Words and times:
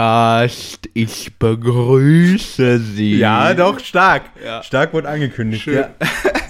Podcast. 0.00 0.88
Ich 0.94 1.30
begrüße 1.38 2.78
Sie. 2.78 3.18
Ja, 3.18 3.52
doch, 3.52 3.78
stark. 3.80 4.22
Ja. 4.42 4.62
Stark 4.62 4.94
wurde 4.94 5.10
angekündigt. 5.10 5.62
Schön. 5.62 5.74
Ja. 5.74 5.90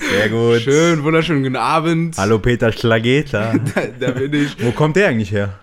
Sehr 0.08 0.28
gut. 0.28 0.60
Schön, 0.60 1.02
wunderschönen 1.02 1.42
guten 1.42 1.56
Abend. 1.56 2.16
Hallo 2.16 2.38
Peter 2.38 2.70
Schlageta. 2.70 3.54
Da, 3.74 3.82
da 3.98 4.10
bin 4.12 4.32
ich 4.34 4.64
Wo 4.64 4.70
kommt 4.70 4.94
der 4.94 5.08
eigentlich 5.08 5.32
her? 5.32 5.58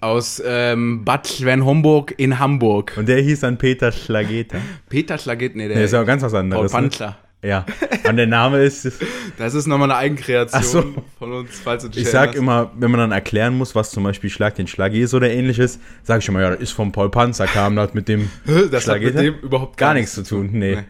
aus 0.00 0.42
ähm, 0.44 1.04
Bad 1.04 1.28
Schwen-Homburg 1.28 2.12
in 2.16 2.40
Hamburg. 2.40 2.94
Und 2.96 3.08
der 3.08 3.20
hieß 3.20 3.38
dann 3.40 3.56
Peter 3.56 3.92
Schlageta. 3.92 4.58
Peter 4.88 5.16
Schlaget, 5.16 5.54
nee, 5.54 5.68
der 5.68 5.76
Der 5.76 5.84
ist 5.84 5.92
ja 5.92 6.02
ganz 6.02 6.24
was 6.24 6.32
Paul 6.32 6.40
anderes. 6.40 6.72
Ne? 6.72 7.14
Ja. 7.44 7.66
Und 8.08 8.16
der 8.16 8.28
Name 8.28 8.62
ist, 8.62 8.88
Das 9.36 9.54
ist 9.54 9.66
nochmal 9.66 9.90
eine 9.90 9.98
Eigenkreation 9.98 10.62
so. 10.94 11.04
von 11.18 11.32
uns, 11.32 11.58
falls 11.62 11.82
du 11.82 11.88
dich 11.88 12.02
ich 12.02 12.08
sag 12.08 12.34
erinnerst. 12.34 12.38
immer, 12.38 12.70
wenn 12.76 12.90
man 12.92 13.00
dann 13.00 13.12
erklären 13.12 13.56
muss, 13.58 13.74
was 13.74 13.90
zum 13.90 14.04
Beispiel 14.04 14.30
Schlag 14.30 14.54
den 14.54 14.68
Schlagi 14.68 15.00
ist 15.00 15.12
oder 15.12 15.28
ähnliches, 15.28 15.80
sag 16.04 16.20
ich 16.22 16.28
immer, 16.28 16.40
ja, 16.40 16.50
das 16.50 16.60
ist 16.60 16.70
vom 16.72 16.92
Paul 16.92 17.10
Panzer, 17.10 17.46
kam 17.46 17.74
das 17.74 17.94
mit 17.94 18.06
dem 18.08 18.30
Das 18.70 18.86
hat 18.86 19.00
mit 19.00 19.18
dem 19.18 19.34
überhaupt 19.40 19.76
gar 19.76 19.92
nichts 19.94 20.14
zu 20.14 20.22
tun. 20.22 20.50
Nee. 20.52 20.76
Nee. 20.76 20.82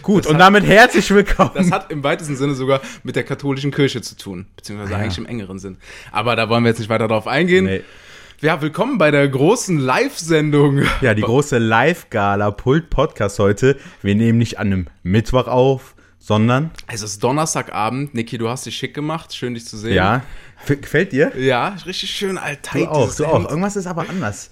Gut, 0.00 0.24
Das 0.24 0.30
und 0.30 0.36
hat- 0.38 0.42
damit 0.46 0.64
herzlich 0.66 1.10
willkommen. 1.10 1.50
Das 1.54 1.70
hat 1.70 1.90
im 1.92 2.02
weitesten 2.02 2.36
Sinne 2.36 2.54
sogar 2.54 2.80
mit 3.02 3.14
der 3.16 3.24
katholischen 3.24 3.70
Kirche 3.70 4.00
zu 4.00 4.16
tun, 4.16 4.46
beziehungsweise 4.56 4.94
Ah, 4.94 4.96
ja. 4.98 5.02
eigentlich 5.04 5.18
im 5.18 5.26
engeren 5.26 5.58
Sinn. 5.58 5.76
Aber 6.10 6.36
da 6.36 6.48
wollen 6.48 6.64
wir 6.64 6.70
jetzt 6.70 6.78
nicht 6.78 6.88
weiter 6.88 7.06
drauf 7.06 7.26
eingehen. 7.26 7.64
Nee. 7.66 7.82
Ja, 8.40 8.62
willkommen 8.62 8.96
bei 8.96 9.10
der 9.10 9.28
großen 9.28 9.78
Live-Sendung. 9.78 10.82
Ja, 11.02 11.12
die 11.12 11.20
große 11.20 11.58
Live-Gala 11.58 12.50
Pult 12.52 12.88
Podcast 12.88 13.38
heute. 13.38 13.76
Wir 14.00 14.14
nehmen 14.14 14.38
nicht 14.38 14.58
an 14.58 14.68
einem 14.68 14.86
Mittwoch 15.02 15.46
auf, 15.46 15.94
sondern, 16.18 16.70
Es 16.86 17.02
ist 17.02 17.22
Donnerstagabend. 17.22 18.14
Niki, 18.14 18.38
du 18.38 18.48
hast 18.48 18.64
dich 18.64 18.76
schick 18.76 18.94
gemacht. 18.94 19.34
Schön, 19.34 19.52
dich 19.52 19.66
zu 19.66 19.76
sehen. 19.76 19.92
ja, 19.92 20.22
F 20.66 20.80
gefällt 20.80 21.12
dir? 21.12 21.36
Ja, 21.36 21.76
richtig 21.84 22.10
schön 22.10 22.38
alltight. 22.38 22.86
Du 22.86 22.88
auch, 22.88 23.14
du 23.14 23.26
auch. 23.26 23.48
Irgendwas 23.48 23.76
ist 23.76 23.86
aber 23.86 24.08
anders. 24.08 24.50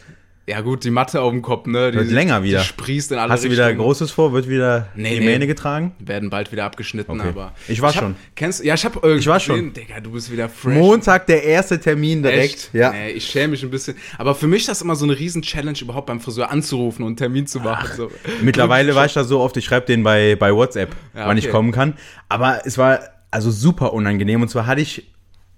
Ja 0.49 0.63
gut, 0.63 0.83
die 0.83 0.91
Matte 0.91 1.21
auf 1.21 1.31
dem 1.31 1.43
Kopf, 1.43 1.67
ne? 1.67 1.91
Die 1.93 1.99
Wird 1.99 2.11
länger 2.11 2.43
wieder. 2.43 2.61
Die 2.61 2.65
sprießt 2.65 3.13
in 3.13 3.19
alle 3.19 3.31
Hast 3.33 3.45
du 3.45 3.51
wieder 3.51 3.67
Richtungen. 3.67 3.85
Großes 3.85 4.11
vor? 4.11 4.33
Wird 4.33 4.49
wieder 4.49 4.89
Nee, 4.95 5.15
die 5.15 5.21
nee. 5.21 5.27
Mähne 5.27 5.47
getragen? 5.47 5.93
Werden 5.99 6.31
bald 6.31 6.51
wieder 6.53 6.65
abgeschnitten, 6.65 7.21
Okay. 7.21 7.29
aber... 7.29 7.53
Ich 7.69 7.83
war 7.83 7.95
hab, 7.95 8.01
schon. 8.03 8.17
Kennst 8.35 8.65
Ja, 8.65 8.73
ich 8.73 8.85
hab 8.85 9.05
äh, 9.05 9.17
Ich 9.17 9.27
war 9.27 9.39
schon. 9.41 9.75
Digga, 9.75 10.01
du 10.01 10.13
bist 10.13 10.33
wieder 10.33 10.49
fresh. 10.49 10.75
Montag 10.75 11.27
der 11.27 11.43
erste 11.45 11.79
Termin 11.79 12.23
direkt. 12.23 12.45
Echt? 12.55 12.71
Ja. 12.73 12.93
Nee, 12.93 13.11
ich 13.11 13.27
schäme 13.27 13.49
mich 13.49 13.63
ein 13.63 13.69
bisschen. 13.71 13.95
Aber 14.17 14.35
für 14.35 14.47
mich 14.47 14.63
ist 14.63 14.69
das 14.71 14.81
immer 14.81 14.97
so 14.97 15.05
eine 15.05 15.19
riesen 15.19 15.43
Challenge, 15.43 15.79
überhaupt 15.83 16.07
beim 16.07 16.19
Friseur 16.21 16.51
anzurufen 16.51 17.03
und 17.03 17.09
einen 17.09 17.17
Termin 17.19 17.47
zu 17.47 17.61
machen. 17.61 17.91
So. 17.95 18.11
Mittlerweile 18.41 18.95
war 18.95 19.05
ich 19.05 19.13
da 19.13 19.25
so 19.25 19.41
oft, 19.41 19.55
ich 19.59 19.67
schreibe 19.67 19.85
den 19.85 20.03
bei, 20.03 20.35
bei 20.35 20.55
WhatsApp, 20.55 20.97
Ja, 21.15 21.27
wann 21.27 21.37
ich 21.37 21.45
okay. 21.45 21.53
kommen 21.53 21.73
kann. 21.73 21.93
Aber 22.31 22.63
es 22.65 22.79
war 22.79 23.01
also 23.31 23.51
super 23.51 23.93
unangenehm. 23.93 24.41
Und 24.41 24.49
zwar 24.49 24.67
hatte 24.67 24.81
ich 24.81 25.07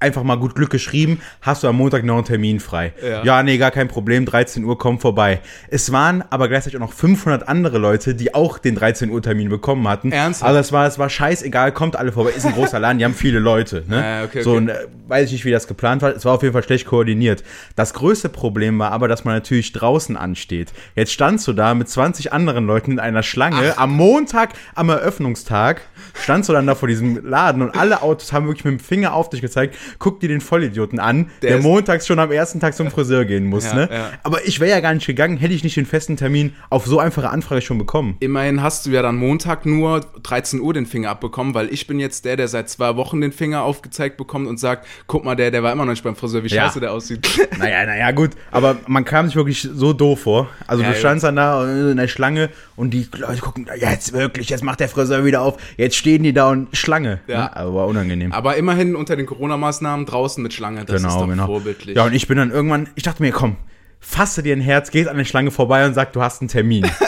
einfach 0.00 0.22
mal 0.22 0.36
gut 0.36 0.54
Glück 0.54 0.70
geschrieben, 0.70 1.20
hast 1.42 1.62
du 1.62 1.68
am 1.68 1.76
Montag 1.76 2.04
noch 2.04 2.16
einen 2.16 2.24
Termin 2.24 2.60
frei? 2.60 2.92
Ja. 3.02 3.42
nee, 3.42 3.58
gar 3.58 3.70
kein 3.70 3.88
Problem, 3.88 4.24
13 4.26 4.64
Uhr, 4.64 4.78
komm 4.78 4.98
vorbei. 4.98 5.40
Es 5.68 5.92
waren 5.92 6.24
aber 6.30 6.48
gleichzeitig 6.48 6.76
auch 6.76 6.86
noch 6.86 6.92
500 6.92 7.48
andere 7.48 7.78
Leute, 7.78 8.14
die 8.14 8.34
auch 8.34 8.58
den 8.58 8.74
13 8.74 9.10
Uhr 9.10 9.22
Termin 9.22 9.48
bekommen 9.48 9.86
hatten. 9.86 10.12
Ernsthaft? 10.12 10.48
Also 10.48 10.60
es 10.60 10.72
war, 10.72 10.86
es 10.86 10.98
war 10.98 11.08
scheißegal, 11.08 11.72
kommt 11.72 11.96
alle 11.96 12.12
vorbei. 12.12 12.30
Ist 12.30 12.46
ein 12.46 12.54
großer 12.54 12.78
Laden, 12.78 12.98
die 12.98 13.04
haben 13.04 13.14
viele 13.14 13.38
Leute. 13.38 13.84
Ne? 13.86 14.04
Ah, 14.04 14.24
okay, 14.24 14.42
so, 14.42 14.50
okay. 14.50 14.58
und, 14.58 14.68
äh, 14.68 14.86
weiß 15.08 15.26
ich 15.26 15.32
nicht, 15.32 15.44
wie 15.44 15.50
das 15.50 15.66
geplant 15.66 16.02
war. 16.02 16.14
Es 16.14 16.24
war 16.24 16.34
auf 16.34 16.42
jeden 16.42 16.52
Fall 16.52 16.62
schlecht 16.62 16.86
koordiniert. 16.86 17.44
Das 17.76 17.94
größte 17.94 18.28
Problem 18.28 18.78
war 18.78 18.92
aber, 18.92 19.08
dass 19.08 19.24
man 19.24 19.34
natürlich 19.34 19.72
draußen 19.72 20.16
ansteht. 20.16 20.72
Jetzt 20.94 21.12
standst 21.12 21.46
du 21.46 21.52
da 21.52 21.74
mit 21.74 21.88
20 21.88 22.32
anderen 22.32 22.66
Leuten 22.66 22.92
in 22.92 22.98
einer 22.98 23.22
Schlange. 23.22 23.76
Am 23.76 23.94
Montag, 23.94 24.50
am 24.74 24.88
Eröffnungstag, 24.88 25.82
standst 26.14 26.48
du 26.48 26.52
dann 26.52 26.66
da 26.66 26.74
vor 26.74 26.88
diesem 26.88 27.24
Laden 27.26 27.62
und 27.62 27.76
alle 27.76 28.02
Autos 28.02 28.32
haben 28.32 28.46
wirklich 28.46 28.64
mit 28.64 28.72
dem 28.72 28.80
Finger 28.80 29.14
auf 29.14 29.30
dich 29.30 29.40
gezeigt. 29.40 29.76
Guck 29.98 30.20
dir 30.20 30.28
den 30.28 30.40
Vollidioten 30.40 30.98
an, 30.98 31.30
Der 31.42 31.50
der, 31.52 31.62
montags 31.62 32.06
schon 32.06 32.18
am 32.18 32.30
ersten 32.30 32.60
Tag 32.60 32.74
zum 32.74 32.90
Friseur 32.90 33.24
gehen 33.24 33.46
muss. 33.46 33.64
Ja, 33.64 33.74
ne? 33.74 33.88
ja. 33.92 34.10
Aber 34.22 34.46
ich 34.46 34.60
wäre 34.60 34.70
ja 34.70 34.80
gar 34.80 34.94
nicht 34.94 35.06
gegangen, 35.06 35.36
hätte 35.36 35.54
ich 35.54 35.64
nicht 35.64 35.76
den 35.76 35.86
festen 35.86 36.16
Termin 36.16 36.54
auf 36.70 36.86
so 36.86 36.98
einfache 36.98 37.30
Anfrage 37.30 37.62
schon 37.62 37.78
bekommen. 37.78 38.16
Immerhin 38.20 38.62
hast 38.62 38.86
du 38.86 38.90
ja 38.90 39.02
dann 39.02 39.16
Montag 39.16 39.66
nur 39.66 40.00
13 40.22 40.60
Uhr 40.60 40.72
den 40.74 40.86
Finger 40.86 41.10
abbekommen, 41.10 41.54
weil 41.54 41.72
ich 41.72 41.86
bin 41.86 41.98
jetzt 42.00 42.24
der, 42.24 42.36
der 42.36 42.48
seit 42.48 42.68
zwei 42.68 42.96
Wochen 42.96 43.20
den 43.20 43.32
Finger 43.32 43.62
aufgezeigt 43.62 44.16
bekommt 44.16 44.46
und 44.48 44.58
sagt, 44.58 44.86
guck 45.06 45.24
mal, 45.24 45.34
der, 45.34 45.50
der 45.50 45.62
war 45.62 45.72
immer 45.72 45.84
noch 45.84 45.92
nicht 45.92 46.04
beim 46.04 46.16
Friseur, 46.16 46.44
wie 46.44 46.48
Ja. 46.48 46.66
scheiße 46.66 46.80
der 46.80 46.92
aussieht. 46.92 47.26
Naja, 47.58 47.84
naja, 47.84 48.10
gut. 48.12 48.30
Aber 48.50 48.76
man 48.86 49.04
kam 49.04 49.26
sich 49.26 49.36
wirklich 49.36 49.60
so 49.62 49.92
doof 49.92 50.20
vor. 50.20 50.48
Also 50.66 50.82
du 50.82 50.94
standst 50.94 51.24
dann 51.24 51.36
da 51.36 51.64
in 51.90 51.96
der 51.96 52.08
Schlange 52.08 52.48
und 52.76 52.90
die 52.92 53.06
Leute 53.18 53.40
gucken, 53.40 53.66
jetzt 53.78 54.12
wirklich, 54.12 54.48
jetzt 54.48 54.64
macht 54.64 54.80
der 54.80 54.88
Friseur 54.88 55.24
wieder 55.24 55.42
auf. 55.42 55.58
Jetzt 55.76 55.96
stehen 55.96 56.22
die 56.22 56.32
da 56.32 56.48
und 56.50 56.74
Schlange. 56.76 57.20
Ja. 57.26 57.38
Ne? 57.38 57.56
Aber 57.56 57.74
war 57.74 57.86
unangenehm. 57.86 58.32
Aber 58.32 58.56
immerhin 58.56 58.96
unter 58.96 59.16
den 59.16 59.26
Corona-Maßnahmen 59.26 59.79
draußen 59.80 60.42
mit 60.42 60.52
Schlange, 60.52 60.84
das 60.84 61.02
ist 61.02 61.14
doch 61.14 61.46
vorbildlich. 61.46 61.96
Ja, 61.96 62.04
und 62.04 62.12
ich 62.12 62.26
bin 62.26 62.36
dann 62.36 62.50
irgendwann, 62.50 62.88
ich 62.94 63.02
dachte 63.02 63.22
mir, 63.22 63.32
komm, 63.32 63.56
fasse 64.00 64.42
dir 64.42 64.54
ein 64.54 64.60
Herz, 64.60 64.90
gehst 64.90 65.08
an 65.08 65.16
der 65.16 65.24
Schlange 65.24 65.50
vorbei 65.50 65.86
und 65.86 65.94
sag, 65.94 66.12
du 66.12 66.22
hast 66.22 66.40
einen 66.40 66.48
Termin. 66.48 66.86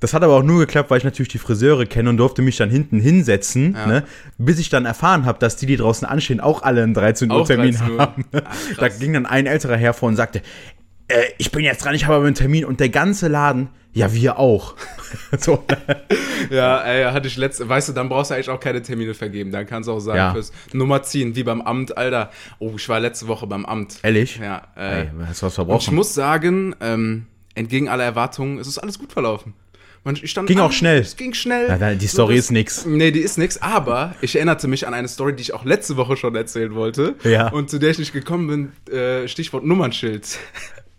Das 0.00 0.12
hat 0.12 0.22
aber 0.22 0.34
auch 0.36 0.42
nur 0.42 0.58
geklappt, 0.58 0.90
weil 0.90 0.98
ich 0.98 1.04
natürlich 1.04 1.30
die 1.30 1.38
Friseure 1.38 1.86
kenne 1.86 2.10
und 2.10 2.18
durfte 2.18 2.42
mich 2.42 2.58
dann 2.58 2.68
hinten 2.68 3.00
hinsetzen, 3.00 3.72
ne, 3.72 4.04
bis 4.36 4.58
ich 4.58 4.68
dann 4.68 4.84
erfahren 4.84 5.24
habe, 5.24 5.38
dass 5.38 5.56
die, 5.56 5.64
die 5.64 5.78
draußen 5.78 6.06
anstehen, 6.06 6.40
auch 6.40 6.60
alle 6.60 6.82
einen 6.82 6.92
13 6.92 7.30
Uhr 7.30 7.46
Termin 7.46 7.70
13 7.70 7.90
Uhr. 7.90 7.98
haben. 8.00 8.24
Ah, 8.34 8.42
da 8.76 8.88
ging 8.88 9.14
dann 9.14 9.24
ein 9.24 9.46
älterer 9.46 9.78
Herr 9.78 9.94
vor 9.94 10.10
und 10.10 10.16
sagte, 10.16 10.42
äh, 11.08 11.22
ich 11.38 11.50
bin 11.52 11.64
jetzt 11.64 11.82
dran, 11.82 11.94
ich 11.94 12.04
habe 12.04 12.16
aber 12.16 12.26
einen 12.26 12.34
Termin 12.34 12.66
und 12.66 12.80
der 12.80 12.90
ganze 12.90 13.28
Laden, 13.28 13.70
ja, 13.94 14.12
wir 14.12 14.38
auch. 14.38 14.74
so, 15.38 15.64
Ja, 16.50 16.82
ey, 16.82 17.04
hatte 17.12 17.28
ich 17.28 17.36
letzte, 17.36 17.68
weißt 17.68 17.88
du, 17.88 17.92
dann 17.92 18.08
brauchst 18.08 18.30
du 18.30 18.34
eigentlich 18.34 18.50
auch 18.50 18.60
keine 18.60 18.82
Termine 18.82 19.14
vergeben. 19.14 19.50
Dann 19.50 19.66
kannst 19.66 19.88
du 19.88 19.92
auch 19.92 20.00
sagen, 20.00 20.18
Ja. 20.18 20.32
fürs 20.32 20.52
Nummer 20.72 21.02
ziehen, 21.02 21.34
wie 21.36 21.42
beim 21.42 21.62
Amt, 21.62 21.96
Alter. 21.96 22.30
Oh, 22.58 22.72
ich 22.76 22.88
war 22.88 23.00
letzte 23.00 23.26
Woche 23.28 23.46
beim 23.46 23.64
Amt. 23.64 23.98
Ehrlich? 24.02 24.36
Ja, 24.38 24.62
äh, 24.76 25.02
Ey, 25.02 25.10
hast 25.26 25.42
du 25.42 25.46
was 25.46 25.58
und 25.58 25.64
ich 25.64 25.66
verbrochen? 25.68 25.94
muss 25.94 26.14
sagen, 26.14 26.76
ähm, 26.80 27.26
entgegen 27.54 27.88
aller 27.88 28.04
Erwartungen, 28.04 28.58
es 28.58 28.66
ist 28.66 28.78
alles 28.78 28.98
gut 28.98 29.12
verlaufen. 29.12 29.54
Man, 30.06 30.16
ich 30.22 30.30
stand 30.30 30.48
Ging 30.48 30.58
an, 30.58 30.64
auch 30.66 30.72
schnell. 30.72 31.00
Es 31.00 31.16
ging 31.16 31.32
schnell. 31.32 31.66
Ja, 31.66 31.94
die 31.94 32.06
Story 32.06 32.36
das- 32.36 32.46
ist 32.46 32.50
nix. 32.50 32.84
Nee, 32.84 33.10
die 33.10 33.20
ist 33.20 33.38
nix, 33.38 33.56
aber 33.62 34.14
ich 34.20 34.36
erinnerte 34.36 34.68
mich 34.68 34.86
an 34.86 34.92
eine 34.92 35.08
Story, 35.08 35.34
die 35.34 35.40
ich 35.40 35.54
auch 35.54 35.64
letzte 35.64 35.96
Woche 35.96 36.18
schon 36.18 36.34
erzählen 36.36 36.74
wollte. 36.74 37.14
Ja. 37.24 37.48
Und 37.48 37.70
zu 37.70 37.78
der 37.78 37.88
ich 37.90 37.98
nicht 37.98 38.12
gekommen 38.12 38.72
bin, 38.86 38.94
äh, 38.94 39.26
Stichwort 39.28 39.64
Nummernschild. 39.64 40.38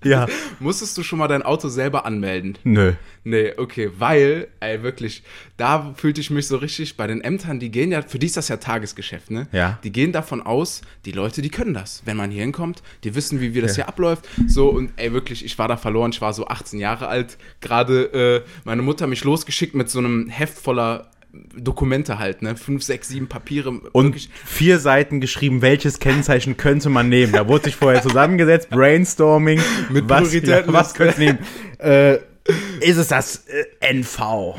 Ja. 0.06 0.28
Musstest 0.60 0.98
du 0.98 1.04
schon 1.04 1.20
mal 1.20 1.28
dein 1.28 1.42
Auto 1.42 1.68
selber 1.68 2.06
anmelden? 2.06 2.58
Nö. 2.64 2.94
Nee, 3.24 3.54
okay, 3.58 3.92
weil, 3.98 4.48
ey, 4.60 4.84
wirklich, 4.84 5.24
da 5.58 5.94
fühlte 5.98 6.22
ich 6.22 6.30
mich 6.30 6.48
so 6.48 6.58
richtig, 6.58 6.96
bei 6.96 7.08
den 7.08 7.22
Ämtern, 7.22 7.60
die 7.60 7.72
gehen 7.72 7.92
ja, 7.92 8.02
für 8.04 8.20
die 8.20 8.28
ist 8.28 8.38
das 8.38 8.48
ja 8.48 8.58
Tagesgeschäft, 8.58 9.32
ne? 9.32 9.48
Ja. 9.52 9.80
Die 9.84 9.92
gehen 9.92 10.12
davon 10.12 10.42
aus, 10.42 10.82
die 11.06 11.12
Leute, 11.12 11.42
die 11.42 11.50
können 11.50 11.74
das. 11.74 12.04
Wenn 12.06 12.18
man 12.18 12.30
hier 12.30 12.44
hinkommt, 12.44 12.84
die 13.04 13.16
wissen, 13.16 13.42
wie, 13.42 13.56
wie 13.56 13.62
das 13.62 13.76
hier 13.76 13.88
abläuft. 13.88 14.28
So, 14.48 14.70
und 14.70 14.92
ey, 14.98 15.12
wirklich, 15.12 15.44
ich 15.44 15.58
war 15.58 15.68
da 15.68 15.76
verloren, 15.76 16.12
ich 16.12 16.22
war 16.22 16.34
so 16.34 16.48
18 16.48 16.80
Jahre 16.80 17.08
alt, 17.08 17.38
gerade 17.60 18.44
äh, 18.46 18.50
meine 18.64 18.84
Mutter 18.84 19.08
mich 19.08 19.24
losgeschickt 19.24 19.74
mit 19.74 19.90
so 19.90 20.00
einem 20.00 20.30
Heft 20.30 20.60
voller 20.60 21.10
Dokumente 21.58 22.20
halt, 22.20 22.42
ne? 22.42 22.56
Fünf, 22.56 22.84
sechs, 22.84 23.10
sieben 23.10 23.28
Papiere. 23.28 23.70
Und 23.70 24.06
wirklich. 24.06 24.30
vier 24.46 24.80
Seiten 24.80 25.22
geschrieben, 25.22 25.62
welches 25.62 26.00
Kennzeichen 26.00 26.58
könnte 26.58 26.90
man 26.90 27.10
nehmen. 27.10 27.34
Da 27.34 27.48
wurde 27.48 27.66
sich 27.66 27.76
vorher 27.76 28.02
zusammengesetzt, 28.02 28.70
Brainstorming. 28.70 29.62
Mit 29.90 30.10
was, 30.10 30.34
ja, 30.34 30.64
was 30.68 30.94
könnte 30.94 31.20
nehmen? 31.20 31.40
Äh, 31.80 32.16
ist 32.80 32.98
es 32.98 33.08
das 33.08 33.46
äh, 33.82 33.94
NV? 33.94 34.56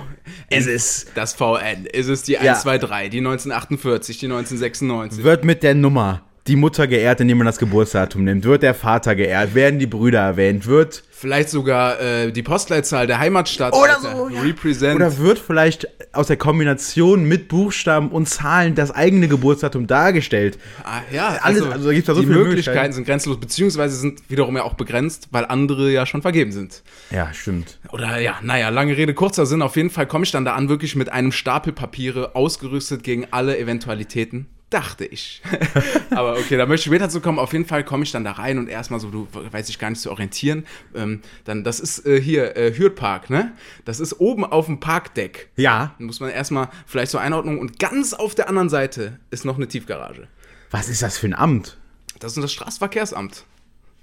Ist 0.50 0.66
es, 0.66 1.06
Das 1.14 1.34
VN, 1.34 1.86
ist 1.86 2.08
es 2.08 2.22
die 2.24 2.32
Ja. 2.32 2.54
123, 2.54 3.10
die 3.10 3.18
1948, 3.18 4.18
die 4.18 4.26
1996. 4.26 5.24
wird 5.24 5.44
mit 5.44 5.62
der 5.62 5.74
Nummer 5.74 6.22
die 6.48 6.56
Mutter 6.56 6.86
geehrt, 6.86 7.20
indem 7.20 7.38
man 7.38 7.46
das 7.46 7.58
Geburtsdatum 7.58 8.24
nimmt? 8.24 8.44
Wird 8.44 8.62
der 8.62 8.74
Vater 8.74 9.14
geehrt? 9.14 9.54
Werden 9.54 9.78
die 9.78 9.86
Brüder 9.86 10.20
erwähnt? 10.20 10.66
Wird, 10.66 11.02
Vielleicht 11.18 11.48
sogar 11.48 11.98
äh, 11.98 12.30
die 12.30 12.42
Postleitzahl 12.42 13.06
der 13.06 13.18
Heimatstadt. 13.18 13.72
Oder 13.72 13.96
Alter. 13.96 14.16
so, 14.16 14.28
ja. 14.28 14.42
Represent. 14.42 14.96
oder 14.96 15.16
wird 15.16 15.38
vielleicht 15.38 15.88
aus 16.12 16.26
der 16.26 16.36
Kombination 16.36 17.24
mit 17.24 17.48
Buchstaben 17.48 18.10
und 18.10 18.28
Zahlen 18.28 18.74
das 18.74 18.90
eigene 18.90 19.26
Geburtsdatum 19.26 19.86
dargestellt? 19.86 20.58
Ah, 20.84 21.00
ja, 21.10 21.28
Alles- 21.40 21.62
also, 21.62 21.70
also 21.72 21.86
da 21.88 21.94
gibt's 21.94 22.08
ja 22.08 22.14
so 22.14 22.20
die 22.20 22.26
viele 22.26 22.38
Möglichkeiten 22.40 22.50
Möglichkeiten. 22.50 22.92
sind 22.92 23.06
grenzenlos, 23.06 23.40
beziehungsweise 23.40 23.96
sind 23.96 24.28
wiederum 24.28 24.56
ja 24.56 24.64
auch 24.64 24.74
begrenzt, 24.74 25.28
weil 25.30 25.46
andere 25.46 25.90
ja 25.90 26.04
schon 26.04 26.20
vergeben 26.20 26.52
sind. 26.52 26.82
Ja, 27.10 27.32
stimmt. 27.32 27.78
Oder 27.92 28.18
ja, 28.20 28.34
naja, 28.42 28.68
lange 28.68 28.94
Rede, 28.96 29.14
kurzer 29.14 29.46
Sinn. 29.46 29.62
Auf 29.62 29.76
jeden 29.76 29.88
Fall 29.90 30.06
komme 30.06 30.24
ich 30.26 30.32
dann 30.32 30.44
da 30.44 30.52
an, 30.54 30.68
wirklich 30.68 30.96
mit 30.96 31.10
einem 31.10 31.32
Stapel 31.32 31.72
Papiere, 31.72 32.36
ausgerüstet 32.36 33.02
gegen 33.02 33.26
alle 33.30 33.58
Eventualitäten. 33.58 34.48
Dachte 34.70 35.04
ich. 35.04 35.42
Aber 36.10 36.36
okay, 36.38 36.56
da 36.56 36.66
möchte 36.66 36.88
ich 36.88 36.94
später 36.94 37.08
zu 37.08 37.20
kommen. 37.20 37.38
Auf 37.38 37.52
jeden 37.52 37.66
Fall 37.66 37.84
komme 37.84 38.02
ich 38.02 38.10
dann 38.10 38.24
da 38.24 38.32
rein 38.32 38.58
und 38.58 38.68
erstmal 38.68 38.98
so, 38.98 39.10
du 39.10 39.28
weiß 39.32 39.68
ich 39.68 39.78
gar 39.78 39.90
nicht 39.90 40.02
zu 40.02 40.10
orientieren. 40.10 40.66
Ähm, 40.94 41.22
dann, 41.44 41.62
das 41.62 41.78
ist 41.78 42.04
äh, 42.04 42.20
hier, 42.20 42.56
äh, 42.56 42.76
Hürtpark, 42.76 43.30
ne? 43.30 43.52
Das 43.84 44.00
ist 44.00 44.18
oben 44.18 44.44
auf 44.44 44.66
dem 44.66 44.80
Parkdeck. 44.80 45.50
Ja. 45.54 45.94
Dann 45.98 46.06
muss 46.08 46.18
man 46.18 46.30
erstmal 46.30 46.68
vielleicht 46.84 47.12
zur 47.12 47.20
Einordnung 47.20 47.60
und 47.60 47.78
ganz 47.78 48.12
auf 48.12 48.34
der 48.34 48.48
anderen 48.48 48.68
Seite 48.68 49.20
ist 49.30 49.44
noch 49.44 49.56
eine 49.56 49.68
Tiefgarage. 49.68 50.26
Was 50.72 50.88
ist 50.88 51.00
das 51.00 51.16
für 51.16 51.28
ein 51.28 51.34
Amt? 51.34 51.76
Das 52.18 52.36
ist 52.36 52.42
das 52.42 52.52
Straßenverkehrsamt. 52.52 53.44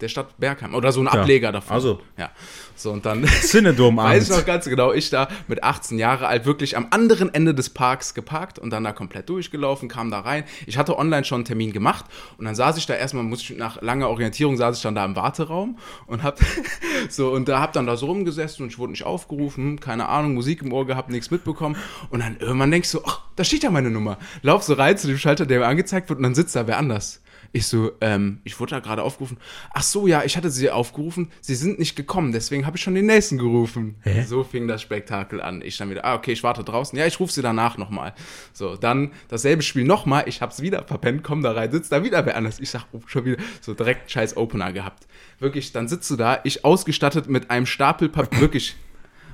Der 0.03 0.09
Stadt 0.09 0.38
Bergheim. 0.38 0.75
Oder 0.75 0.91
so 0.91 1.01
ein 1.01 1.07
Ableger 1.07 1.51
davon. 1.51 1.73
also. 1.73 2.00
Ja. 2.17 2.29
So, 2.75 2.91
und 2.91 3.05
dann 3.05 3.25
Synodom-Abend. 3.41 4.13
weiß 4.15 4.29
ich 4.29 4.35
noch 4.35 4.45
ganz 4.45 4.65
genau, 4.65 4.94
ich 4.94 5.09
da 5.09 5.27
mit 5.47 5.63
18 5.63 5.97
Jahre 6.00 6.27
alt 6.27 6.45
wirklich 6.45 6.75
am 6.75 6.88
anderen 6.89 7.33
Ende 7.33 7.53
des 7.53 7.69
Parks 7.69 8.13
geparkt 8.13 8.59
und 8.59 8.71
dann 8.71 8.83
da 8.83 8.91
komplett 8.91 9.29
durchgelaufen, 9.29 9.89
kam 9.89 10.11
da 10.11 10.19
rein. 10.19 10.44
Ich 10.65 10.77
hatte 10.77 10.97
online 10.97 11.23
schon 11.23 11.38
einen 11.38 11.45
Termin 11.45 11.71
gemacht 11.71 12.05
und 12.38 12.45
dann 12.45 12.55
saß 12.55 12.77
ich 12.77 12.85
da 12.85 12.95
erstmal, 12.95 13.23
muss 13.23 13.41
ich 13.41 13.57
nach 13.57 13.81
langer 13.81 14.09
Orientierung, 14.09 14.57
saß 14.57 14.77
ich 14.77 14.83
dann 14.83 14.95
da 14.95 15.05
im 15.05 15.15
Warteraum 15.15 15.77
und 16.07 16.23
hab 16.23 16.39
so 17.09 17.31
und 17.31 17.47
da 17.47 17.61
hab 17.61 17.73
dann 17.73 17.85
da 17.85 17.95
so 17.95 18.07
rumgesessen 18.07 18.63
und 18.63 18.71
ich 18.71 18.79
wurde 18.79 18.91
nicht 18.91 19.06
aufgerufen, 19.06 19.79
keine 19.79 20.09
Ahnung, 20.09 20.33
Musik 20.33 20.61
im 20.61 20.73
Ohr 20.73 20.85
gehabt, 20.85 21.09
nichts 21.09 21.31
mitbekommen 21.31 21.77
und 22.09 22.21
dann 22.21 22.38
irgendwann 22.39 22.71
denkst 22.71 22.91
du, 22.91 23.01
ach, 23.06 23.21
da 23.35 23.44
steht 23.44 23.63
ja 23.63 23.71
meine 23.71 23.89
Nummer. 23.89 24.17
Lauf 24.41 24.63
so 24.63 24.73
rein 24.73 24.97
zu 24.97 25.07
dem 25.07 25.17
Schalter, 25.17 25.45
der 25.45 25.59
mir 25.59 25.67
angezeigt 25.67 26.09
wird 26.09 26.17
und 26.17 26.23
dann 26.23 26.35
sitzt 26.35 26.56
da 26.56 26.67
wer 26.67 26.77
anders. 26.77 27.22
Ich 27.55 27.67
so, 27.67 27.91
ähm, 28.01 28.39
ich 28.44 28.59
wurde 28.59 28.71
da 28.71 28.79
gerade 28.79 29.03
aufgerufen. 29.03 29.38
Ach 29.75 29.83
so, 29.83 30.07
ja, 30.07 30.23
ich 30.23 30.35
hatte 30.35 30.50
sie 30.50 30.71
aufgerufen. 30.71 31.31
Sie 31.39 31.53
sind 31.53 31.77
nicht 31.77 31.95
gekommen, 31.95 32.31
deswegen 32.31 32.65
habe 32.65 32.77
ich 32.77 32.83
schon 32.83 32.95
den 32.95 33.05
nächsten 33.05 33.38
gerufen. 33.38 33.95
Hä? 34.01 34.23
So 34.23 34.44
fing 34.44 34.67
das 34.67 34.81
Spektakel 34.81 35.39
an. 35.39 35.61
Ich 35.61 35.77
dann 35.77 35.91
wieder, 35.91 36.03
ah, 36.03 36.15
okay, 36.15 36.31
ich 36.31 36.41
warte 36.41 36.63
draußen. 36.63 36.97
Ja, 36.97 37.05
ich 37.05 37.19
rufe 37.19 37.31
sie 37.31 37.44
danach 37.44 37.77
nochmal. 37.77 38.15
So, 38.53 38.75
dann 38.75 39.11
dasselbe 39.27 39.61
Spiel 39.61 39.83
nochmal. 39.83 40.23
Ich 40.25 40.41
hab's 40.41 40.63
wieder 40.63 40.83
verpennt, 40.83 41.23
komm 41.23 41.44
da 41.44 41.51
rein, 41.51 41.71
sitzt 41.71 41.91
da 41.91 42.03
wieder 42.03 42.25
wer 42.25 42.35
anders. 42.35 42.59
Ich 42.59 42.71
sag, 42.71 42.85
oh, 42.91 43.01
schon 43.05 43.23
wieder, 43.25 43.38
so 43.61 43.75
direkt 43.75 44.09
scheiß 44.09 44.35
Opener 44.35 44.73
gehabt. 44.73 45.06
Wirklich, 45.38 45.71
dann 45.71 45.88
sitzt 45.88 46.09
du 46.09 46.15
da, 46.15 46.39
ich 46.44 46.65
ausgestattet 46.65 47.29
mit 47.29 47.51
einem 47.51 47.67
Stapel 47.67 48.09
Papier, 48.09 48.41
wirklich. 48.41 48.75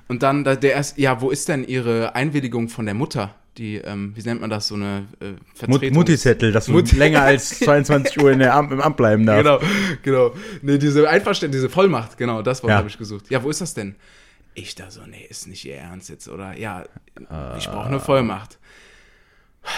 Und 0.09 0.23
dann 0.23 0.43
da, 0.43 0.55
der 0.55 0.73
erst, 0.73 0.97
ja, 0.97 1.21
wo 1.21 1.29
ist 1.29 1.47
denn 1.47 1.63
ihre 1.63 2.15
Einwilligung 2.15 2.67
von 2.67 2.85
der 2.85 2.95
Mutter? 2.95 3.35
Die, 3.59 3.75
ähm, 3.75 4.13
wie 4.15 4.21
nennt 4.21 4.39
man 4.39 4.49
das, 4.49 4.69
so 4.69 4.75
eine 4.75 5.05
äh, 5.19 5.33
Vertretung? 5.53 5.93
Mutti-Zettel, 5.93 6.53
dass 6.53 6.67
du 6.67 6.79
länger 6.79 7.23
als 7.23 7.49
22 7.59 8.17
Uhr 8.23 8.31
in 8.31 8.39
der 8.39 8.55
Am 8.55 8.71
im 8.71 8.79
Amt 8.79 8.95
bleiben 8.95 9.25
darfst. 9.25 9.43
Genau, 9.43 9.59
genau. 10.01 10.35
Nee, 10.61 10.77
diese 10.77 11.09
Einverständnis, 11.09 11.61
diese 11.61 11.69
Vollmacht, 11.69 12.17
genau, 12.17 12.41
das 12.41 12.63
Wort 12.63 12.71
Ja. 12.71 12.77
habe 12.77 12.87
ich 12.87 12.97
gesucht. 12.97 13.29
Ja, 13.29 13.43
wo 13.43 13.49
ist 13.49 13.59
das 13.59 13.73
denn? 13.73 13.95
Ich 14.53 14.75
da 14.75 14.89
so, 14.89 15.01
nee, 15.05 15.25
ist 15.29 15.45
nicht 15.47 15.65
ihr 15.65 15.75
Ernst 15.75 16.09
jetzt, 16.09 16.29
oder? 16.29 16.57
Ja, 16.57 16.85
ich 17.57 17.67
brauche 17.67 17.87
eine 17.87 17.99
Vollmacht. 17.99 18.57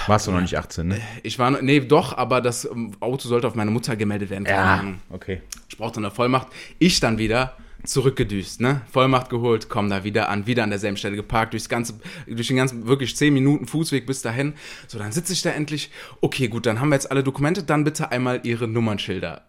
Warst 0.06 0.28
du 0.28 0.32
noch 0.32 0.42
nicht 0.42 0.56
18, 0.58 0.88
ne? 0.88 1.02
Ich 1.24 1.40
war, 1.40 1.50
nee, 1.62 1.80
doch, 1.80 2.16
aber 2.16 2.40
das 2.40 2.66
ähm, 2.66 2.92
Auto 3.00 3.28
sollte 3.28 3.48
auf 3.48 3.56
meine 3.56 3.72
Mutter 3.72 3.96
gemeldet 3.96 4.30
werden. 4.30 4.46
Ahnung. 4.48 5.02
okay. 5.10 5.42
Ich 5.70 5.78
brauchte 5.78 6.00
eine 6.00 6.12
Vollmacht. 6.12 6.48
Ich 6.78 7.00
dann 7.00 7.18
wieder 7.18 7.58
zurückgedüst, 7.84 8.62
ne? 8.62 8.82
Vollmacht 8.92 9.30
geholt, 9.30 9.70
komm 9.70 9.90
da 9.90 10.04
wieder 10.04 10.30
an, 10.30 10.48
wieder 10.48 10.64
an 10.64 10.70
derselben 10.70 10.98
Stelle 10.98 11.16
geparkt, 11.16 11.54
durchs 11.54 11.70
ganze, 11.70 12.00
durch 12.28 12.48
den 12.48 12.58
ganzen, 12.58 12.88
wirklich 12.88 13.16
10 13.16 13.34
Minuten 13.34 13.68
Fußweg 13.68 14.06
bis 14.06 14.22
dahin. 14.22 14.54
So, 14.88 14.98
dann 15.00 15.12
sitze 15.12 15.34
ich 15.34 15.42
da 15.42 15.50
endlich. 15.52 15.92
Okay, 16.22 16.48
gut, 16.48 16.66
dann 16.66 16.80
haben 16.80 16.90
wir 16.90 16.96
jetzt 16.96 17.10
alle 17.12 17.24
Dokumente, 17.24 17.64
dann 17.64 17.84
bitte 17.84 18.12
einmal 18.12 18.42
ihre 18.44 18.68
Nummernschilder. 18.68 19.44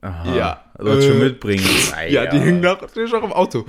Aha. 0.00 0.36
Ja. 0.36 0.64
Sollst 0.78 1.08
Äh, 1.08 1.14
mitbringen. 1.14 1.64
Ja, 2.08 2.26
die 2.26 2.38
hängen 2.38 2.60
nach, 2.60 2.80
natürlich 2.80 3.12
auch 3.14 3.24
im 3.24 3.32
Auto. 3.32 3.64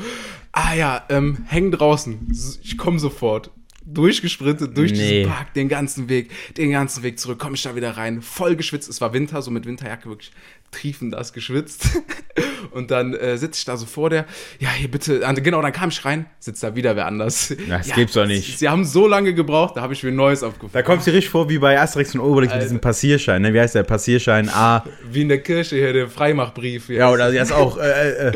Ah 0.52 0.74
ja, 0.74 1.04
ähm, 1.10 1.46
hängen 1.48 1.72
draußen. 1.72 2.28
Ich 2.62 2.78
komme 2.78 3.00
sofort. 3.00 3.52
Durchgesprintet, 3.88 4.76
durch 4.76 4.92
Nee. 4.94 4.98
diesen 5.22 5.32
Park, 5.32 5.54
den 5.54 5.70
ganzen 5.70 6.10
Weg, 6.10 6.32
den 6.58 6.72
ganzen 6.72 7.04
Weg 7.04 7.20
zurück, 7.20 7.38
komme 7.38 7.56
ich 7.56 7.62
da 7.62 7.76
wieder 7.76 7.92
rein, 7.96 8.22
voll 8.24 8.56
geschwitzt. 8.56 8.90
Es 8.90 9.00
war 9.00 9.14
Winter, 9.14 9.42
so 9.44 9.52
mit 9.52 9.66
Winterjacke 9.68 10.10
wirklich 10.10 10.32
triefend 10.72 11.14
das 11.14 11.34
geschwitzt. 11.34 11.88
Und 12.72 12.92
dann 12.92 13.14
äh, 13.14 13.38
sitze 13.38 13.60
ich 13.60 13.66
da 13.66 13.78
so 13.78 13.86
vor 13.86 14.10
der, 14.10 14.26
ja, 14.60 14.70
hier 14.70 14.90
bitte, 14.92 15.22
ah, 15.26 15.32
genau, 15.32 15.62
dann 15.62 15.72
kam 15.72 15.90
ich 15.90 16.04
rein, 16.04 16.26
sitzt 16.40 16.62
da 16.64 16.76
wieder 16.76 16.96
wer 16.96 17.06
anders. 17.06 17.54
Das 17.70 17.88
ja, 17.88 17.96
gibt's 17.96 18.14
doch 18.14 18.26
nicht. 18.26 18.60
Sie 18.60 18.68
haben 18.68 18.84
so 18.84 19.08
lange 19.08 19.34
gebraucht, 19.34 19.78
da 19.78 19.82
habe 19.82 19.94
ich 19.94 20.04
mir 20.04 20.10
ein 20.10 20.16
neues 20.16 20.42
Da 20.42 20.48
aufgefunden. 20.48 20.84
kommst 20.84 21.08
du 21.08 21.12
dir 21.12 21.18
richtig 21.18 21.32
vor 21.32 21.48
wie 21.50 21.60
bei 21.60 21.80
Asterix 21.80 22.14
und 22.14 22.22
Obelix 22.22 22.54
mit 22.54 22.64
diesem 22.64 22.82
Passierschein, 22.82 23.42
ne? 23.42 23.54
Wie 23.54 23.60
heißt 23.60 23.76
der? 23.76 23.84
Passierschein 23.84 24.50
A. 24.50 24.84
Wie 25.10 25.22
in 25.22 25.30
der 25.30 25.42
Kirche 25.42 25.78
hier, 25.78 25.94
der 25.94 26.10
Freimachbrief. 26.10 26.90
Ja, 26.90 27.12
oder 27.12 27.32
jetzt 27.32 27.54
auch, 27.54 27.78
äh, 27.78 28.30
äh, 28.30 28.34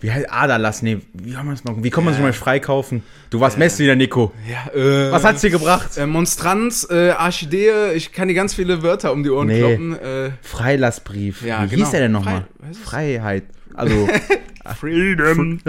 wie 0.00 0.10
heißt 0.10 0.30
Aderlass? 0.30 0.82
Nee, 0.82 1.00
wie 1.12 1.32
kann 1.32 1.46
man 1.46 1.54
das 1.54 1.64
noch? 1.64 1.82
Wie 1.82 1.90
kann 1.90 2.04
man 2.04 2.14
sich 2.14 2.22
mal 2.22 2.32
freikaufen? 2.32 3.02
Du 3.30 3.40
warst 3.40 3.58
Messdiener, 3.58 3.94
Nico. 3.96 4.32
Ja, 4.48 4.72
äh, 4.78 5.12
Was 5.12 5.24
hat's 5.24 5.40
dir 5.42 5.50
gebracht? 5.50 5.96
Äh, 5.98 6.06
Monstranz, 6.06 6.86
äh, 6.90 7.10
Archidee, 7.10 7.92
ich 7.94 8.12
kann 8.12 8.28
dir 8.28 8.34
ganz 8.34 8.54
viele 8.54 8.82
Wörter 8.82 9.12
um 9.12 9.22
die 9.22 9.30
Ohren 9.30 9.46
Nee. 9.48 9.58
kloppen. 9.60 9.98
Äh, 9.98 10.30
Freilassbrief. 10.42 11.42
Ja, 11.42 11.64
wie 11.64 11.68
genau. 11.68 11.82
hieß 11.84 11.90
der 11.92 12.00
denn 12.00 12.12
nochmal? 12.12 12.46
Freiheit. 12.84 13.44
Also, 13.74 14.08
Freedom. 14.78 15.60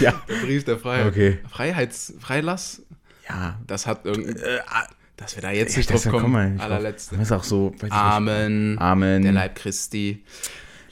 ja. 0.00 0.12
Der 0.28 0.34
Brief 0.46 0.64
der 0.64 0.78
Freiheit. 0.78 1.06
Okay. 1.06 1.38
Freiheits, 1.50 2.14
Freilass, 2.20 2.82
Ja. 3.28 3.58
das 3.66 3.86
hat 3.86 4.04
irgendein, 4.04 4.36
Äh, 4.36 4.58
ah, 4.66 4.86
dass 5.16 5.36
wir 5.36 5.42
da 5.42 5.50
jetzt 5.50 5.76
nicht 5.76 5.90
drauf 5.90 6.04
kommen 6.08 6.52
nicht 6.52 6.60
drauf. 6.62 6.70
Allerletzte. 6.70 7.16
Das 7.16 7.26
ist 7.26 7.32
auch 7.32 7.44
so. 7.44 7.72
Amen. 7.90 8.78
Amen. 8.78 9.22
Der 9.22 9.32
Leib 9.32 9.54
Christi. 9.56 10.22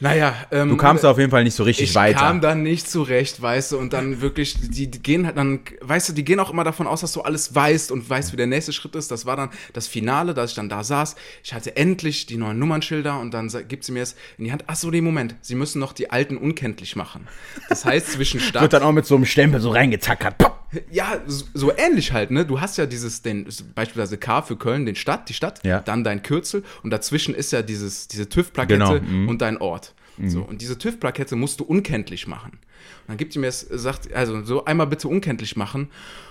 Naja, 0.02 0.34
ähm, 0.50 0.70
Du 0.70 0.76
kamst 0.76 1.06
auf 1.06 1.16
jeden 1.16 1.30
Fall 1.30 1.44
nicht 1.44 1.54
so 1.54 1.62
richtig 1.62 1.90
ich 1.90 1.94
weiter. 1.94 2.18
kam 2.18 2.40
dann 2.40 2.64
nicht 2.64 2.90
zurecht, 2.90 3.40
weißt 3.40 3.70
du, 3.70 3.78
und 3.78 3.92
dann 3.92 4.20
wirklich, 4.20 4.56
die, 4.60 4.90
die 4.90 5.00
gehen 5.00 5.26
halt 5.26 5.36
dann, 5.36 5.60
weißt 5.80 6.08
du, 6.08 6.12
die 6.12 6.24
gehen 6.24 6.40
auch 6.40 6.50
immer 6.50 6.64
davon 6.64 6.88
aus, 6.88 7.02
dass 7.02 7.12
du 7.12 7.20
alles 7.20 7.54
weißt 7.54 7.92
und 7.92 8.10
weißt, 8.10 8.32
wie 8.32 8.36
der 8.36 8.48
nächste 8.48 8.72
Schritt 8.72 8.96
ist. 8.96 9.12
Das 9.12 9.26
war 9.26 9.36
dann 9.36 9.50
das 9.74 9.86
Finale, 9.86 10.34
dass 10.34 10.50
ich 10.50 10.56
dann 10.56 10.68
da 10.68 10.82
saß. 10.82 11.14
Ich 11.44 11.54
hatte 11.54 11.76
endlich 11.76 12.26
die 12.26 12.36
neuen 12.36 12.58
Nummernschilder 12.58 13.20
und 13.20 13.32
dann 13.32 13.48
gibt 13.68 13.84
sie 13.84 13.92
mir 13.92 14.02
es 14.02 14.16
in 14.38 14.44
die 14.46 14.50
Hand. 14.50 14.64
Ach 14.66 14.74
so, 14.74 14.90
nee, 14.90 15.00
Moment, 15.00 15.36
sie 15.40 15.54
müssen 15.54 15.78
noch 15.78 15.92
die 15.92 16.10
alten 16.10 16.36
unkenntlich 16.36 16.96
machen. 16.96 17.28
Das 17.68 17.84
heißt, 17.84 18.10
zwischen 18.10 18.40
Stadt. 18.40 18.60
Wird 18.62 18.72
dann 18.72 18.82
auch 18.82 18.90
mit 18.90 19.06
so 19.06 19.14
einem 19.14 19.24
Stempel 19.24 19.60
so 19.60 19.70
reingetackert. 19.70 20.36
Pop. 20.36 20.61
Ja, 20.90 21.20
so 21.26 21.44
so 21.54 21.72
ähnlich 21.76 22.12
halt, 22.12 22.30
ne? 22.30 22.46
Du 22.46 22.60
hast 22.60 22.78
ja 22.78 22.86
dieses, 22.86 23.22
den, 23.22 23.46
beispielsweise 23.74 24.16
K 24.18 24.42
für 24.42 24.56
Köln, 24.56 24.86
den 24.86 24.94
Stadt, 24.96 25.28
die 25.28 25.34
Stadt, 25.34 25.64
Ja. 25.64 25.80
dann 25.80 26.02
dein 26.04 26.22
Kürzel 26.22 26.62
und 26.82 26.90
dazwischen 26.90 27.34
ist 27.34 27.52
ja 27.52 27.62
dieses, 27.62 28.08
diese 28.08 28.28
TÜV-Plakette 28.28 28.78
Genau, 28.78 29.00
mhm. 29.00 29.28
und 29.28 29.42
dein 29.42 29.58
Ort. 29.58 29.94
So, 30.24 30.42
und 30.42 30.60
diese 30.60 30.76
TÜV-Plakette 30.78 31.34
musst 31.36 31.58
du 31.58 31.64
unkenntlich 31.64 32.26
machen. 32.28 32.50
Und 32.52 33.08
dann 33.08 33.16
gibt 33.16 33.32
sie 33.32 33.38
mir 33.38 33.46
es, 33.48 33.60
sagt, 33.60 34.12
also 34.12 34.42
so 34.44 34.64
einmal 34.66 34.86
bitte 34.86 35.08
unkenntlich 35.08 35.56
machen. 35.56 35.88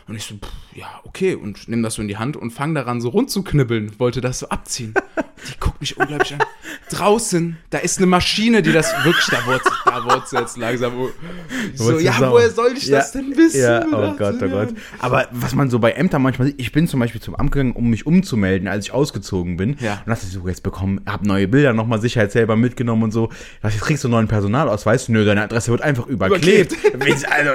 Und 0.08 0.16
ich 0.16 0.24
so, 0.24 0.36
pff, 0.36 0.50
ja, 0.76 0.88
okay, 1.04 1.34
und 1.36 1.68
nimm 1.68 1.82
das 1.84 1.96
so 1.96 2.02
in 2.02 2.08
die 2.08 2.18
Hand 2.18 2.38
und 2.38 2.52
fang 2.52 2.74
daran 2.76 3.02
so 3.02 3.10
rund 3.10 3.30
zu 3.32 3.44
knibbeln, 3.44 4.00
wollte 4.00 4.22
das 4.22 4.40
so 4.40 4.50
abziehen. 4.50 4.94
Die 5.50 5.60
guckt 5.60 5.80
mich 5.82 5.98
unglaublich 5.98 6.34
an. 6.34 6.40
Draußen, 6.90 7.58
da 7.70 7.80
ist 7.80 7.98
eine 7.98 8.08
Maschine, 8.08 8.62
die 8.62 8.72
das 8.72 8.92
wirklich, 9.04 9.26
da 9.28 9.46
wurde 9.46 9.62
da 9.86 10.04
wurde 10.04 10.24
sie 10.26 10.38
jetzt 10.38 10.58
langsam. 10.58 10.94
So, 11.76 12.00
ja, 12.00 12.14
sauer? 12.14 12.32
woher 12.32 12.50
soll 12.50 12.74
ich 12.78 12.88
Ja. 12.88 13.00
das 13.00 13.12
denn 13.12 13.36
wissen? 13.36 13.62
Ja, 13.62 13.86
oh 13.92 14.14
Gott, 14.18 14.36
oh. 14.42 14.48
Gott. 14.48 14.70
Aber 15.00 15.28
was 15.32 15.54
man 15.56 15.70
so 15.70 15.80
bei 15.80 15.92
Ämtern 15.92 16.22
manchmal 16.22 16.50
sieht, 16.50 16.60
ich 16.60 16.72
bin 16.72 16.88
zum 16.88 17.00
Beispiel 17.00 17.22
zum 17.22 17.36
Amt 17.36 17.52
gegangen, 17.52 17.72
um 17.74 17.90
mich 17.90 18.06
umzumelden, 18.06 18.68
als 18.68 18.86
ich 18.86 18.94
ausgezogen 18.94 19.58
bin. 19.58 19.78
Ja. 19.80 20.02
Und 20.06 20.10
dachte 20.12 20.26
so, 20.26 20.48
jetzt 20.48 20.64
bekommen, 20.64 21.02
hab 21.06 21.24
neue 21.26 21.48
Bilder 21.48 21.74
nochmal 21.74 22.02
sicherheitshalber 22.02 22.56
mitgenommen 22.56 23.04
und 23.04 23.12
so. 23.12 23.28
Dachte, 23.62 23.76
jetzt 23.76 23.82
kriegst 23.86 24.04
du 24.04 24.08
einen 24.08 24.14
neuen 24.14 24.28
Personalausweis. 24.28 25.10
Nö, 25.10 25.26
deine 25.26 25.44
Adresse 25.44 25.72
wird 25.72 25.82
einfach 25.82 26.08
überklebt. 26.08 26.76
also, 27.30 27.52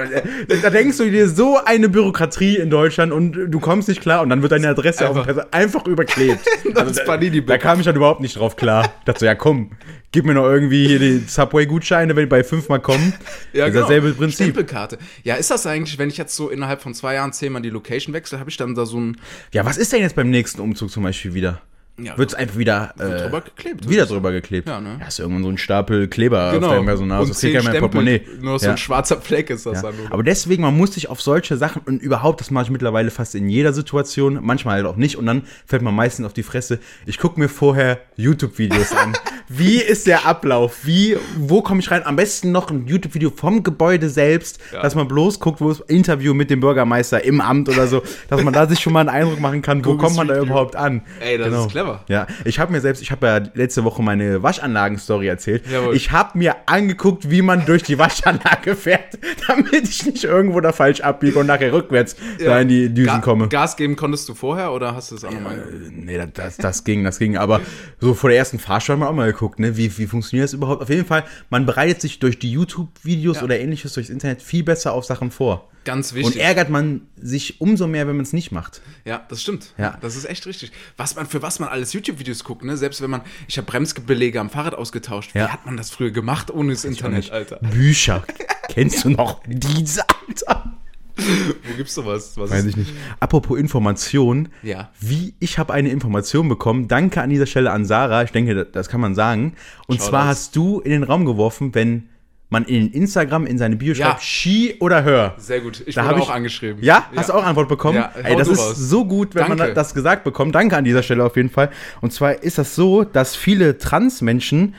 da 0.61 0.69
denkst 0.69 0.97
du 0.97 1.09
dir 1.09 1.29
so 1.29 1.59
eine 1.63 1.89
Bürokratie 1.89 2.57
in 2.57 2.69
Deutschland 2.69 3.11
und 3.11 3.33
du 3.51 3.59
kommst 3.59 3.87
nicht 3.87 4.01
klar 4.01 4.21
und 4.21 4.29
dann 4.29 4.41
wird 4.41 4.51
deine 4.51 4.69
Adresse 4.69 5.07
Einfach- 5.07 5.21
auf 5.21 5.25
Person 5.25 5.43
einfach 5.51 5.85
überklebt. 5.87 6.39
Also, 6.77 6.89
Das 6.89 6.97
da, 6.97 7.03
Panini-Book. 7.05 7.47
da 7.47 7.57
kam 7.77 7.81
ich 7.81 7.85
dann 7.85 7.95
überhaupt 7.95 8.21
nicht 8.21 8.35
drauf 8.37 8.55
klar. 8.55 8.85
Ich 8.85 9.05
dachte 9.05 9.19
so, 9.19 9.25
ja 9.27 9.35
komm, 9.35 9.69
gib 10.11 10.25
mir 10.25 10.33
noch 10.33 10.45
irgendwie 10.45 10.87
hier 10.87 10.97
die 10.97 11.19
Subway-Gutscheine, 11.19 12.15
wenn 12.15 12.23
die 12.23 12.29
bei 12.29 12.43
fünfmal 12.43 12.79
kommen. 12.79 13.13
Ja, 13.53 13.65
das 13.65 13.67
ist 13.67 13.73
genau. 13.73 13.81
dasselbe 13.81 14.13
Prinzip. 14.13 14.45
Stempelkarte. 14.47 14.97
Ja, 15.23 15.35
ist 15.35 15.51
das 15.51 15.67
eigentlich, 15.67 15.99
wenn 15.99 16.09
ich 16.09 16.17
jetzt 16.17 16.35
so 16.35 16.49
innerhalb 16.49 16.81
von 16.81 16.95
zwei 16.95 17.13
Jahren 17.13 17.33
zehnmal 17.33 17.61
die 17.61 17.69
Location 17.69 18.15
wechsle, 18.15 18.39
habe 18.39 18.49
ich 18.49 18.57
dann 18.57 18.73
da 18.73 18.87
so 18.87 18.99
ein 18.99 19.17
Ja, 19.53 19.63
was 19.63 19.77
ist 19.77 19.93
denn 19.93 20.01
jetzt 20.01 20.15
beim 20.15 20.31
nächsten 20.31 20.59
Umzug 20.59 20.89
zum 20.89 21.03
Beispiel 21.03 21.35
wieder? 21.35 21.61
Ja, 21.99 22.15
Wird 22.15 22.29
es 22.29 22.35
einfach 22.35 22.57
wieder, 22.57 22.93
äh, 22.99 23.23
drüber 23.23 23.41
geklebt, 23.41 23.89
wieder 23.89 24.05
drüber 24.05 24.31
geklebt? 24.31 24.67
Ja, 24.69 24.79
ne? 24.79 24.99
hast 25.03 25.17
du 25.17 25.23
irgendwann 25.23 25.41
so 25.41 25.49
einen 25.49 25.57
Stapel 25.57 26.07
Kleber 26.07 26.51
auf 26.53 26.59
deinem 26.59 26.85
Personal, 26.85 27.21
Und 27.21 27.25
so 27.25 27.31
kriegt 27.33 27.39
zehn 27.39 27.61
Stempel, 27.61 27.79
Portemonnaie. 27.81 28.21
Nur 28.39 28.59
so 28.59 28.67
Ja. 28.67 28.73
ein 28.73 28.77
schwarzer 28.77 29.19
Fleck 29.19 29.49
ist 29.49 29.65
das 29.65 29.77
Ja. 29.77 29.81
dann 29.89 29.97
nur. 29.97 30.11
Aber 30.11 30.21
deswegen, 30.21 30.61
man 30.61 30.77
muss 30.77 30.93
sich 30.93 31.09
auf 31.09 31.21
solche 31.21 31.57
Sachen 31.57 31.81
und 31.85 31.99
überhaupt, 31.99 32.39
das 32.39 32.51
mache 32.51 32.65
ich 32.65 32.69
mittlerweile 32.69 33.09
fast 33.09 33.33
in 33.33 33.49
jeder 33.49 33.73
Situation, 33.73 34.37
manchmal 34.43 34.75
halt 34.75 34.85
auch 34.85 34.95
nicht 34.95 35.15
und 35.15 35.25
dann 35.25 35.41
fällt 35.65 35.81
man 35.81 35.95
meistens 35.95 36.27
auf 36.27 36.33
die 36.33 36.43
Fresse. 36.43 36.77
Ich 37.07 37.17
gucke 37.17 37.39
mir 37.39 37.49
vorher 37.49 37.99
YouTube-Videos 38.15 38.91
an. 38.91 39.13
Wie 39.49 39.77
ist 39.77 40.05
der 40.07 40.25
Ablauf? 40.27 40.79
Wie, 40.85 41.17
wo 41.37 41.61
komme 41.61 41.79
ich 41.79 41.89
rein? 41.89 42.05
Am 42.05 42.17
besten 42.17 42.51
noch 42.51 42.69
ein 42.69 42.85
YouTube-Video 42.85 43.31
vom 43.31 43.63
Gebäude 43.63 44.09
selbst, 44.09 44.59
Ja. 44.73 44.81
dass 44.83 44.93
man 44.93 45.07
bloß 45.07 45.39
guckt, 45.39 45.61
wo 45.61 45.71
ist 45.71 45.79
Interview 45.87 46.33
mit 46.33 46.49
dem 46.51 46.59
Bürgermeister 46.59 47.23
im 47.23 47.39
Amt 47.41 47.69
oder 47.69 47.87
so, 47.87 48.03
dass 48.29 48.43
man 48.43 48.53
da 48.53 48.67
sich 48.67 48.81
schon 48.81 48.91
mal 48.93 48.99
einen 48.99 49.09
Eindruck 49.09 49.39
machen 49.39 49.61
kann, 49.63 49.83
wo 49.85 49.95
kommt 49.97 50.15
man 50.17 50.27
da 50.27 50.37
überhaupt 50.39 50.75
an. 50.75 51.01
Ey, 51.21 51.37
das 51.37 51.53
ist 51.53 51.69
clever. 51.71 51.86
Ja, 52.07 52.27
ich 52.45 52.59
habe 52.59 52.71
mir 52.71 52.81
selbst, 52.81 53.01
ich 53.01 53.11
habe 53.11 53.27
ja 53.27 53.41
letzte 53.53 53.83
Woche 53.83 54.01
meine 54.01 54.41
Waschanlagen-Story 54.43 55.27
erzählt. 55.27 55.63
Jawohl. 55.71 55.95
Ich 55.95 56.11
habe 56.11 56.37
mir 56.37 56.55
angeguckt, 56.65 57.29
wie 57.29 57.41
man 57.41 57.65
durch 57.65 57.83
die 57.83 57.97
Waschanlage 57.97 58.75
fährt, 58.75 59.17
damit 59.47 59.73
ich 59.87 60.05
nicht 60.05 60.23
irgendwo 60.23 60.59
da 60.61 60.71
falsch 60.71 61.01
abbiege 61.01 61.39
und 61.39 61.47
nachher 61.47 61.71
rückwärts 61.73 62.15
da 62.43 62.59
in 62.61 62.67
die 62.67 62.89
Düsen 62.93 63.07
Ga 63.07 63.19
komme. 63.19 63.47
Gas 63.49 63.75
geben 63.77 63.95
konntest 63.95 64.27
du 64.29 64.33
vorher 64.35 64.71
oder 64.71 64.95
hast 64.95 65.11
du 65.11 65.15
es 65.15 65.23
auch 65.23 65.31
nochmal? 65.31 65.57
Äh, 65.57 65.89
Nee, 65.91 66.21
das- 66.33 66.57
das, 66.57 66.83
ging, 66.83 67.03
das 67.03 67.19
ging. 67.19 67.37
Aber 67.37 67.61
so 67.99 68.13
vor 68.13 68.29
der 68.29 68.37
ersten 68.39 68.59
Fahrstunde 68.59 68.93
haben 69.05 69.07
wir 69.07 69.09
auch 69.11 69.15
mal 69.15 69.31
geguckt, 69.31 69.59
ne? 69.59 69.75
Wie, 69.77 69.97
wie 69.97 70.07
funktioniert 70.07 70.45
das 70.45 70.53
überhaupt? 70.53 70.81
Auf 70.81 70.89
jeden 70.89 71.05
Fall, 71.05 71.23
man 71.49 71.65
bereitet 71.65 72.01
sich 72.01 72.19
durch 72.19 72.39
die 72.39 72.51
YouTube-Videos 72.51 73.37
Ja. 73.37 73.43
oder 73.43 73.59
ähnliches 73.59 73.93
durchs 73.93 74.09
Internet 74.09 74.41
viel 74.41 74.63
besser 74.63 74.93
auf 74.93 75.05
Sachen 75.05 75.31
vor. 75.31 75.69
Ganz 75.85 76.11
Und 76.11 76.17
wichtig. 76.17 76.41
ärgert 76.41 76.69
man 76.69 77.01
sich 77.15 77.61
umso 77.61 77.87
mehr, 77.87 78.07
wenn 78.07 78.17
man 78.17 78.23
es 78.25 78.33
nicht 78.33 78.51
macht. 78.51 78.81
Ja, 79.05 79.25
das 79.29 79.41
stimmt. 79.41 79.73
Ja. 79.77 79.97
Das 80.01 80.17
ist 80.17 80.25
echt 80.25 80.45
richtig. 80.45 80.73
Was 80.97 81.15
man, 81.15 81.25
für 81.27 81.41
was 81.41 81.59
man 81.59 81.69
alles 81.77 81.93
YouTube-Videos 81.93 82.43
guckt, 82.43 82.63
ne? 82.63 82.75
Selbst 82.77 83.01
wenn 83.01 83.09
man, 83.09 83.21
ich 83.47 83.57
habe 83.57 83.65
Bremsbelege 83.65 84.39
am 84.39 84.49
Fahrrad 84.49 84.75
ausgetauscht. 84.75 85.33
Ja. 85.35 85.45
Wie 85.47 85.51
hat 85.51 85.65
man 85.65 85.77
das 85.77 85.89
früher 85.89 86.11
gemacht 86.11 86.51
ohne 86.51 86.73
das 86.73 86.83
Internet. 86.85 87.31
Alter? 87.31 87.57
Bücher. 87.57 88.23
Kennst 88.69 89.05
du 89.05 89.09
noch 89.09 89.41
diese, 89.47 90.03
Alter? 90.27 90.73
Wo 91.17 91.75
gibt's 91.75 91.95
sowas? 91.95 92.33
Was 92.37 92.51
Weiß 92.51 92.65
ich 92.65 92.77
nicht. 92.77 92.93
Apropos 93.19 93.57
Information. 93.57 94.49
Ja. 94.61 94.91
Wie, 94.99 95.33
ich 95.39 95.57
habe 95.57 95.73
eine 95.73 95.89
Information 95.89 96.47
bekommen. 96.47 96.87
Danke 96.87 97.21
an 97.21 97.29
dieser 97.31 97.47
Stelle 97.47 97.71
an 97.71 97.85
Sarah. 97.85 98.21
Ich 98.23 98.31
denke, 98.31 98.53
das- 98.53 98.67
das 98.71 98.89
kann 98.89 99.01
man 99.01 99.15
sagen. 99.15 99.55
Und 99.87 99.95
Shoutouts. 99.95 100.09
zwar 100.09 100.25
hast 100.27 100.55
du 100.55 100.79
in 100.79 100.91
den 100.91 101.03
Raum 101.03 101.25
geworfen, 101.25 101.73
wenn 101.73 102.09
man 102.49 102.63
in 102.65 102.91
Instagram 102.91 103.45
in 103.45 103.57
seine 103.57 103.75
Bio 103.75 103.93
Ja. 103.93 104.05
schreibt, 104.11 104.23
Ski 104.23 104.75
oder 104.79 105.03
Hör. 105.03 105.35
Sehr 105.37 105.59
gut. 105.59 105.83
Ich 105.85 105.95
Da 105.95 106.05
wurde 106.05 106.15
hab 106.15 106.21
auch 106.23 106.29
angeschrieben. 106.29 106.81
Ja, 106.81 107.09
hast 107.15 107.29
du 107.29 107.33
auch 107.33 107.43
Antwort 107.45 107.67
bekommen? 107.67 107.97
Ja, 107.97 108.11
Ey, 108.23 108.35
das 108.37 108.47
ist 108.47 108.59
raus. 108.59 108.77
so 108.77 109.03
gut, 109.05 109.35
wenn 109.35 109.47
Danke. 109.47 109.57
man 109.57 109.73
das 109.75 109.93
gesagt 109.93 110.23
bekommt. 110.23 110.55
Danke 110.55 110.77
an 110.77 110.83
dieser 110.85 111.03
Stelle 111.03 111.23
auf 111.25 111.35
jeden 111.35 111.49
Fall. 111.49 111.69
Und 112.01 112.13
zwar 112.13 112.41
ist 112.43 112.57
das 112.57 112.73
so, 112.75 113.03
dass 113.03 113.35
viele 113.35 113.77
Transmenschen 113.77 114.75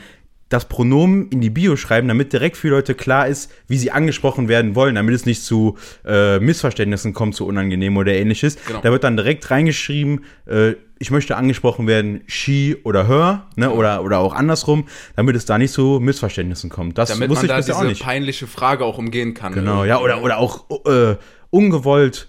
das 0.48 0.64
Pronomen 0.66 1.28
in 1.28 1.42
die 1.42 1.50
Bio 1.50 1.76
schreiben, 1.76 2.08
damit 2.08 2.32
direkt 2.32 2.56
für 2.56 2.68
Leute 2.70 2.94
klar 2.94 3.28
ist, 3.28 3.52
wie 3.66 3.76
sie 3.76 3.90
angesprochen 3.90 4.48
werden 4.48 4.75
wollen, 4.75 4.94
damit 4.94 5.14
es 5.14 5.26
nicht 5.26 5.42
zu 5.44 5.76
äh, 6.06 6.38
Missverständnissen 6.38 7.12
kommt, 7.12 7.34
zu 7.34 7.46
unangenehm 7.46 7.98
oder 7.98 8.14
ähnliches. 8.14 8.56
Genau. 8.66 8.80
Da 8.80 8.90
wird 8.90 9.04
dann 9.04 9.18
direkt 9.18 9.50
reingeschrieben, 9.50 10.25
äh, 10.46 10.72
ich 10.99 11.11
möchte 11.11 11.37
angesprochen 11.37 11.87
werden, 11.87 12.23
she 12.26 12.76
oder 12.85 13.07
her, 13.07 13.47
ne, 13.57 13.71
oder, 13.71 14.02
oder 14.02 14.19
auch 14.19 14.35
andersrum, 14.35 14.87
damit 15.17 15.37
es 15.37 15.45
da 15.45 15.59
nicht 15.59 15.73
zu 15.73 15.99
Missverständnissen 16.00 16.71
kommt. 16.71 16.99
Das 16.99 17.09
Damit 17.11 17.28
wusste 17.31 17.47
man 17.47 17.49
da 17.49 17.59
ich 17.59 17.67
bisher 17.67 17.75
diese 17.76 17.87
auch 17.87 17.88
nicht. 17.90 18.02
peinliche 18.02 18.47
Frage 18.47 18.85
auch 18.85 18.99
umgehen 18.99 19.35
kann. 19.35 19.52
Genau, 19.52 19.85
ja, 19.85 20.00
oder, 20.00 20.23
oder 20.23 20.38
auch 20.38 20.64
äh, 20.87 21.17
ungewollt 21.50 22.28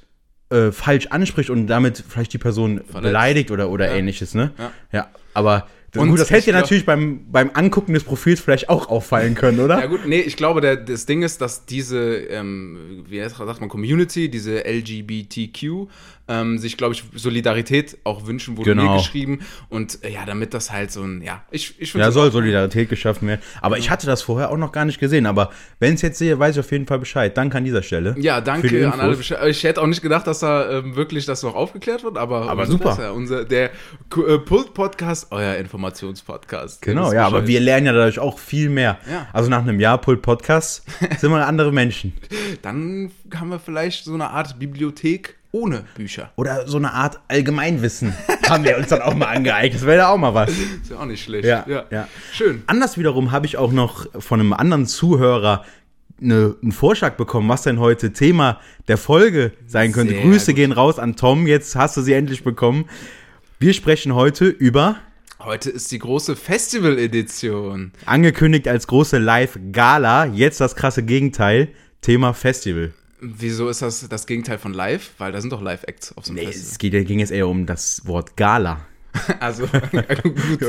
äh, 0.52 0.72
falsch 0.72 1.08
anspricht 1.08 1.50
und 1.50 1.68
damit 1.68 2.04
vielleicht 2.08 2.34
die 2.34 2.38
Person 2.38 2.82
beleidigt 2.92 3.52
oder, 3.52 3.70
oder 3.70 3.88
Ja. 3.88 3.98
ähnliches, 3.98 4.34
ne? 4.34 4.52
Ja. 4.58 4.72
Ja, 4.92 5.08
aber 5.34 5.68
das, 5.92 6.04
Und 6.04 6.10
gut, 6.10 6.20
das 6.20 6.30
hätte 6.30 6.46
dir 6.46 6.54
natürlich 6.54 6.86
beim, 6.86 7.32
beim 7.32 7.50
Angucken 7.56 7.94
des 7.94 8.04
Profils 8.04 8.40
vielleicht 8.40 8.70
auch 8.70 8.90
auffallen 8.90 9.34
können, 9.34 9.60
oder? 9.60 9.80
Ja 9.80 9.88
gut, 9.88 10.02
nee, 10.06 10.20
ich 10.20 10.38
glaube, 10.38 10.62
der, 10.62 10.76
das 10.76 11.08
Ding 11.08 11.24
ist, 11.24 11.42
dass 11.42 11.66
diese, 11.66 12.16
ähm, 12.16 13.06
wie 13.08 13.20
sagt 13.28 13.60
man, 13.60 13.70
Community, 13.70 14.30
diese 14.30 14.64
LGBTQ, 14.68 15.88
ähm, 16.30 16.58
sich, 16.60 16.78
glaube 16.78 16.94
ich, 16.94 17.04
Solidarität 17.16 17.98
auch 18.04 18.28
wünschen, 18.28 18.56
wurde 18.58 18.70
Genau. 18.72 18.92
mir 18.94 18.98
geschrieben. 19.00 19.40
Und 19.68 20.04
äh, 20.04 20.12
ja, 20.12 20.26
damit 20.26 20.54
das 20.54 20.72
halt 20.72 20.92
so 20.92 21.02
ein, 21.04 21.22
ja, 21.22 21.44
ich, 21.52 21.76
ich 21.80 21.92
finde 21.92 22.06
Ja, 22.06 22.12
soll 22.12 22.32
Solidarität 22.32 22.88
geschaffen 22.90 23.28
werden. 23.28 23.42
Aber 23.62 23.78
ich 23.78 23.90
hatte 23.90 24.06
das 24.06 24.22
vorher 24.22 24.52
auch 24.52 24.58
noch 24.58 24.72
gar 24.72 24.86
nicht 24.86 25.00
gesehen. 25.00 25.26
Aber 25.26 25.50
wenn 25.80 25.90
ich 25.90 25.96
es 25.96 26.02
jetzt 26.04 26.20
sehe, 26.20 26.38
weiß 26.40 26.56
ich 26.56 26.60
auf 26.60 26.72
jeden 26.72 26.86
Fall 26.88 27.00
Bescheid. 27.00 27.36
Danke 27.36 27.58
an 27.58 27.66
dieser 27.66 27.82
Stelle. 27.84 28.16
Ja, 28.20 28.40
danke 28.42 28.92
an 28.92 29.00
alle. 29.00 29.18
Ich 29.50 29.64
hätte 29.64 29.82
auch 29.82 29.88
nicht 29.88 30.02
gedacht, 30.02 30.28
dass 30.28 30.40
da 30.40 30.70
ähm, 30.80 30.96
wirklich 30.96 31.26
das 31.26 31.44
noch 31.44 31.56
aufgeklärt 31.56 32.04
wird, 32.04 32.18
aber, 32.18 32.50
Aber 32.50 32.66
super. 32.68 32.90
besser. 32.92 33.14
Unser, 33.14 33.44
der 33.46 33.72
äh, 33.72 34.38
Pult-Podcast, 34.38 35.28
euer 35.32 35.56
Informationspodcast. 35.56 36.82
Genau, 36.82 37.12
ja, 37.12 37.26
aber 37.26 37.48
wir 37.48 37.60
lernen 37.60 37.88
ja 37.88 37.94
dadurch 37.94 38.20
auch 38.20 38.38
viel 38.40 38.70
mehr. 38.70 39.00
Ja. 39.10 39.28
Also 39.34 39.50
nach 39.50 39.62
einem 39.62 39.80
Jahr 39.80 39.98
Pult-Podcast 39.98 40.84
sind 41.20 41.32
wir 41.32 41.48
andere 41.48 41.72
Menschen. 41.72 42.14
Dann 42.62 43.12
haben 43.36 43.50
wir 43.50 43.60
vielleicht 43.60 44.06
so 44.06 44.14
eine 44.14 44.30
Art 44.30 44.60
Bibliothek 44.60 45.38
ohne 45.51 45.86
Bücher. 45.96 46.32
Oder 46.36 46.68
so 46.68 46.77
eine 46.77 46.94
Art 46.94 47.20
Allgemeinwissen 47.27 48.13
haben 48.50 48.63
wir 48.63 48.77
uns 48.77 48.88
dann 48.88 49.01
auch 49.01 49.15
mal 49.15 49.27
angeeignet. 49.27 49.75
Das 49.82 49.86
wäre 49.86 49.98
ja 50.00 50.10
auch 50.10 50.18
mal 50.18 50.34
was. 50.34 50.50
Ist 50.50 50.91
ja 50.91 50.98
auch 50.98 51.06
nicht 51.06 51.24
schlecht. 51.24 51.46
Ja, 51.46 51.65
ja. 51.89 52.08
Schön. 52.34 52.63
Anders 52.68 52.98
wiederum 52.98 53.32
habe 53.32 53.46
ich 53.46 53.58
auch 53.58 53.72
noch 53.72 54.06
von 54.22 54.39
einem 54.39 54.53
anderen 54.53 54.86
Zuhörer 54.86 55.65
eine, 56.22 56.56
einen 56.62 56.72
Vorschlag 56.72 57.15
bekommen, 57.15 57.50
was 57.50 57.63
denn 57.63 57.79
heute 57.79 58.13
Thema 58.13 58.60
der 58.88 58.98
Folge 58.98 59.53
sein 59.65 59.91
könnte. 59.91 60.13
Sehr 60.13 60.24
Grüße 60.24 60.48
gut. 60.48 60.56
gehen 60.56 60.72
raus 60.72 61.00
an 61.00 61.15
Tom, 61.15 61.48
jetzt 61.48 61.75
hast 61.75 61.98
du 61.98 62.01
sie 62.01 62.13
endlich 62.13 62.44
bekommen. 62.44 62.86
Wir 63.60 63.74
sprechen 63.74 64.13
heute 64.15 64.46
über, 64.46 64.98
Heute 65.41 65.70
ist 65.70 65.89
die 65.94 66.00
große 66.00 66.36
Festival-Edition. 66.36 67.94
angekündigt 68.06 68.68
als 68.68 68.88
große 68.88 69.20
Live-Gala, 69.20 70.25
jetzt 70.25 70.60
das 70.60 70.75
krasse 70.75 71.01
Gegenteil, 71.03 71.70
Thema 72.01 72.34
Festival. 72.34 72.94
Wieso 73.22 73.70
ist 73.70 73.82
das 73.82 74.08
das 74.08 74.26
Gegenteil 74.28 74.58
von 74.58 74.74
live? 74.74 75.12
Weil 75.18 75.32
da 75.32 75.42
sind 75.42 75.52
doch 75.52 75.62
Live-Acts 75.62 76.16
auf 76.18 76.26
so 76.26 76.32
einem 76.32 76.40
Nee, 76.40 76.46
Festival. 76.48 76.72
es 76.72 76.78
geht, 76.78 77.08
ging 77.08 77.20
jetzt 77.20 77.32
eher 77.32 77.48
um 77.48 77.66
das 77.66 78.06
Wort 78.06 78.38
Gala. 78.38 78.86
Also, 79.39 79.63
gut. 79.68 79.84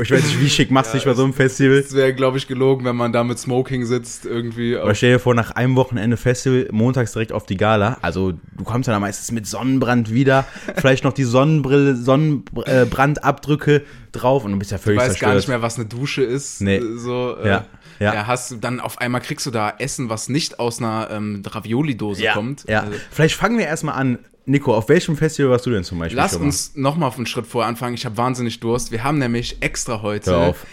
Ich 0.03 0.11
weiß 0.11 0.23
nicht, 0.23 0.39
wie 0.41 0.49
schick 0.49 0.71
machst 0.71 0.93
du 0.93 0.97
dich 0.97 1.05
bei 1.05 1.13
so 1.13 1.23
einem 1.23 1.33
Festival? 1.33 1.77
Es 1.77 1.93
wäre, 1.95 2.13
glaube 2.13 2.37
ich, 2.37 2.47
gelogen, 2.47 2.85
wenn 2.85 2.95
man 2.95 3.11
da 3.13 3.23
mit 3.23 3.37
Smoking 3.39 3.85
sitzt, 3.85 4.25
irgendwie. 4.25 4.77
Aber 4.77 4.93
stell 4.95 5.13
dir 5.13 5.19
vor, 5.19 5.33
nach 5.35 5.51
einem 5.51 5.75
Wochenende 5.75 6.17
Festival, 6.17 6.67
montags 6.71 7.11
direkt 7.13 7.31
auf 7.33 7.45
die 7.45 7.57
Gala. 7.57 7.97
Also 8.01 8.31
du 8.31 8.63
kommst 8.63 8.87
dann 8.89 8.99
meistens 9.01 9.31
mit 9.31 9.45
Sonnenbrand 9.47 10.13
wieder, 10.13 10.45
vielleicht 10.77 11.03
noch 11.03 11.13
die 11.13 11.23
Sonnenbrille, 11.23 11.95
Sonnenbrandabdrücke 11.95 13.83
drauf 14.11 14.43
und 14.45 14.51
du 14.53 14.59
bist 14.59 14.71
ja 14.71 14.77
Du 14.77 14.83
völlig 14.83 14.99
weißt 14.99 15.09
zerstört. 15.11 15.29
gar 15.31 15.35
nicht 15.35 15.47
mehr, 15.47 15.61
was 15.61 15.75
eine 15.77 15.85
Dusche 15.85 16.23
ist. 16.23 16.61
Nee. 16.61 16.81
So, 16.97 17.37
äh, 17.37 17.47
Ja, 17.47 17.65
ja. 17.99 18.13
ja. 18.13 18.27
hast 18.27 18.51
du 18.51 18.55
dann 18.57 18.79
auf 18.79 18.99
einmal 18.99 19.21
kriegst 19.21 19.45
du 19.45 19.51
da 19.51 19.73
Essen, 19.79 20.09
was 20.09 20.29
nicht 20.29 20.59
aus 20.59 20.79
einer 20.79 21.09
ähm, 21.11 21.43
Ravioli-Dose 21.45 22.23
ja, 22.23 22.33
kommt. 22.33 22.65
ja. 22.67 22.81
Also, 22.81 22.93
Vielleicht 23.11 23.35
fangen 23.35 23.57
wir 23.57 23.65
erstmal 23.67 23.95
an. 23.95 24.19
Nico, 24.51 24.75
auf 24.75 24.89
welchem 24.89 25.15
Festival 25.15 25.51
warst 25.51 25.65
du 25.65 25.69
denn 25.71 25.85
zum 25.85 25.97
Beispiel? 25.97 26.17
Lass 26.17 26.31
schon 26.31 26.41
mal? 26.41 26.45
uns 26.47 26.75
noch 26.75 26.97
mal 26.97 27.07
auf 27.07 27.15
einen 27.15 27.25
Schritt 27.25 27.47
vorher 27.47 27.69
anfangen. 27.69 27.93
Ich 27.95 28.05
habe 28.05 28.17
wahnsinnig 28.17 28.59
Durst. 28.59 28.91
Wir 28.91 29.01
haben 29.01 29.17
nämlich 29.17 29.57
extra 29.61 30.01
heute 30.01 30.35
auf. 30.35 30.65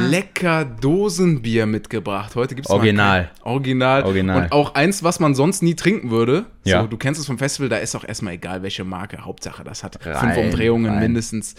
lecker 0.00 0.64
Dosenbier 0.64 1.66
mitgebracht. 1.66 2.34
Heute 2.34 2.56
gibt's 2.56 2.68
Original. 2.70 3.22
Mal 3.22 3.24
kein, 3.28 3.46
Original. 3.52 4.02
Original. 4.02 4.42
Und 4.42 4.52
auch 4.52 4.74
eins, 4.74 5.04
was 5.04 5.20
man 5.20 5.36
sonst 5.36 5.62
nie 5.62 5.76
trinken 5.76 6.10
würde. 6.10 6.46
Ja. 6.64 6.82
So, 6.82 6.88
du 6.88 6.96
kennst 6.96 7.20
es 7.20 7.26
vom 7.26 7.38
Festival, 7.38 7.68
da 7.68 7.76
ist 7.76 7.94
auch 7.94 8.04
erstmal 8.04 8.34
egal, 8.34 8.64
welche 8.64 8.82
Marke. 8.82 9.24
Hauptsache, 9.24 9.62
das 9.62 9.84
hat 9.84 10.04
Rein, 10.04 10.34
fünf 10.34 10.46
Umdrehungen 10.46 10.90
rein. 10.90 11.00
mindestens. 11.00 11.54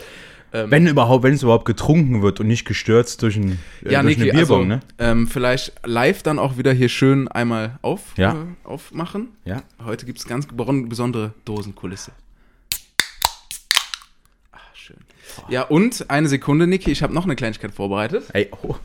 Wenn 0.53 0.85
überhaupt, 0.85 1.23
wenn 1.23 1.33
es 1.33 1.43
überhaupt 1.43 1.63
getrunken 1.65 2.21
wird 2.21 2.39
und 2.41 2.47
nicht 2.47 2.65
gestürzt 2.65 3.21
durch, 3.21 3.37
ein, 3.37 3.57
äh, 3.85 3.93
Ja, 3.93 4.01
durch 4.03 4.17
Niki, 4.17 4.29
eine 4.31 4.39
also 4.39 4.53
Bierbong, 4.55 4.67
ne? 4.67 4.79
ähm, 4.99 5.27
vielleicht 5.27 5.71
live 5.85 6.23
dann 6.23 6.39
auch 6.39 6.57
wieder 6.57 6.73
hier 6.73 6.89
schön 6.89 7.27
einmal 7.29 7.79
auf, 7.81 8.01
Ja. 8.17 8.33
äh, 8.33 8.35
aufmachen. 8.67 9.29
Ja. 9.45 9.63
Heute 9.85 10.05
gibt 10.05 10.19
es 10.19 10.27
ganz 10.27 10.47
besondere 10.49 11.33
Dosenkulisse. 11.45 12.11
Ah, 14.51 14.57
schön. 14.73 14.97
Ja, 15.47 15.63
und 15.63 16.09
eine 16.09 16.27
Sekunde, 16.27 16.67
Niki, 16.67 16.91
ich 16.91 17.01
habe 17.01 17.13
noch 17.13 17.23
eine 17.23 17.35
Kleinigkeit 17.37 17.73
vorbereitet. 17.73 18.25
Ey, 18.33 18.49
oh. 18.63 18.75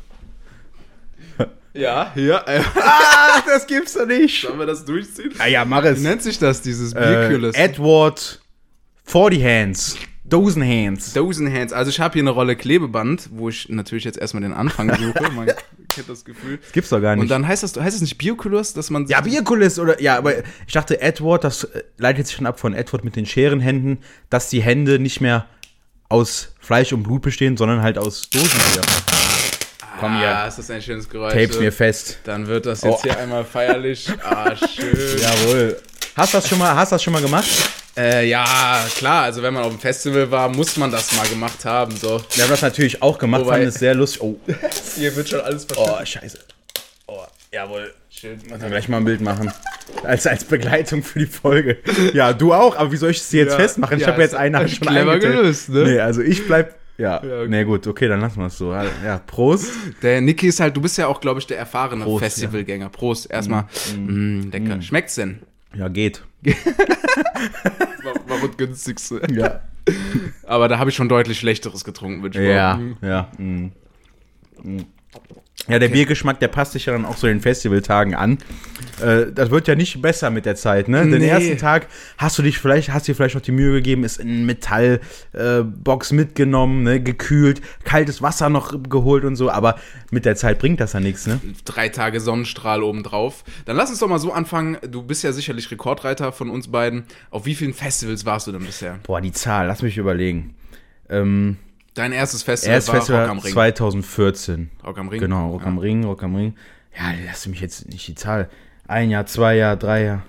Ja, 1.74 2.10
hier. 2.14 2.42
Äh, 2.46 2.62
Ah, 2.76 3.42
das 3.44 3.66
gibt's 3.66 3.92
doch 3.94 4.06
nicht. 4.06 4.40
sollen 4.40 4.58
wir 4.58 4.66
das 4.66 4.84
durchziehen? 4.84 5.32
Ah 5.38 5.46
ja, 5.46 5.64
mach 5.64 5.84
es. 5.84 5.98
Wie 5.98 6.04
nennt 6.04 6.22
sich 6.22 6.38
das, 6.38 6.62
dieses 6.62 6.92
Äh, 6.94 7.00
Bierkühles? 7.28 7.54
Edward 7.54 8.40
40 9.04 9.44
Hands. 9.44 9.96
Dozen 10.28 10.62
Hands. 10.62 11.12
Dosenhands. 11.12 11.72
Also 11.72 11.90
ich 11.90 12.00
habe 12.00 12.14
hier 12.14 12.22
eine 12.22 12.30
Rolle 12.30 12.56
Klebeband, 12.56 13.28
wo 13.32 13.48
ich 13.48 13.68
natürlich 13.68 14.04
jetzt 14.04 14.18
erstmal 14.18 14.42
den 14.42 14.52
Anfang 14.52 14.88
suche. 14.94 15.30
Man 15.34 15.46
kennt 15.88 16.08
das 16.08 16.24
Gefühl. 16.24 16.58
Das 16.58 16.72
gibt's 16.72 16.90
doch 16.90 17.00
gar 17.00 17.14
nicht. 17.14 17.22
Und 17.22 17.28
dann 17.30 17.46
heißt 17.46 17.62
das, 17.62 17.76
heißt 17.76 17.94
das 17.94 18.00
nicht 18.00 18.18
Biokulis, 18.18 18.72
dass 18.74 18.90
man 18.90 19.06
Ja, 19.06 19.20
Bierkulis 19.20 19.78
oder 19.78 20.00
ja, 20.00 20.16
aber 20.18 20.34
ich 20.66 20.72
dachte 20.72 21.00
Edward, 21.00 21.44
das 21.44 21.64
äh, 21.64 21.82
leitet 21.96 22.26
sich 22.26 22.36
schon 22.36 22.46
ab 22.46 22.58
von 22.58 22.74
Edward 22.74 23.04
mit 23.04 23.14
den 23.16 23.24
Scherenhänden, 23.26 23.98
dass 24.28 24.48
die 24.50 24.60
Hände 24.62 24.98
nicht 24.98 25.20
mehr 25.20 25.46
aus 26.08 26.54
Fleisch 26.60 26.92
und 26.92 27.02
Blut 27.04 27.22
bestehen, 27.22 27.56
sondern 27.56 27.82
halt 27.82 27.96
aus 27.98 28.28
Dosenbier. 28.30 28.82
Komm 30.00 30.12
Ah, 30.16 30.18
hier, 30.42 30.48
ist 30.48 30.58
das 30.58 30.70
ein 30.70 30.82
schönes 30.82 31.08
Geräusch. 31.08 31.32
tapes 31.32 31.58
mir 31.58 31.72
fest. 31.72 32.18
Dann 32.24 32.46
wird 32.46 32.66
das 32.66 32.82
jetzt 32.82 32.98
Oh. 32.98 33.02
hier 33.02 33.18
einmal 33.18 33.44
feierlich. 33.44 34.08
Ah, 34.22 34.54
schön. 34.76 35.18
Jawohl. 35.20 35.80
Hast 36.16 36.34
du 36.34 36.38
das 36.38 36.48
schon 36.48 36.58
mal, 36.58 36.74
hast 36.74 36.92
das 36.92 37.02
schon 37.02 37.12
mal 37.12 37.22
gemacht? 37.22 37.46
Äh, 37.96 38.28
ja, 38.28 38.84
klar, 38.94 39.24
also 39.24 39.42
wenn 39.42 39.54
man 39.54 39.62
auf 39.64 39.70
dem 39.72 39.80
Festival 39.80 40.30
war, 40.30 40.48
muss 40.50 40.76
man 40.76 40.90
das 40.90 41.16
mal 41.16 41.26
gemacht 41.28 41.64
haben. 41.64 41.96
So. 41.96 42.20
Wir 42.34 42.44
haben 42.44 42.50
das 42.50 42.62
natürlich 42.62 43.02
auch 43.02 43.18
gemacht, 43.18 43.42
Wobei- 43.42 43.52
fanden 43.52 43.68
es 43.68 43.76
sehr 43.76 43.94
lustig. 43.94 44.20
Oh, 44.22 44.38
Hier 44.96 45.14
wird 45.16 45.28
schon 45.28 45.40
alles 45.40 45.66
oh 45.76 46.04
scheiße. 46.04 46.38
Oh, 47.06 47.20
jawohl. 47.52 47.94
Schön. 48.10 48.38
Müssen 48.48 48.62
wir 48.62 48.68
gleich 48.70 48.88
mal 48.88 48.98
ein 48.98 49.04
Bild 49.04 49.20
machen. 49.20 49.50
Als, 50.02 50.26
als 50.26 50.44
Begleitung 50.44 51.02
für 51.02 51.18
die 51.18 51.26
Folge. 51.26 51.78
Ja, 52.14 52.32
du 52.32 52.52
auch, 52.52 52.76
aber 52.76 52.90
wie 52.92 52.96
soll 52.96 53.10
ich 53.10 53.18
es 53.18 53.30
jetzt 53.32 53.52
Ja, 53.52 53.56
festmachen? 53.56 53.96
Ich 53.98 54.02
ja, 54.06 54.12
habe 54.12 54.22
jetzt 54.22 54.34
eine 54.34 54.58
Hand 54.58 54.70
schon 54.72 54.86
clever 54.86 55.18
gelöst, 55.18 55.68
ne? 55.68 55.84
Nee, 55.84 56.00
also 56.00 56.20
ich 56.22 56.46
bleib. 56.46 56.74
Ja, 56.98 57.22
Ja, 57.22 57.40
okay. 57.40 57.48
nee, 57.48 57.64
gut, 57.64 57.86
okay, 57.86 58.08
dann 58.08 58.20
lassen 58.22 58.38
wir 58.40 58.46
es 58.46 58.56
so. 58.56 58.72
Ja, 58.72 59.18
Prost. 59.26 59.70
Der 60.02 60.22
Niki 60.22 60.48
ist 60.48 60.60
halt, 60.60 60.74
du 60.76 60.80
bist 60.80 60.96
ja 60.96 61.06
auch, 61.08 61.20
glaube 61.20 61.40
ich, 61.40 61.46
der 61.46 61.58
erfahrene 61.58 62.04
Prost, 62.04 62.24
Festivalgänger. 62.24 62.88
Prost, 62.88 63.30
erstmal. 63.30 63.64
Mm, 63.94 64.50
lecker. 64.50 64.80
Schmeckt's 64.80 65.16
denn? 65.16 65.40
Ja, 65.76 65.88
geht. 65.88 66.22
War, 66.42 68.14
war 68.28 68.46
das 68.48 68.56
günstigste. 68.56 69.20
Ja. 69.32 69.60
Aber 70.46 70.68
da 70.68 70.78
habe 70.78 70.90
ich 70.90 70.96
schon 70.96 71.08
deutlich 71.08 71.38
schlechteres 71.38 71.84
getrunken, 71.84 72.22
würde 72.22 72.40
ich 72.42 72.48
Ja, 72.48 72.74
behaupten. 72.74 73.06
ja. 73.06 73.30
mm. 73.38 73.72
Mm. 74.62 74.84
Ja, 75.68 75.78
der 75.80 75.88
Biergeschmack, 75.88 76.38
der 76.38 76.48
passt 76.48 76.72
sich 76.72 76.86
ja 76.86 76.92
dann 76.92 77.04
auch 77.04 77.16
so 77.16 77.26
den 77.26 77.40
Festivaltagen 77.40 78.14
an. 78.14 78.38
Äh, 79.02 79.32
das 79.32 79.50
wird 79.50 79.66
ja 79.66 79.74
nicht 79.74 80.00
besser 80.00 80.30
mit 80.30 80.46
der 80.46 80.54
Zeit, 80.54 80.88
ne? 80.88 81.02
Den 81.08 81.18
Nee. 81.20 81.26
ersten 81.28 81.58
Tag 81.58 81.88
hast 82.18 82.38
du 82.38 82.42
dich 82.42 82.58
vielleicht, 82.58 82.92
hast 82.92 83.08
dir 83.08 83.14
vielleicht 83.16 83.34
noch 83.34 83.42
die 83.42 83.52
Mühe 83.52 83.72
gegeben, 83.72 84.04
ist 84.04 84.18
in 84.18 84.28
eine 84.28 84.44
Metallbox 84.44 86.10
äh, 86.10 86.14
mitgenommen, 86.14 86.82
ne? 86.84 87.00
gekühlt, 87.00 87.60
kaltes 87.84 88.22
Wasser 88.22 88.48
noch 88.48 88.74
geholt 88.88 89.24
und 89.24 89.36
so, 89.36 89.50
aber 89.50 89.76
mit 90.10 90.24
der 90.24 90.36
Zeit 90.36 90.58
bringt 90.58 90.80
das 90.80 90.92
ja 90.92 91.00
nichts, 91.00 91.26
ne? 91.26 91.40
Drei 91.64 91.88
Tage 91.88 92.20
Sonnenstrahl 92.20 92.82
obendrauf. 92.82 93.44
Dann 93.64 93.76
lass 93.76 93.90
uns 93.90 93.98
doch 93.98 94.08
mal 94.08 94.18
so 94.18 94.32
anfangen. 94.32 94.78
Du 94.88 95.02
bist 95.02 95.24
ja 95.24 95.32
sicherlich 95.32 95.70
Rekordreiter 95.70 96.32
von 96.32 96.48
uns 96.50 96.68
beiden. 96.68 97.04
Auf 97.30 97.44
wie 97.46 97.54
vielen 97.54 97.74
Festivals 97.74 98.24
warst 98.24 98.46
du 98.46 98.52
denn 98.52 98.62
bisher? 98.64 98.98
Boah, 99.02 99.20
die 99.20 99.32
Zahl, 99.32 99.66
lass 99.66 99.82
mich 99.82 99.96
überlegen. 99.98 100.54
Ähm, 101.08 101.56
Dein 101.96 102.12
erstes 102.12 102.42
Festival 102.42 102.74
Erstes 102.74 102.92
war 102.92 103.00
Festival 103.00 103.20
Rock 103.22 103.30
am 103.30 103.38
Ring. 103.38 103.52
2014. 103.52 104.70
Rock 104.84 104.98
am 104.98 105.08
Ring. 105.08 105.20
Genau, 105.20 105.50
Rock 105.50 105.66
am 105.66 105.78
Ring, 105.78 106.04
Rock 106.04 106.22
am 106.22 106.36
Ring. 106.36 106.54
Ja, 106.94 107.14
lass 107.26 107.46
mich 107.46 107.60
jetzt 107.60 107.88
nicht 107.88 108.06
die 108.06 108.14
Zahl. 108.14 108.50
Ein 108.86 109.10
Jahr, 109.10 109.24
zwei 109.24 109.56
Jahr, 109.56 109.76
drei 109.76 110.04
Jahr, 110.04 110.22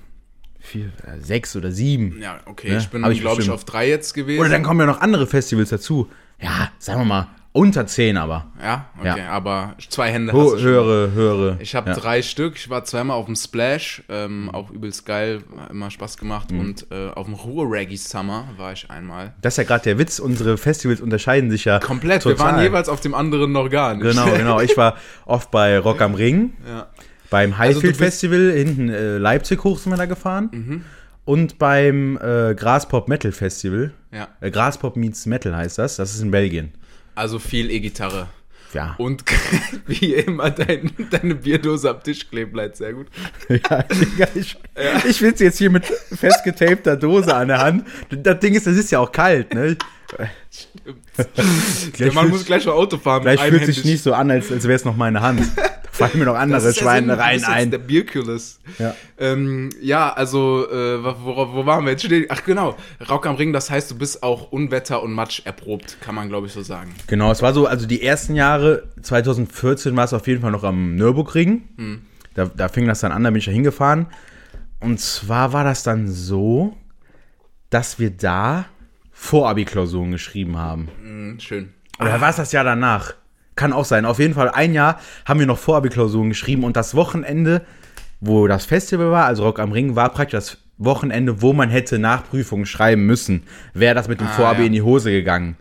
vier, 0.61 0.85
äh, 1.03 1.19
sechs 1.19 1.57
oder 1.57 1.73
sieben. 1.73 2.21
Ja, 2.21 2.39
okay. 2.45 2.71
Ne? 2.71 2.77
Ich 2.77 2.87
bin, 2.87 3.01
glaube 3.01 3.41
ich, 3.41 3.49
auf 3.49 3.65
drei 3.65 3.89
jetzt 3.89 4.13
gewesen. 4.13 4.39
Oder 4.39 4.49
dann 4.49 4.63
kommen 4.63 4.79
ja 4.79 4.85
noch 4.85 5.01
andere 5.01 5.27
Festivals 5.27 5.69
dazu. 5.69 6.09
Ja, 6.39 6.71
sagen 6.79 7.01
wir 7.01 7.05
mal, 7.05 7.27
unter 7.57 7.87
zehn 7.87 8.17
aber. 8.17 8.45
ja, 8.61 8.85
okay. 8.99 9.19
Ja. 9.19 9.29
Aber 9.31 9.75
zwei 9.89 10.11
Hände 10.11 10.31
Ho 10.31 10.53
hast 10.53 10.61
höhere, 10.61 11.11
höhere. 11.13 11.57
Ich 11.59 11.73
habe 11.75 11.89
ja. 11.89 11.95
drei 11.95 12.21
Stück. 12.21 12.55
Ich 12.55 12.69
war 12.69 12.83
zweimal 12.85 13.17
auf 13.17 13.25
dem 13.25 13.35
Splash, 13.35 14.03
ähm, 14.09 14.49
auch 14.53 14.69
übelst 14.69 15.05
geil, 15.05 15.41
immer 15.69 15.89
Spaß 15.89 16.17
gemacht. 16.17 16.51
Mhm. 16.51 16.59
Und 16.59 16.87
äh, 16.91 17.09
auf 17.09 17.25
dem 17.25 17.33
Ruhr 17.33 17.69
Reggae 17.71 17.97
Summer 17.97 18.47
war 18.57 18.73
ich 18.73 18.89
einmal. 18.91 19.33
Das 19.41 19.55
ist 19.55 19.57
ja 19.57 19.63
gerade 19.63 19.83
der 19.85 19.97
Witz, 19.97 20.19
unsere 20.19 20.57
Festivals 20.57 21.01
unterscheiden 21.01 21.49
sich 21.49 21.65
ja 21.65 21.79
Komplett. 21.79 22.21
total. 22.23 22.37
Wir 22.37 22.45
waren 22.45 22.61
jeweils 22.61 22.89
auf 22.89 23.01
dem 23.01 23.13
anderen 23.15 23.51
noch 23.51 23.69
gar 23.69 23.95
nicht. 23.95 24.03
Genau, 24.03 24.29
genau. 24.31 24.59
Ich 24.61 24.77
war 24.77 24.95
oft 25.25 25.49
bei 25.51 25.79
Rock 25.79 26.01
am 26.01 26.13
Ring, 26.13 26.53
ja. 26.67 26.87
beim 27.29 27.51
Also 27.53 27.59
Highfield 27.59 27.95
Mhm. 27.95 27.99
Festival, 27.99 28.51
hinten 28.51 28.89
äh, 28.89 29.17
Leipzig 29.17 29.63
hoch 29.63 29.79
sind 29.79 29.91
wir 29.91 29.97
da 29.97 30.05
gefahren. 30.05 30.83
Und 31.25 31.57
beim 31.59 32.17
äh, 32.21 32.55
Graspop 32.55 33.07
Metal 33.09 33.31
Festival. 33.31 33.91
ja. 34.11 34.27
Äh, 34.41 34.51
Graspop 34.51 34.95
meets 34.95 35.25
Metal 35.25 35.55
heißt 35.55 35.77
das. 35.79 35.95
Das 35.97 36.13
ist 36.13 36.21
in 36.21 36.31
Belgien. 36.31 36.71
Also 37.17 37.39
viel 37.39 37.71
E-Gitarre. 37.71 38.27
Ja. 38.73 38.93
Und 38.99 39.23
wie 39.87 40.13
immer 40.13 40.51
dein, 40.51 40.91
deine 41.09 41.33
Bierdose 41.33 41.89
am 41.89 42.03
Tisch 42.03 42.29
kleben 42.29 42.51
bleibt. 42.51 42.77
Sehr 42.77 42.93
gut. 42.93 43.07
ja, 43.49 44.27
ich, 44.35 44.55
ich 45.09 45.21
will 45.21 45.33
jetzt 45.35 45.57
hier 45.57 45.71
mit 45.71 45.85
festgetapter 45.85 46.95
Dose 46.95 47.33
an 47.33 47.47
der 47.47 47.57
Hand. 47.57 47.87
Das 48.09 48.39
Ding 48.39 48.53
ist, 48.53 48.67
das 48.67 48.75
ist 48.77 48.91
ja 48.91 48.99
auch 48.99 49.11
kalt, 49.11 49.51
ne? 49.53 49.77
Der 51.97 52.13
Mann 52.13 52.25
fühlt- 52.25 52.29
muss 52.29 52.45
gleich 52.45 52.65
mal 52.67 52.73
Auto 52.73 52.97
fahren. 52.97 53.23
Gleich 53.23 53.41
fühlt 53.41 53.65
sich 53.65 53.83
nicht 53.83 54.03
so 54.03 54.13
an, 54.13 54.29
als, 54.29 54.51
als 54.51 54.63
wäre 54.65 54.75
es 54.75 54.85
noch 54.85 54.95
meine 54.95 55.21
Hand. 55.21 55.41
Fallen 55.97 56.19
mir 56.19 56.25
noch 56.25 56.35
andere 56.35 56.73
Schweinereien 56.73 57.37
bist 57.37 57.47
jetzt 57.47 57.55
ein. 57.55 57.71
Der 57.71 57.77
Bierkühles. 57.79 58.59
Ja. 58.77 58.95
Ähm, 59.17 59.69
ja, 59.81 60.13
also, 60.13 60.69
äh, 60.69 61.03
wo, 61.03 61.35
wo, 61.53 61.65
waren 61.65 61.85
wir 61.85 61.91
jetzt 61.91 62.05
stehen? 62.05 62.25
Ach 62.29 62.43
genau, 62.43 62.77
Rock 63.09 63.25
am 63.25 63.35
Ring, 63.35 63.53
das 63.53 63.69
heißt, 63.69 63.91
du 63.91 63.97
bist 63.97 64.23
auch 64.23 64.51
Unwetter 64.51 65.01
und 65.01 65.13
Matsch 65.13 65.41
erprobt, 65.45 65.97
kann 66.01 66.15
man 66.15 66.29
glaube 66.29 66.47
ich 66.47 66.53
so 66.53 66.61
sagen. 66.61 66.93
Genau, 67.07 67.31
es 67.31 67.41
war 67.41 67.53
so, 67.53 67.65
also 67.65 67.87
die 67.87 68.03
ersten 68.03 68.35
Jahre, 68.35 68.83
2014 69.01 69.95
war 69.95 70.05
es 70.05 70.13
auf 70.13 70.27
jeden 70.27 70.41
Fall 70.41 70.51
noch 70.51 70.63
am 70.63 70.95
Nürburgring. 70.95 71.63
Hm. 71.77 72.01
Da, 72.35 72.45
da 72.45 72.67
fing 72.69 72.85
das 72.85 72.99
dann 72.99 73.11
an, 73.11 73.23
da 73.23 73.31
bin 73.31 73.39
ich 73.39 73.45
da 73.45 73.51
hingefahren. 73.51 74.07
Und 74.79 74.99
zwar 74.99 75.53
war 75.53 75.63
das 75.63 75.83
dann 75.83 76.07
so, 76.07 76.77
dass 77.69 77.97
wir 77.99 78.11
da 78.11 78.65
Vorabi-Klausuren 79.11 80.11
geschrieben 80.11 80.57
haben. 80.57 80.89
Hm, 81.01 81.39
schön. 81.39 81.73
Oder 81.99 82.21
war 82.21 82.29
es 82.29 82.35
das 82.35 82.51
Jahr 82.51 82.63
danach? 82.63 83.15
Kann 83.57 83.73
auch 83.73 83.83
sein. 83.85 84.05
Auf 84.05 84.19
jeden 84.19 84.33
Fall 84.35 84.49
ein 84.49 84.73
Jahr 84.73 85.01
haben 85.25 85.39
wir 85.41 85.47
noch 85.47 85.57
Vorabi-Klausuren 85.57 86.29
geschrieben 86.29 86.63
und 86.63 86.77
das 86.77 86.95
Wochenende, 86.95 87.63
wo 88.21 88.47
das 88.47 88.65
Festival 88.65 89.11
war, 89.11 89.25
also 89.25 89.43
Rock 89.43 89.59
am 89.59 89.73
Ring, 89.73 89.97
war 89.97 90.09
praktisch 90.13 90.37
das 90.37 90.57
Wochenende, 90.77 91.41
wo 91.41 91.53
man 91.53 91.69
hätte 91.69 91.99
Nachprüfungen 91.99 92.65
schreiben 92.65 93.05
müssen. 93.05 93.43
Wäre 93.73 93.95
das 93.95 94.07
mit 94.07 94.21
dem 94.21 94.27
Ah, 94.27 94.31
Vorabi 94.31 94.61
ja. 94.61 94.67
in 94.67 94.73
die 94.73 94.81
Hose 94.83 95.11
gegangen. 95.11 95.57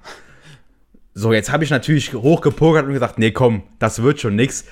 So, 1.15 1.33
jetzt 1.33 1.51
habe 1.51 1.65
ich 1.65 1.71
natürlich 1.71 2.13
hochgepokert 2.13 2.87
und 2.87 2.93
gesagt, 2.93 3.19
nee, 3.19 3.31
komm, 3.31 3.63
das 3.79 4.03
wird 4.03 4.21
schon 4.21 4.37
nix. 4.37 4.67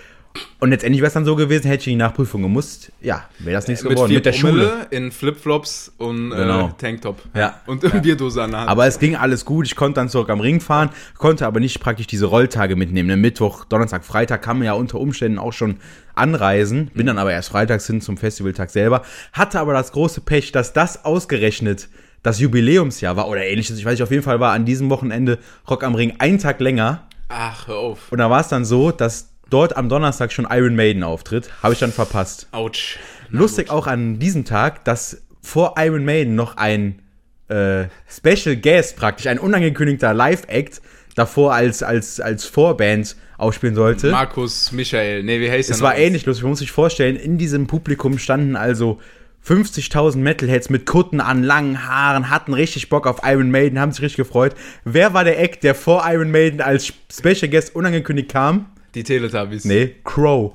Und 0.58 0.70
letztendlich 0.70 1.00
wäre 1.00 1.08
es 1.08 1.14
dann 1.14 1.24
so 1.24 1.36
gewesen, 1.36 1.66
hätte 1.68 1.82
ich 1.82 1.86
in 1.88 1.92
die 1.92 1.96
Nachprüfung 2.04 2.42
gemusst, 2.42 2.90
ja, 3.00 3.24
wäre 3.38 3.54
das 3.56 3.68
nichts 3.68 3.84
Mit 3.84 3.92
geworden. 3.92 4.12
Mit 4.14 4.26
der 4.26 4.32
Schule. 4.32 4.86
In 4.90 5.12
Flipflops 5.12 5.92
und 5.98 6.30
Genau. 6.30 6.68
äh, 6.68 6.72
Tanktop. 6.78 7.22
Ja. 7.34 7.60
Und 7.66 7.84
eine 7.84 8.00
Bierdose 8.00 8.42
an 8.42 8.50
der 8.50 8.60
Hand. 8.60 8.70
Aber 8.70 8.86
es 8.86 8.98
ging 8.98 9.14
alles 9.14 9.44
gut. 9.44 9.66
Ich 9.66 9.76
konnte 9.76 10.00
dann 10.00 10.08
zurück 10.08 10.30
am 10.30 10.40
Ring 10.40 10.60
fahren, 10.60 10.90
konnte 11.18 11.46
aber 11.46 11.60
nicht 11.60 11.78
praktisch 11.80 12.06
diese 12.06 12.26
Rolltage 12.26 12.74
mitnehmen. 12.76 13.08
Ne? 13.08 13.16
Mittwoch, 13.16 13.64
Donnerstag, 13.66 14.04
Freitag 14.04 14.42
kann 14.42 14.58
man 14.58 14.66
ja 14.66 14.72
unter 14.72 14.98
Umständen 14.98 15.38
auch 15.38 15.52
schon 15.52 15.76
anreisen. 16.14 16.90
Bin 16.94 17.06
dann 17.06 17.18
aber 17.18 17.32
erst 17.32 17.50
freitags 17.50 17.86
hin 17.86 18.00
zum 18.00 18.16
Festivaltag 18.16 18.70
selber. 18.70 19.02
Hatte 19.32 19.60
aber 19.60 19.72
das 19.72 19.92
große 19.92 20.20
Pech, 20.22 20.50
dass 20.52 20.72
das 20.72 21.04
ausgerechnet 21.04 21.88
das 22.22 22.40
Jubiläumsjahr 22.40 23.16
war 23.16 23.28
oder 23.28 23.44
ähnliches. 23.44 23.78
Ich 23.78 23.84
weiß 23.84 23.92
nicht, 23.92 24.02
auf 24.02 24.10
jeden 24.10 24.22
Fall 24.22 24.40
war 24.40 24.52
an 24.52 24.64
diesem 24.64 24.88
Wochenende 24.90 25.38
Rock 25.68 25.84
am 25.84 25.94
Ring 25.94 26.14
einen 26.18 26.38
Tag 26.38 26.58
länger. 26.60 27.06
Ach, 27.28 27.68
hör 27.68 27.76
auf. 27.76 28.10
Und 28.10 28.18
da 28.18 28.30
war 28.30 28.40
es 28.40 28.48
dann 28.48 28.64
so, 28.64 28.90
dass 28.90 29.33
dort 29.50 29.76
am 29.76 29.88
Donnerstag 29.88 30.32
schon 30.32 30.46
Iron 30.50 30.74
Maiden 30.74 31.02
auftritt. 31.02 31.50
Habe 31.62 31.74
ich 31.74 31.80
dann 31.80 31.92
verpasst. 31.92 32.48
Autsch. 32.52 32.98
Lustig 33.30 33.70
auch 33.70 33.86
an 33.86 34.18
diesem 34.18 34.44
Tag, 34.44 34.84
dass 34.84 35.22
vor 35.42 35.74
Iron 35.78 36.04
Maiden 36.04 36.34
noch 36.34 36.56
ein 36.56 37.02
äh, 37.48 37.84
Special 38.08 38.56
Guest 38.56 38.96
praktisch, 38.96 39.26
ein 39.26 39.38
unangekündigter 39.38 40.14
Live-Act 40.14 40.80
davor 41.14 41.54
als, 41.54 41.82
als, 41.82 42.20
als 42.20 42.44
Vorband 42.44 43.16
aufspielen 43.38 43.74
sollte. 43.74 44.10
Markus, 44.10 44.72
Michael, 44.72 45.22
nee, 45.22 45.40
wie 45.40 45.50
heißt 45.50 45.68
der 45.68 45.76
es 45.76 45.82
war 45.82 45.96
ähnlich 45.96 46.26
lustig. 46.26 46.44
Man 46.44 46.50
muss 46.50 46.60
sich 46.60 46.72
vorstellen, 46.72 47.16
in 47.16 47.38
diesem 47.38 47.66
Publikum 47.66 48.18
standen 48.18 48.56
also 48.56 49.00
50.000 49.46 50.16
Metalheads 50.18 50.70
mit 50.70 50.86
Kutten 50.86 51.20
an, 51.20 51.42
langen 51.42 51.86
Haaren, 51.86 52.30
hatten 52.30 52.54
richtig 52.54 52.88
Bock 52.88 53.06
auf 53.06 53.20
Iron 53.24 53.50
Maiden, 53.50 53.78
haben 53.78 53.92
sich 53.92 54.02
richtig 54.02 54.16
gefreut. 54.16 54.54
Wer 54.84 55.12
war 55.12 55.24
der 55.24 55.38
Act, 55.38 55.64
der 55.64 55.74
vor 55.74 56.02
Iron 56.06 56.30
Maiden 56.30 56.62
als 56.62 56.92
Special 57.12 57.48
Guest 57.50 57.74
unangekündigt 57.74 58.30
kam? 58.30 58.66
Die 58.94 59.02
Teletubbies. 59.02 59.64
Nee, 59.64 59.96
Crow. 60.04 60.52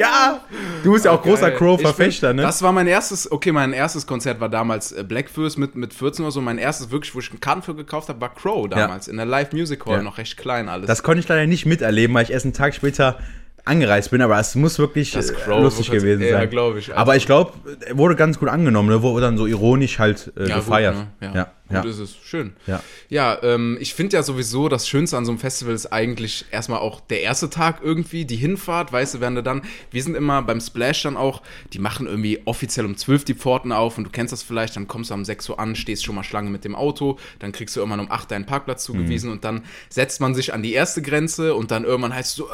ja, 0.00 0.40
du 0.82 0.92
bist 0.92 1.04
ja 1.04 1.12
auch 1.12 1.22
großer 1.22 1.50
Geil. 1.50 1.58
Crow-Verfechter, 1.58 2.32
ne? 2.34 2.42
Das 2.42 2.62
war 2.62 2.72
mein 2.72 2.86
erstes, 2.86 3.30
okay, 3.30 3.52
mein 3.52 3.72
erstes 3.72 4.06
Konzert 4.06 4.40
war 4.40 4.48
damals 4.48 4.92
äh, 4.92 5.04
Blackfist 5.04 5.58
mit, 5.58 5.74
mit 5.76 5.94
14 5.94 6.24
oder 6.24 6.32
so. 6.32 6.40
Mein 6.40 6.58
erstes 6.58 6.90
wirklich, 6.90 7.14
wo 7.14 7.20
ich 7.20 7.30
einen 7.30 7.40
Karten 7.40 7.62
für 7.62 7.74
gekauft 7.74 8.08
habe, 8.08 8.20
war 8.20 8.34
Crow 8.34 8.68
damals. 8.68 9.08
In 9.08 9.16
der 9.16 9.26
Live 9.26 9.52
Music 9.52 9.84
Hall, 9.86 9.96
Ja. 9.98 10.02
noch 10.02 10.18
recht 10.18 10.36
klein 10.36 10.68
alles. 10.68 10.86
Das 10.86 11.02
konnte 11.02 11.20
ich 11.20 11.28
leider 11.28 11.46
nicht 11.46 11.66
miterleben, 11.66 12.14
weil 12.14 12.24
ich 12.24 12.30
erst 12.30 12.46
einen 12.46 12.54
Tag 12.54 12.74
später 12.74 13.18
angereist 13.64 14.10
bin, 14.10 14.20
aber 14.20 14.38
es 14.38 14.54
muss 14.54 14.78
wirklich 14.78 15.12
Das 15.12 15.30
äh, 15.30 15.34
Crow- 15.34 15.62
lustig 15.62 15.88
ja, 15.88 15.94
gewesen 15.94 16.28
sein. 16.28 16.50
glaub 16.50 16.76
ich. 16.76 16.88
Also- 16.90 17.00
aber 17.00 17.16
ich 17.16 17.26
glaube, 17.26 17.52
wurde 17.92 18.14
ganz 18.16 18.38
gut 18.38 18.48
angenommen, 18.48 18.88
ne? 18.90 19.02
wurde 19.02 19.22
dann 19.22 19.38
so 19.38 19.46
ironisch 19.46 19.98
halt 19.98 20.32
äh, 20.36 20.48
ja, 20.48 20.56
gefeiert. 20.56 20.94
Gut, 20.96 21.06
ne? 21.20 21.28
ja. 21.28 21.34
ja, 21.34 21.44
gut 21.80 21.84
ja. 21.84 21.90
ist 21.90 21.98
es. 21.98 22.16
Schön. 22.22 22.52
Ja. 22.66 22.80
Ja, 23.08 23.38
ähm, 23.42 23.78
ich 23.80 23.94
finde 23.94 24.16
ja 24.16 24.22
sowieso, 24.22 24.68
das 24.68 24.86
Schönste 24.86 25.16
an 25.16 25.24
so 25.24 25.32
einem 25.32 25.38
Festival 25.38 25.74
ist 25.74 25.86
eigentlich 25.92 26.44
erstmal 26.50 26.80
auch 26.80 27.00
der 27.00 27.22
erste 27.22 27.48
Tag 27.48 27.80
irgendwie, 27.82 28.24
die 28.26 28.36
Hinfahrt, 28.36 28.92
weißt 28.92 29.14
du, 29.14 29.20
wenn 29.20 29.34
du 29.34 29.42
dann, 29.42 29.62
wir 29.90 30.02
sind 30.02 30.14
immer 30.14 30.42
beim 30.42 30.60
Splash 30.60 31.02
dann 31.02 31.16
auch, 31.16 31.40
die 31.72 31.78
machen 31.78 32.06
irgendwie 32.06 32.40
offiziell 32.44 32.84
um 32.84 32.96
12 32.96 33.24
die 33.24 33.34
Pforten 33.34 33.72
auf 33.72 33.96
und 33.96 34.04
du 34.04 34.10
kennst 34.10 34.32
das 34.32 34.42
vielleicht, 34.42 34.76
dann 34.76 34.88
kommst 34.88 35.10
du 35.10 35.14
um 35.14 35.24
6 35.24 35.48
Uhr 35.48 35.58
an, 35.58 35.74
stehst 35.74 36.04
schon 36.04 36.14
mal 36.14 36.22
Schlange 36.24 36.50
mit 36.50 36.64
dem 36.64 36.74
Auto, 36.74 37.18
dann 37.38 37.52
kriegst 37.52 37.76
du 37.76 37.80
irgendwann 37.80 38.00
um 38.00 38.10
8 38.10 38.30
deinen 38.30 38.44
Parkplatz 38.46 38.84
zugewiesen 38.84 39.30
und 39.30 39.44
dann 39.44 39.62
setzt 39.88 40.20
man 40.20 40.34
sich 40.34 40.52
an 40.52 40.62
die 40.62 40.74
erste 40.74 41.00
Grenze 41.00 41.54
und 41.54 41.70
dann 41.70 41.84
irgendwann 41.84 42.14
heißt 42.14 42.30
es 42.30 42.36
so, 42.36 42.48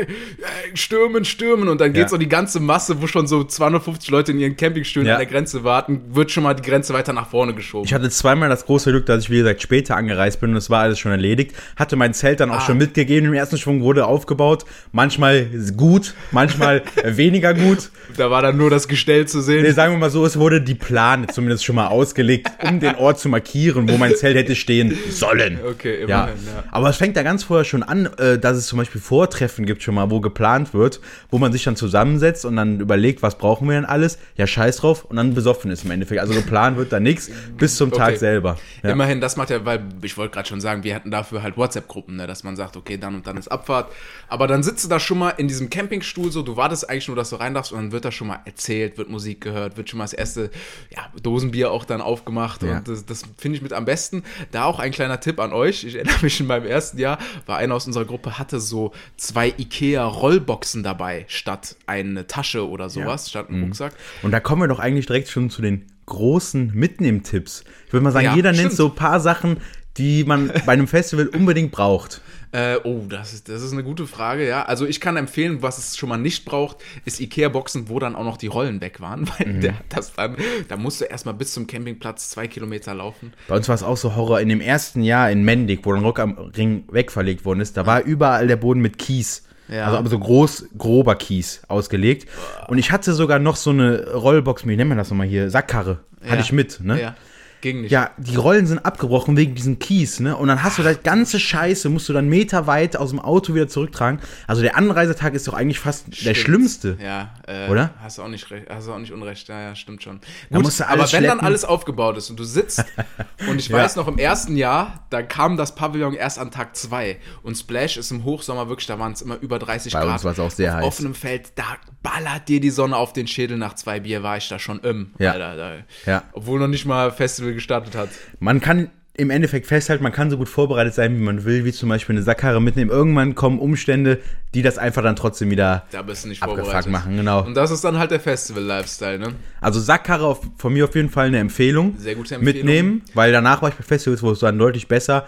ey, 0.00 0.06
ey, 0.08 0.76
stürmen, 0.76 1.24
stürmen 1.24 1.68
und 1.68 1.80
dann 1.80 1.92
geht 1.92 2.02
Ja. 2.02 2.08
so 2.08 2.16
die 2.16 2.28
ganze 2.28 2.60
Masse, 2.60 3.00
wo 3.02 3.06
schon 3.06 3.26
so 3.26 3.44
250 3.44 4.10
Leute 4.10 4.32
in 4.32 4.38
ihren 4.38 4.56
Campingstühlen 4.56 5.06
Ja. 5.06 5.14
an 5.14 5.20
der 5.20 5.26
Grenze 5.28 5.64
warten, 5.64 6.00
wird 6.12 6.30
schon 6.30 6.42
mal 6.42 6.54
die 6.54 6.62
Grenze 6.62 6.92
weiter 6.94 7.12
nach 7.12 7.28
vorne 7.30 7.54
geschoben. 7.54 7.84
Ich 7.86 7.94
hatte 7.94 8.08
zweimal 8.10 8.48
das 8.48 8.66
große 8.66 8.90
Glück, 8.90 9.06
dass 9.06 9.24
ich, 9.24 9.30
wie 9.30 9.38
gesagt, 9.38 9.62
später 9.62 9.96
angereist 9.96 10.40
bin 10.40 10.50
und 10.50 10.56
es 10.56 10.70
war 10.70 10.82
alles 10.82 10.98
schon 10.98 11.12
erledigt. 11.12 11.52
Hatte 11.76 11.96
mein 11.96 12.14
Zelt 12.14 12.40
dann 12.40 12.50
auch 12.50 12.56
Ah. 12.56 12.60
schon 12.60 12.78
mitgegeben. 12.78 13.28
Im 13.28 13.34
ersten 13.34 13.58
Schwung 13.58 13.82
wurde 13.82 14.06
aufgebaut. 14.06 14.64
Manchmal 14.92 15.46
gut, 15.76 16.14
manchmal 16.30 16.82
weniger 17.04 17.54
gut. 17.54 17.90
Da 18.16 18.30
war 18.30 18.42
dann 18.42 18.56
nur 18.56 18.70
das 18.70 18.88
Gestell 18.88 19.26
zu 19.26 19.40
sehen. 19.40 19.62
Nee, 19.62 19.70
sagen 19.72 19.94
wir 19.94 19.98
mal 19.98 20.10
so, 20.10 20.24
es 20.26 20.38
wurde 20.38 20.60
die 20.60 20.74
Plane 20.74 21.26
zumindest 21.28 21.64
schon 21.64 21.76
mal 21.76 21.88
ausgelegt, 21.88 22.48
um 22.62 22.80
den 22.80 22.94
Ort 22.96 23.18
zu 23.18 23.28
markieren, 23.28 23.88
wo 23.88 23.96
mein 23.96 24.14
Zelt 24.16 24.36
hätte 24.36 24.54
stehen 24.54 24.96
sollen. 25.10 25.58
Okay, 25.66 26.00
Ja. 26.06 26.24
immerhin, 26.24 26.46
ja. 26.46 26.64
Aber 26.70 26.88
es 26.90 26.96
fängt 26.96 27.16
ja 27.16 27.22
ganz 27.22 27.44
vorher 27.44 27.64
schon 27.64 27.82
an, 27.82 28.06
äh, 28.18 28.38
dass 28.38 28.56
es 28.56 28.66
zum 28.66 28.78
Beispiel 28.78 29.00
Vortreffen 29.00 29.64
gibt 29.66 29.81
schon 29.82 29.94
mal, 29.94 30.10
wo 30.10 30.20
geplant 30.20 30.74
wird, 30.74 31.00
wo 31.30 31.38
man 31.38 31.52
sich 31.52 31.64
dann 31.64 31.76
zusammensetzt 31.76 32.44
und 32.44 32.56
dann 32.56 32.80
überlegt, 32.80 33.22
was 33.22 33.36
brauchen 33.38 33.68
wir 33.68 33.74
denn 33.74 33.84
alles? 33.84 34.18
Ja, 34.36 34.46
scheiß 34.46 34.78
drauf 34.78 35.04
und 35.04 35.16
dann 35.16 35.34
besoffen 35.34 35.70
ist 35.70 35.84
im 35.84 35.90
Endeffekt. 35.90 36.20
Also 36.20 36.34
geplant 36.34 36.76
wird 36.76 36.92
da 36.92 37.00
nichts 37.00 37.30
bis 37.58 37.76
zum 37.76 37.90
Tag 37.90 38.02
Okay. 38.10 38.16
selber. 38.16 38.58
Ja. 38.82 38.90
Immerhin, 38.90 39.20
das 39.20 39.36
macht 39.36 39.50
ja, 39.50 39.64
weil 39.64 39.84
ich 40.02 40.16
wollte 40.16 40.34
gerade 40.34 40.48
schon 40.48 40.60
sagen, 40.60 40.82
wir 40.84 40.94
hatten 40.94 41.10
dafür 41.10 41.42
halt 41.42 41.56
WhatsApp-Gruppen, 41.56 42.16
ne, 42.16 42.26
dass 42.26 42.42
man 42.44 42.56
sagt, 42.56 42.76
okay, 42.76 42.96
dann 42.98 43.14
und 43.14 43.26
dann 43.26 43.36
ist 43.36 43.48
Abfahrt. 43.48 43.92
Aber 44.28 44.46
dann 44.46 44.62
sitzt 44.62 44.84
du 44.84 44.88
da 44.88 44.98
schon 45.00 45.18
mal 45.18 45.30
in 45.30 45.48
diesem 45.48 45.70
Campingstuhl 45.70 46.32
so, 46.32 46.42
du 46.42 46.56
wartest 46.56 46.88
eigentlich 46.88 47.08
nur, 47.08 47.16
dass 47.16 47.30
du 47.30 47.36
rein 47.36 47.54
darfst 47.54 47.72
und 47.72 47.78
dann 47.78 47.92
wird 47.92 48.04
da 48.04 48.12
schon 48.12 48.28
mal 48.28 48.40
erzählt, 48.44 48.98
wird 48.98 49.08
Musik 49.08 49.40
gehört, 49.40 49.76
wird 49.76 49.88
schon 49.90 49.98
mal 49.98 50.04
das 50.04 50.12
erste 50.12 50.50
ja, 50.90 51.02
Dosenbier 51.22 51.70
auch 51.70 51.84
dann 51.84 52.00
aufgemacht 52.00 52.62
Ja. 52.62 52.78
und 52.78 52.88
das, 52.88 53.04
das 53.06 53.22
finde 53.38 53.56
ich 53.56 53.62
mit 53.62 53.72
am 53.72 53.84
besten. 53.84 54.22
Da 54.50 54.64
auch 54.64 54.78
ein 54.78 54.90
kleiner 54.92 55.20
Tipp 55.20 55.40
an 55.40 55.52
euch. 55.52 55.84
Ich 55.84 55.94
erinnere 55.94 56.16
mich 56.22 56.40
in 56.40 56.46
meinem 56.46 56.66
ersten 56.66 56.98
Jahr, 56.98 57.18
war 57.46 57.58
einer 57.58 57.74
aus 57.74 57.86
unserer 57.86 58.04
Gruppe, 58.04 58.38
hatte 58.38 58.60
so 58.60 58.92
zwei 59.16 59.52
Ikea-Rollboxen 59.72 60.82
dabei, 60.82 61.24
statt 61.28 61.76
eine 61.86 62.26
Tasche 62.26 62.68
oder 62.68 62.88
sowas, 62.90 63.28
statt 63.30 63.50
Mhm. 63.50 63.56
ein 63.56 63.64
Rucksack. 63.64 63.94
Und 64.22 64.30
da 64.32 64.40
kommen 64.40 64.62
wir 64.62 64.68
doch 64.68 64.78
eigentlich 64.78 65.06
direkt 65.06 65.28
schon 65.28 65.50
zu 65.50 65.62
den 65.62 65.86
großen 66.06 66.72
Mitnehmtipps. 66.74 67.64
Ich 67.86 67.92
würde 67.92 68.04
mal 68.04 68.12
sagen, 68.12 68.26
Ja, 68.26 68.34
jeder 68.36 68.50
nennt 68.52 68.60
stimmt. 68.72 68.74
so 68.76 68.86
ein 68.88 68.94
paar 68.94 69.20
Sachen, 69.20 69.58
die 69.96 70.24
man 70.24 70.48
bei 70.66 70.72
einem 70.72 70.88
Festival 70.88 71.28
unbedingt 71.28 71.70
braucht? 71.72 72.20
Äh, 72.50 72.76
oh, 72.84 73.04
das 73.08 73.32
ist, 73.32 73.48
das 73.48 73.62
ist 73.62 73.72
eine 73.72 73.82
gute 73.82 74.06
Frage, 74.06 74.46
ja. 74.46 74.64
Also 74.64 74.84
ich 74.86 75.00
kann 75.00 75.16
empfehlen, 75.16 75.62
was 75.62 75.78
es 75.78 75.96
schon 75.96 76.10
mal 76.10 76.18
nicht 76.18 76.44
braucht, 76.44 76.78
ist 77.06 77.18
Ikea-Boxen, 77.20 77.88
wo 77.88 77.98
dann 77.98 78.14
auch 78.14 78.24
noch 78.24 78.36
die 78.36 78.46
Rollen 78.48 78.82
weg 78.82 79.00
waren. 79.00 79.26
Weil 79.38 79.60
der, 79.60 79.74
das 79.88 80.12
dann, 80.12 80.36
da 80.68 80.76
musst 80.76 81.00
du 81.00 81.06
erstmal 81.06 81.34
bis 81.34 81.54
zum 81.54 81.66
Campingplatz 81.66 82.28
zwei 82.28 82.46
Kilometer 82.48 82.92
laufen. 82.94 83.32
Bei 83.48 83.56
uns 83.56 83.68
war 83.68 83.74
es 83.74 83.82
auch 83.82 83.96
so 83.96 84.16
Horror. 84.16 84.40
In 84.40 84.50
dem 84.50 84.60
ersten 84.60 85.02
Jahr 85.02 85.30
in 85.30 85.44
Mendig, 85.44 85.80
wo 85.86 85.92
dann 85.94 86.04
Rock 86.04 86.18
am 86.18 86.32
Ring 86.36 86.84
wegverlegt 86.90 87.46
worden 87.46 87.60
ist, 87.60 87.76
da 87.78 87.86
war 87.86 88.02
überall 88.02 88.46
der 88.46 88.56
Boden 88.56 88.80
mit 88.80 88.98
Kies. 88.98 89.44
Ja. 89.72 89.86
Also 89.86 89.96
aber 89.98 90.08
so 90.10 90.18
groß, 90.18 90.66
grober 90.76 91.14
Kies 91.14 91.62
ausgelegt. 91.68 92.28
Und 92.68 92.78
ich 92.78 92.92
hatte 92.92 93.12
sogar 93.14 93.38
noch 93.38 93.56
so 93.56 93.70
eine 93.70 94.12
Rollbox, 94.12 94.66
wie 94.66 94.76
nennen 94.76 94.90
wir 94.90 94.96
das 94.96 95.10
nochmal 95.10 95.26
hier? 95.26 95.50
Sackkarre. 95.50 96.00
Hatte 96.22 96.34
Ja. 96.34 96.40
ich 96.40 96.52
mit, 96.52 96.80
ne? 96.82 97.00
Ja, 97.00 97.14
ging 97.62 97.80
nicht. 97.80 97.90
Ja, 97.90 98.10
die 98.18 98.36
Rollen 98.36 98.66
sind 98.66 98.84
abgebrochen 98.84 99.36
wegen 99.36 99.54
diesem 99.54 99.78
Kies, 99.78 100.20
ne? 100.20 100.36
Und 100.36 100.48
dann 100.48 100.62
hast 100.62 100.78
du 100.78 100.82
das 100.82 101.02
ganze 101.02 101.40
Scheiße, 101.40 101.88
musst 101.88 102.08
du 102.08 102.12
dann 102.12 102.28
meterweit 102.28 102.96
aus 102.96 103.10
dem 103.10 103.18
Auto 103.20 103.54
wieder 103.54 103.68
zurücktragen. 103.68 104.20
Also 104.46 104.60
der 104.60 104.76
Anreisetag 104.76 105.32
ist 105.34 105.48
doch 105.48 105.54
eigentlich 105.54 105.78
fast 105.78 106.08
der 106.08 106.14
Stimmt. 106.14 106.36
schlimmste. 106.36 106.98
Ja, 107.02 107.30
äh, 107.46 107.70
Oder? 107.70 107.90
Hast 108.02 108.18
du 108.18 108.22
auch 108.22 108.28
nicht 108.28 108.50
recht, 108.50 108.66
hast 108.68 108.88
du 108.88 108.92
auch 108.92 108.98
nicht 108.98 109.12
unrecht. 109.12 109.48
Ja, 109.48 109.60
ja, 109.60 109.74
stimmt 109.74 110.02
schon. 110.02 110.20
Gut, 110.50 110.62
musst 110.62 110.80
du 110.80 110.88
aber 110.88 111.10
wenn 111.12 111.24
dann 111.24 111.40
alles 111.40 111.64
aufgebaut 111.64 112.16
ist 112.18 112.28
und 112.30 112.38
du 112.38 112.44
sitzt 112.44 112.84
und 113.48 113.58
ich 113.58 113.68
Ja. 113.68 113.78
weiß 113.78 113.96
noch 113.96 114.08
im 114.08 114.18
ersten 114.18 114.56
Jahr, 114.56 115.06
da 115.10 115.22
kam 115.22 115.56
das 115.56 115.74
Pavillon 115.74 116.14
erst 116.14 116.38
an 116.38 116.50
Tag 116.50 116.76
2 116.76 117.16
und 117.42 117.54
Splash 117.56 117.96
ist 117.96 118.10
im 118.10 118.24
Hochsommer 118.24 118.68
wirklich, 118.68 118.86
da 118.88 118.98
waren 118.98 119.12
es 119.12 119.22
immer 119.22 119.36
über 119.40 119.58
30 119.58 119.92
Bei 119.92 120.00
Grad. 120.00 120.14
uns 120.14 120.24
war's 120.24 120.38
auch 120.40 120.50
sehr 120.50 120.72
auf 120.72 120.78
heiß. 120.80 120.84
offenem 120.86 121.14
Feld, 121.14 121.52
da 121.54 121.64
ballert 122.02 122.48
dir 122.48 122.60
die 122.60 122.70
Sonne 122.70 122.96
auf 122.96 123.12
den 123.12 123.26
Schädel 123.28 123.56
nach 123.56 123.74
zwei 123.74 124.00
Bier, 124.00 124.22
war 124.24 124.36
ich 124.36 124.48
da 124.48 124.58
schon 124.58 124.80
im. 124.80 125.12
Ja. 125.18 125.32
Alter, 125.32 125.56
da, 125.56 126.10
Ja. 126.10 126.22
Obwohl 126.32 126.58
noch 126.58 126.66
nicht 126.66 126.84
mal 126.84 127.12
Festival 127.12 127.51
gestartet 127.54 127.94
hat. 127.94 128.08
Man 128.40 128.60
kann 128.60 128.90
im 129.14 129.28
Endeffekt 129.28 129.66
festhalten, 129.66 130.02
man 130.02 130.12
kann 130.12 130.30
so 130.30 130.38
gut 130.38 130.48
vorbereitet 130.48 130.94
sein, 130.94 131.14
wie 131.18 131.22
man 131.22 131.44
will, 131.44 131.66
wie 131.66 131.72
zum 131.72 131.90
Beispiel 131.90 132.16
eine 132.16 132.22
Sackkarre 132.22 132.62
mitnehmen. 132.62 132.90
Irgendwann 132.90 133.34
kommen 133.34 133.58
Umstände, 133.58 134.20
die 134.54 134.62
das 134.62 134.78
einfach 134.78 135.02
dann 135.02 135.16
trotzdem 135.16 135.50
wieder 135.50 135.84
Da 135.90 136.00
bist 136.00 136.24
du 136.24 136.28
nicht 136.28 136.42
abgefuckt 136.42 136.88
machen. 136.88 137.16
Genau. 137.16 137.44
Und 137.44 137.54
das 137.54 137.70
ist 137.70 137.84
dann 137.84 137.98
halt 137.98 138.10
der 138.10 138.20
Festival-Lifestyle, 138.20 139.18
ne? 139.18 139.34
Also 139.60 139.80
Sackkarre 139.80 140.24
auf, 140.24 140.40
von 140.56 140.72
mir 140.72 140.84
auf 140.84 140.94
jeden 140.94 141.10
Fall 141.10 141.26
eine 141.26 141.38
Empfehlung. 141.40 141.94
Sehr 141.98 142.14
gute 142.14 142.36
Empfehlung. 142.36 142.64
Mitnehmen, 142.64 143.02
weil 143.12 143.32
danach 143.32 143.60
war 143.60 143.68
ich 143.68 143.74
bei 143.74 143.84
Festivals, 143.84 144.22
wo 144.22 144.30
es 144.30 144.38
dann 144.38 144.58
deutlich 144.58 144.88
besser 144.88 145.26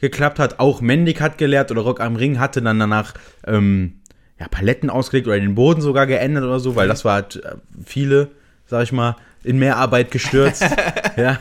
geklappt 0.00 0.38
hat. 0.38 0.58
Auch 0.58 0.80
Mendig 0.80 1.20
hat 1.20 1.36
gelehrt 1.36 1.70
oder 1.70 1.82
Rock 1.82 2.00
am 2.00 2.16
Ring 2.16 2.38
hatte 2.38 2.62
dann 2.62 2.78
danach 2.78 3.12
ähm, 3.46 4.00
ja, 4.40 4.48
Paletten 4.48 4.88
ausgelegt 4.88 5.26
oder 5.26 5.38
den 5.38 5.54
Boden 5.54 5.82
sogar 5.82 6.06
geändert 6.06 6.44
oder 6.44 6.60
so, 6.60 6.74
weil 6.74 6.88
das 6.88 7.04
war 7.04 7.14
halt 7.14 7.36
äh, 7.36 7.56
viele, 7.84 8.30
sag 8.66 8.82
ich 8.82 8.92
mal, 8.92 9.16
in 9.46 9.58
Mehrarbeit 9.58 10.10
gestürzt. 10.10 10.62
ja. 11.16 11.38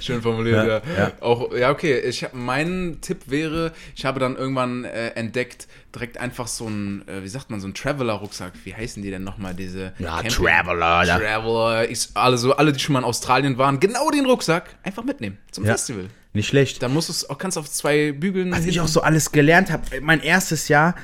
Schön 0.00 0.22
formuliert, 0.22 0.66
Ja, 0.66 0.72
ja. 0.78 0.82
ja. 0.98 1.12
Auch, 1.20 1.54
ja, 1.54 1.70
okay. 1.70 1.98
Ich, 2.00 2.26
mein 2.32 2.98
Tipp 3.00 3.22
wäre, 3.26 3.72
ich 3.94 4.04
habe 4.04 4.18
dann 4.18 4.34
irgendwann 4.36 4.84
äh, 4.84 5.08
entdeckt, 5.10 5.68
direkt 5.94 6.18
einfach 6.18 6.46
so 6.48 6.66
ein, 6.66 7.06
äh, 7.06 7.22
wie 7.22 7.28
sagt 7.28 7.50
man, 7.50 7.60
so 7.60 7.68
ein 7.68 7.74
Traveler-Rucksack. 7.74 8.52
Wie 8.64 8.74
heißen 8.74 9.02
die 9.02 9.10
denn 9.10 9.24
nochmal, 9.24 9.54
diese 9.54 9.92
Ja, 9.98 10.22
Camping- 10.22 10.30
Traveler. 10.30 11.04
Traveler, 11.04 11.90
ich, 11.90 12.08
alle, 12.14 12.38
so, 12.38 12.56
alle, 12.56 12.72
die 12.72 12.80
schon 12.80 12.94
mal 12.94 13.00
in 13.00 13.04
Australien 13.04 13.58
waren, 13.58 13.78
genau 13.78 14.10
den 14.10 14.24
Rucksack 14.26 14.70
einfach 14.82 15.04
mitnehmen 15.04 15.38
zum 15.50 15.64
Ja. 15.64 15.72
Festival. 15.72 16.06
Nicht 16.32 16.48
schlecht. 16.48 16.82
Dann 16.82 16.92
musst 16.92 17.08
du 17.08 17.12
es, 17.12 17.28
kannst 17.38 17.56
du 17.56 17.60
auf 17.60 17.70
zwei 17.70 18.10
Bügeln. 18.12 18.50
Was 18.50 18.66
ich 18.66 18.80
auch 18.80 18.88
so 18.88 19.02
alles 19.02 19.30
gelernt 19.30 19.70
habe, 19.70 19.82
mein 20.00 20.20
erstes 20.20 20.66
Jahr, 20.68 20.94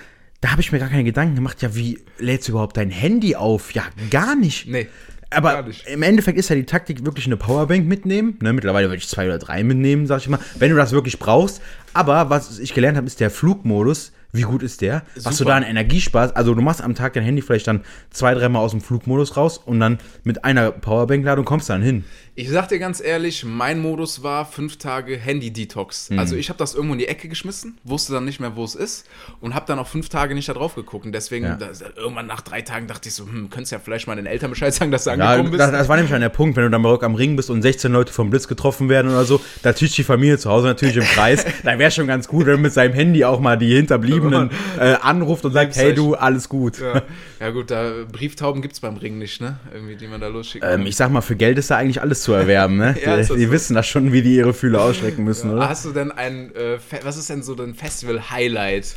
da 0.40 0.50
habe 0.52 0.62
ich 0.62 0.72
mir 0.72 0.78
gar 0.78 0.88
keine 0.88 1.04
Gedanken 1.04 1.34
gemacht, 1.34 1.60
ja, 1.62 1.74
wie 1.76 1.98
lädst 2.18 2.48
du 2.48 2.52
überhaupt 2.52 2.76
dein 2.78 2.90
Handy 2.90 3.36
auf? 3.36 3.72
Ja, 3.74 3.84
gar 4.10 4.34
nicht. 4.34 4.66
Nee. 4.66 4.88
Aber 5.30 5.64
im 5.86 6.02
Endeffekt 6.02 6.38
ist 6.38 6.48
ja 6.48 6.56
die 6.56 6.64
Taktik 6.64 7.04
wirklich 7.04 7.26
eine 7.26 7.36
Powerbank 7.36 7.86
mitnehmen. 7.86 8.36
Ne, 8.42 8.52
mittlerweile 8.52 8.88
würde 8.88 8.98
ich 8.98 9.08
zwei 9.08 9.26
oder 9.26 9.38
drei 9.38 9.62
mitnehmen, 9.62 10.06
sag 10.06 10.18
ich 10.18 10.28
mal, 10.28 10.40
wenn 10.58 10.70
du 10.70 10.76
das 10.76 10.92
wirklich 10.92 11.18
brauchst. 11.18 11.62
Aber 11.94 12.30
was 12.30 12.58
ich 12.58 12.74
gelernt 12.74 12.96
habe, 12.96 13.06
ist 13.06 13.20
der 13.20 13.30
Flugmodus. 13.30 14.12
Wie 14.32 14.42
gut 14.42 14.62
ist 14.62 14.80
der? 14.80 15.02
Was 15.16 15.24
du 15.24 15.32
Super. 15.32 15.50
da 15.50 15.56
an 15.56 15.62
Energiespaß, 15.64 16.36
also 16.36 16.54
du 16.54 16.62
machst 16.62 16.82
am 16.82 16.94
Tag 16.94 17.14
dein 17.14 17.24
Handy 17.24 17.42
vielleicht 17.42 17.66
dann 17.66 17.80
zwei, 18.10 18.32
dreimal 18.34 18.62
aus 18.62 18.70
dem 18.70 18.80
Flugmodus 18.80 19.36
raus 19.36 19.58
und 19.58 19.80
dann 19.80 19.98
mit 20.22 20.44
einer 20.44 20.70
Powerbank-Ladung 20.70 21.44
kommst 21.44 21.68
du 21.68 21.72
dann 21.72 21.82
hin. 21.82 22.04
Ich 22.36 22.48
sag 22.48 22.68
dir 22.68 22.78
ganz 22.78 23.02
ehrlich, 23.02 23.44
mein 23.44 23.80
Modus 23.80 24.22
war 24.22 24.46
fünf 24.46 24.78
Tage 24.78 25.16
Handy-Detox. 25.18 26.10
Also 26.16 26.36
ich 26.36 26.48
habe 26.48 26.58
das 26.58 26.74
irgendwo 26.74 26.94
in 26.94 26.98
die 27.00 27.08
Ecke 27.08 27.28
geschmissen, 27.28 27.76
wusste 27.84 28.12
dann 28.14 28.24
nicht 28.24 28.40
mehr, 28.40 28.56
wo 28.56 28.64
es 28.64 28.74
ist 28.76 29.04
und 29.40 29.54
habe 29.54 29.66
dann 29.66 29.78
auch 29.78 29.88
fünf 29.88 30.08
Tage 30.08 30.34
nicht 30.34 30.48
da 30.48 30.54
drauf 30.54 30.74
geguckt. 30.74 31.04
Und 31.04 31.12
deswegen, 31.12 31.44
Ja. 31.44 31.56
da, 31.56 31.68
irgendwann 31.96 32.26
nach 32.26 32.40
drei 32.40 32.62
Tagen 32.62 32.86
dachte 32.86 33.08
ich 33.08 33.14
so, 33.14 33.24
hm, 33.24 33.50
könntest 33.50 33.72
ja 33.72 33.78
vielleicht 33.78 34.06
mal 34.06 34.14
den 34.16 34.26
Eltern 34.26 34.50
Bescheid 34.50 34.72
sagen, 34.72 34.90
dass 34.90 35.04
du 35.04 35.10
Ja, 35.10 35.14
angekommen 35.14 35.50
bist. 35.50 35.60
das, 35.60 35.70
das 35.72 35.88
war 35.88 35.96
nämlich 35.96 36.14
an 36.14 36.20
der 36.20 36.28
Punkt, 36.30 36.56
wenn 36.56 36.64
du 36.64 36.70
dann 36.70 36.84
Rock 36.84 37.02
am 37.02 37.14
Ring 37.14 37.36
bist 37.36 37.50
und 37.50 37.60
16 37.62 37.92
Leute 37.92 38.12
vom 38.12 38.30
Blitz 38.30 38.48
getroffen 38.48 38.88
werden 38.88 39.10
oder 39.10 39.24
so, 39.24 39.40
da 39.62 39.72
tücht 39.72 39.98
die 39.98 40.04
Familie 40.04 40.38
zu 40.38 40.50
Hause 40.50 40.68
natürlich 40.68 40.96
im 40.96 41.04
Kreis. 41.04 41.44
da 41.64 41.78
wäre 41.78 41.90
schon 41.90 42.06
ganz 42.06 42.26
gut, 42.28 42.46
wenn 42.46 42.54
man 42.54 42.62
mit 42.62 42.72
seinem 42.72 42.94
Handy 42.94 43.24
auch 43.24 43.40
mal 43.40 43.58
die 43.58 43.74
Hinterbliebenen 43.74 44.50
äh, 44.78 44.94
anruft 45.02 45.44
und 45.44 45.52
sagt, 45.52 45.76
hey 45.76 45.94
du, 45.94 46.14
alles 46.14 46.48
gut. 46.48 46.78
ja. 46.78 47.02
ja 47.40 47.50
gut, 47.50 47.70
da 47.70 47.92
Brieftauben 48.10 48.62
gibt's 48.62 48.80
beim 48.80 48.96
Ring 48.96 49.18
nicht, 49.18 49.40
ne? 49.40 49.58
Irgendwie, 49.74 49.96
die 49.96 50.06
man 50.06 50.20
da 50.20 50.28
losschicken 50.28 50.66
Ähm, 50.80 50.86
ich 50.86 50.96
sag 50.96 51.10
mal, 51.10 51.20
für 51.20 51.36
Geld 51.36 51.58
ist 51.58 51.70
da 51.70 51.76
eigentlich 51.76 52.00
alles 52.00 52.19
zu 52.20 52.32
erwerben, 52.32 52.76
ne? 52.76 52.96
Ja, 53.04 53.16
die 53.16 53.22
die 53.34 53.44
so? 53.46 53.50
wissen 53.52 53.74
das 53.74 53.86
schon, 53.86 54.12
wie 54.12 54.22
die 54.22 54.36
ihre 54.36 54.54
Fühler 54.54 54.82
ausstrecken 54.82 55.24
müssen, 55.24 55.50
oder? 55.50 55.68
Hast 55.68 55.84
du 55.84 55.92
denn 55.92 56.12
ein, 56.12 56.54
äh, 56.54 56.78
was 57.02 57.16
ist 57.16 57.28
denn 57.30 57.42
so 57.42 57.54
dein 57.54 57.74
Festival-Highlight? 57.74 58.94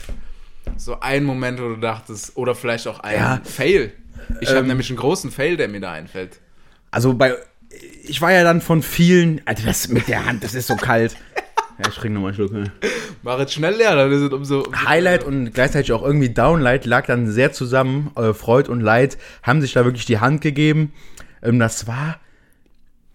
So 0.78 1.00
ein 1.00 1.24
Moment, 1.24 1.60
wo 1.62 1.70
du 1.70 1.76
dachtest, 1.78 2.38
oder 2.38 2.56
vielleicht 2.56 2.88
auch 2.88 3.00
ein 3.02 3.16
Ja. 3.16 3.42
Fail. 3.44 3.92
Ich 4.40 4.50
habe 4.50 4.60
Ähm, 4.60 4.68
nämlich 4.68 4.90
einen 4.90 4.98
großen 4.98 5.32
Fail, 5.32 5.58
der 5.58 5.68
mir 5.68 5.82
da 5.82 5.92
einfällt. 5.92 6.40
Also 6.92 7.14
bei, 7.14 7.36
ich 8.04 8.22
war 8.22 8.32
ja 8.32 8.44
dann 8.44 8.62
von 8.62 8.82
vielen, 8.82 9.42
Alter, 9.46 9.64
das 9.66 9.88
mit 9.90 10.08
der 10.08 10.26
Hand, 10.26 10.44
das 10.44 10.54
ist 10.54 10.68
so 10.68 10.76
kalt. 10.76 11.16
Ja, 11.80 11.90
ich 11.90 11.96
trinke 11.96 12.14
nochmal 12.14 12.30
einen 12.30 12.36
Schluck. 12.36 12.52
Ne? 12.52 12.72
Mach 13.24 13.40
jetzt 13.40 13.52
schnell 13.54 13.74
leer, 13.76 13.96
dann 13.96 14.12
ist 14.12 14.20
es 14.22 14.32
umso. 14.32 14.60
umso 14.62 14.86
Highlight 14.88 15.24
und 15.24 15.56
gleichzeitig 15.56 15.92
auch 15.92 16.04
irgendwie 16.04 16.30
Downlight 16.30 16.86
lag 16.86 17.08
dann 17.08 17.26
sehr 17.32 17.52
zusammen. 17.52 18.12
Äh, 18.16 18.34
Freud 18.34 18.70
und 18.70 18.80
Leid 18.80 19.18
haben 19.42 19.60
sich 19.60 19.74
da 19.74 19.84
wirklich 19.84 20.06
die 20.06 20.20
Hand 20.20 20.42
gegeben. 20.42 20.94
Ähm, 21.42 21.58
das 21.58 21.88
war, 21.88 22.20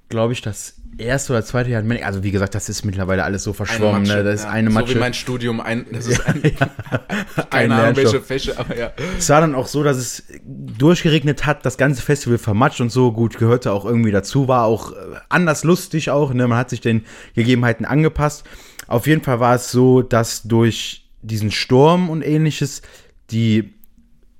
glaube 0.08 0.32
ich, 0.32 0.40
das 0.40 0.74
erste 0.96 1.32
oder 1.32 1.44
zweite 1.44 1.70
Jahr. 1.70 1.82
Also 2.02 2.22
wie 2.22 2.30
gesagt, 2.30 2.54
das 2.54 2.68
ist 2.68 2.84
mittlerweile 2.84 3.24
alles 3.24 3.44
so 3.44 3.52
verschwommen. 3.52 4.02
Matsche, 4.02 4.16
ne? 4.16 4.24
Das 4.24 4.40
ist 4.40 4.44
ja. 4.44 4.50
eine 4.50 4.70
So 4.70 4.74
Matsche. 4.74 4.94
wie 4.94 4.98
mein 4.98 5.14
Studium, 5.14 5.60
ein, 5.60 5.86
das 5.92 6.06
ist 6.06 6.20
ein, 6.26 6.42
Ein 7.36 7.50
keine 7.50 7.74
Ahnung, 7.74 7.96
welche 7.96 8.20
Fächer, 8.20 8.54
aber 8.56 8.76
ja. 8.76 8.92
Es 9.18 9.28
war 9.28 9.40
dann 9.40 9.54
auch 9.54 9.66
so, 9.66 9.82
dass 9.82 9.96
es 9.96 10.24
durchgeregnet 10.44 11.46
hat, 11.46 11.64
das 11.64 11.76
ganze 11.76 12.02
Festival 12.02 12.38
vermatscht 12.38 12.80
und 12.80 12.90
so. 12.90 13.12
Gut, 13.12 13.38
gehörte 13.38 13.72
auch 13.72 13.84
irgendwie 13.84 14.10
dazu, 14.10 14.48
war 14.48 14.64
auch 14.64 14.92
äh, 14.92 14.96
anders 15.28 15.64
lustig 15.64 16.10
auch. 16.10 16.32
Ne? 16.32 16.48
Man 16.48 16.58
hat 16.58 16.70
sich 16.70 16.80
den 16.80 17.04
Gegebenheiten 17.34 17.84
angepasst. 17.84 18.44
Auf 18.86 19.06
jeden 19.06 19.22
Fall 19.22 19.40
war 19.40 19.54
es 19.54 19.70
so, 19.70 20.02
dass 20.02 20.42
durch 20.44 21.04
diesen 21.22 21.50
Sturm 21.50 22.10
und 22.10 22.22
ähnliches 22.22 22.82
die 23.30 23.74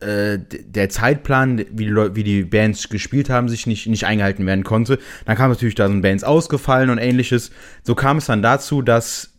äh, 0.01 0.39
der 0.39 0.89
Zeitplan, 0.89 1.59
wie 1.73 1.85
die, 1.87 1.91
Leu- 1.91 2.11
wie 2.15 2.25
die 2.25 2.43
Bands 2.45 2.89
gespielt 2.89 3.31
haben, 3.31 3.49
sich 3.49 3.67
nicht, 3.67 3.87
nicht 3.87 4.05
eingehalten 4.05 4.47
werden 4.47 4.65
konnte. 4.65 4.99
Dann 5.25 5.37
kam 5.37 5.51
natürlich, 5.51 5.75
da 5.75 5.89
sind 5.89 6.03
Bands 6.03 6.25
ausgefallen 6.25 6.91
und 6.91 6.99
ähnliches. 6.99 7.51
So 7.83 7.95
kam 7.95 8.19
es 8.19 8.27
dann 8.27 8.43
dazu, 8.43 8.83
dass 8.83 9.31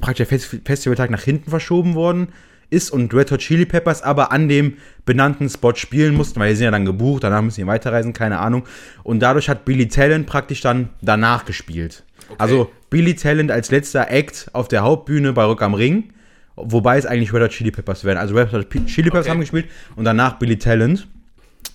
praktisch 0.00 0.26
der 0.28 0.38
Fest 0.38 0.56
Festivaltag 0.64 1.10
nach 1.10 1.22
hinten 1.22 1.50
verschoben 1.50 1.94
worden 1.94 2.28
ist 2.70 2.90
und 2.90 3.12
Red 3.12 3.30
Hot 3.30 3.40
Chili 3.40 3.66
Peppers 3.66 4.02
aber 4.02 4.32
an 4.32 4.48
dem 4.48 4.78
benannten 5.04 5.48
Spot 5.48 5.74
spielen 5.74 6.14
mussten, 6.14 6.40
weil 6.40 6.50
die 6.50 6.56
sind 6.56 6.64
ja 6.64 6.70
dann 6.70 6.86
gebucht, 6.86 7.22
danach 7.22 7.42
müssen 7.42 7.60
die 7.60 7.66
weiterreisen, 7.66 8.12
keine 8.12 8.38
Ahnung. 8.38 8.64
Und 9.02 9.20
dadurch 9.20 9.48
hat 9.48 9.64
Billy 9.64 9.86
Talent 9.88 10.26
praktisch 10.26 10.60
dann 10.60 10.88
danach 11.02 11.44
gespielt. 11.44 12.04
Also 12.38 12.72
Billy 12.90 13.14
Talent 13.14 13.50
als 13.50 13.70
letzter 13.70 14.10
Act 14.10 14.48
auf 14.54 14.66
der 14.68 14.82
Hauptbühne 14.82 15.34
bei 15.34 15.44
Rock 15.44 15.62
am 15.62 15.74
Ring, 15.74 16.12
wobei 16.56 16.98
es 16.98 17.06
eigentlich 17.06 17.32
Red 17.32 17.42
Hot 17.42 17.50
Chili 17.50 17.70
Peppers 17.70 18.04
werden. 18.04 18.18
Also 18.18 18.34
Red 18.34 18.52
Hot 18.52 18.68
Chili 18.86 19.10
Peppers 19.10 19.22
Okay. 19.26 19.30
haben 19.30 19.40
gespielt 19.40 19.66
und 19.96 20.04
danach 20.04 20.38
Billy 20.38 20.58
Talent. 20.58 21.06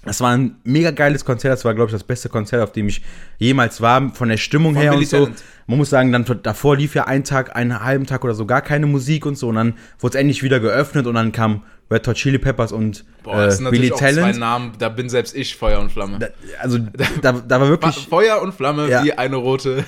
Das 0.06 0.22
war 0.22 0.32
ein 0.32 0.56
mega 0.64 0.92
geiles 0.92 1.26
Konzert. 1.26 1.52
Das 1.54 1.66
war, 1.66 1.74
glaube 1.74 1.90
ich, 1.90 1.94
das 1.94 2.04
beste 2.06 2.30
Konzert, 2.30 2.62
auf 2.64 2.72
dem 2.72 2.88
ich 2.88 3.02
jemals 3.38 3.82
war. 3.82 4.14
Von 4.14 4.30
der 4.30 4.38
Stimmung 4.38 4.74
Von 4.74 4.82
her 4.82 4.92
Billy 4.92 5.04
und 5.04 5.10
so. 5.10 5.18
Talent. 5.26 5.44
Man 5.68 5.78
muss 5.78 5.90
sagen, 5.90 6.12
dann 6.14 6.26
davor 6.42 6.78
lief 6.78 6.96
ja 6.96 7.06
ein 7.06 7.24
Tag, 7.26 7.56
einen 7.56 7.84
halben 7.84 8.06
Tag 8.06 8.24
oder 8.24 8.34
so 8.34 8.46
gar 8.46 8.62
keine 8.62 8.86
Musik 8.86 9.26
und 9.26 9.38
so. 9.38 9.50
Und 9.50 9.56
dann 9.56 9.74
wurde 10.00 10.16
es 10.18 10.22
endlich 10.22 10.42
wieder 10.42 10.60
geöffnet 10.62 11.06
und 11.06 11.16
dann 11.16 11.32
kam 11.34 11.64
Red 11.92 12.08
Hot 12.08 12.16
Chili 12.16 12.38
Peppers 12.38 12.72
und 12.72 13.04
Boah, 13.24 13.46
das 13.46 13.58
sind 13.58 13.66
äh, 13.66 13.72
Billy 13.72 13.90
natürlich 13.90 13.94
auch 13.94 13.98
zwei 14.16 14.22
Talent. 14.22 14.40
Namen, 14.40 14.72
da 14.80 14.90
bin 14.90 15.10
selbst 15.10 15.36
ich 15.36 15.56
Feuer 15.58 15.80
und 15.80 15.92
Flamme. 15.92 16.20
Da, 16.20 16.28
also 16.62 16.78
da, 17.22 17.34
da 17.34 17.60
war 17.60 17.68
wirklich 17.68 18.08
Feuer 18.10 18.42
und 18.42 18.54
Flamme 18.54 18.88
Ja. 18.90 19.04
wie 19.04 19.14
eine 19.14 19.36
rote 19.36 19.84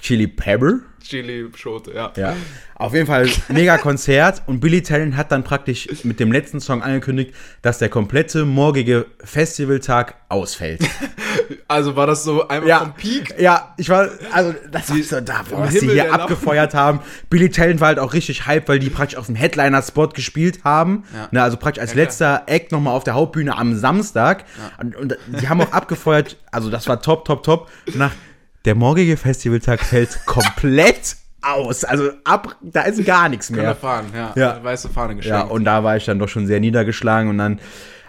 Chili 0.00 0.26
Pepper. 0.26 0.80
Chili-Schote, 1.02 1.92
ja. 1.92 2.12
Ja. 2.16 2.36
Auf 2.74 2.94
jeden 2.94 3.06
Fall 3.06 3.28
mega 3.48 3.78
Konzert 3.78 4.42
und 4.46 4.60
Billy 4.60 4.82
Talent 4.82 5.16
hat 5.16 5.32
dann 5.32 5.42
praktisch 5.44 5.88
mit 6.04 6.20
dem 6.20 6.30
letzten 6.30 6.60
Song 6.60 6.82
angekündigt, 6.82 7.34
dass 7.62 7.78
der 7.78 7.88
komplette 7.88 8.44
morgige 8.44 9.06
Festivaltag 9.24 10.14
ausfällt. 10.28 10.82
Also 11.66 11.96
war 11.96 12.06
das 12.06 12.22
so 12.22 12.46
einmal 12.46 12.78
vom 12.78 12.94
Peak? 12.94 13.34
Ja, 13.38 13.74
ich 13.76 13.88
war, 13.88 14.08
also 14.32 14.54
das 14.70 14.88
war 14.90 14.96
so 15.02 15.20
da, 15.20 15.42
was 15.50 15.70
die 15.70 15.78
Himmel 15.80 15.94
hier 15.94 16.02
der 16.02 16.12
Lachen. 16.12 16.20
abgefeuert 16.22 16.74
haben. 16.74 17.00
Billy 17.28 17.48
Talent 17.50 17.80
war 17.80 17.88
halt 17.88 17.98
auch 17.98 18.12
richtig 18.12 18.46
hype, 18.46 18.68
weil 18.68 18.78
die 18.78 18.90
praktisch 18.90 19.18
auf 19.18 19.26
dem 19.26 19.34
Headliner-Spot 19.34 20.08
gespielt 20.08 20.60
haben. 20.64 21.04
Ja. 21.12 21.28
Ne, 21.32 21.42
also 21.42 21.56
praktisch 21.56 21.80
als 21.80 21.90
Ja, 21.92 21.96
letzter 21.96 22.42
Act 22.46 22.70
nochmal 22.72 22.94
auf 22.94 23.02
der 23.04 23.14
Hauptbühne 23.14 23.56
am 23.56 23.74
Samstag. 23.76 24.44
Und, 24.80 24.94
und 24.96 25.16
die 25.26 25.48
haben 25.48 25.60
auch 25.60 25.72
abgefeuert, 25.72 26.36
also 26.52 26.70
das 26.70 26.86
war 26.88 27.02
top, 27.02 27.24
top, 27.24 27.42
top. 27.42 27.68
Nach 27.94 28.12
der 28.64 28.74
morgige 28.74 29.16
Festivaltag 29.16 29.80
fällt 29.80 30.20
komplett 30.26 31.16
aus. 31.42 31.84
Also 31.84 32.10
ab, 32.24 32.56
da 32.60 32.82
ist 32.82 33.04
gar 33.06 33.28
nichts 33.28 33.48
Können 33.48 33.62
mehr. 33.62 33.74
fahren, 33.74 34.06
ja. 34.14 34.32
Ja. 34.36 34.62
Weiße 34.62 34.88
Fahne 34.90 35.14
Ja, 35.14 35.18
geschenkt. 35.18 35.50
und 35.52 35.64
da 35.64 35.82
war 35.82 35.96
ich 35.96 36.04
dann 36.04 36.18
doch 36.18 36.28
schon 36.28 36.46
sehr 36.46 36.60
niedergeschlagen 36.60 37.30
und 37.30 37.38
dann, 37.38 37.60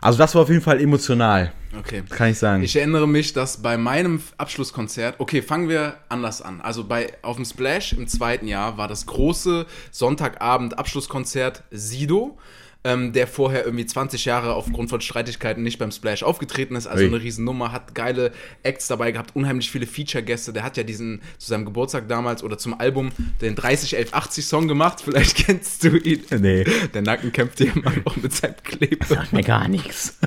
also 0.01 0.17
das 0.17 0.35
war 0.35 0.41
auf 0.41 0.49
jeden 0.49 0.61
Fall 0.61 0.81
emotional, 0.81 1.53
okay. 1.79 2.03
kann 2.09 2.29
ich 2.31 2.39
sagen. 2.39 2.61
Ich 2.63 2.75
erinnere 2.75 3.07
mich, 3.07 3.31
dass 3.31 3.61
bei 3.61 3.77
meinem 3.77 4.21
Abschlusskonzert, 4.37 5.15
okay, 5.19 5.41
fangen 5.41 5.69
wir 5.69 5.95
anders 6.09 6.41
an. 6.41 6.59
Also 6.59 6.83
bei 6.83 7.13
auf 7.21 7.37
dem 7.37 7.45
Splash 7.45 7.93
im 7.93 8.07
zweiten 8.07 8.47
Jahr 8.47 8.77
war 8.77 8.89
das 8.89 9.05
große 9.05 9.65
Sonntagabend 9.91 10.77
Abschlusskonzert 10.77 11.63
Sido. 11.71 12.37
Ähm, 12.83 13.13
der 13.13 13.27
vorher 13.27 13.63
irgendwie 13.63 13.85
20 13.85 14.25
Jahre 14.25 14.55
aufgrund 14.55 14.89
von 14.89 15.01
Streitigkeiten 15.01 15.61
nicht 15.61 15.77
beim 15.77 15.91
Splash 15.91 16.23
aufgetreten 16.23 16.75
ist. 16.75 16.87
Also 16.87 17.03
Ui. 17.03 17.09
eine 17.09 17.21
Riesennummer, 17.21 17.71
hat 17.71 17.93
geile 17.93 18.31
Acts 18.63 18.87
dabei 18.87 19.11
gehabt, 19.11 19.35
unheimlich 19.35 19.69
viele 19.69 19.85
Feature-Gäste. 19.85 20.51
Der 20.51 20.63
hat 20.63 20.77
ja 20.77 20.83
diesen 20.83 21.21
zu 21.37 21.49
seinem 21.49 21.65
Geburtstag 21.65 22.07
damals 22.07 22.43
oder 22.43 22.57
zum 22.57 22.79
Album 22.79 23.11
den 23.39 23.55
301180 23.55 24.45
Song 24.45 24.67
gemacht. 24.67 25.01
Vielleicht 25.03 25.35
kennst 25.45 25.83
du 25.83 25.95
ihn. 25.95 26.23
Nee. 26.39 26.65
Der 26.93 27.03
Nacken 27.03 27.31
kämpft 27.31 27.59
hier 27.59 27.75
immer 27.75 27.93
noch 28.03 28.17
mit 28.17 28.33
seinem 28.33 28.55
Kleber. 28.63 29.05
Sagt 29.05 29.31
mir 29.33 29.43
gar 29.43 29.67
nichts. 29.67 30.17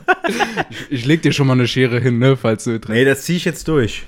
Ich 0.91 1.05
leg 1.05 1.23
dir 1.23 1.33
schon 1.33 1.49
mal 1.49 1.55
eine 1.55 1.67
Schere 1.67 1.99
hin, 1.99 2.19
ne, 2.19 2.37
falls 2.37 2.65
du 2.65 2.79
Nee, 2.89 3.05
das 3.05 3.23
ziehe 3.25 3.37
ich 3.37 3.45
jetzt 3.45 3.67
durch. 3.67 4.05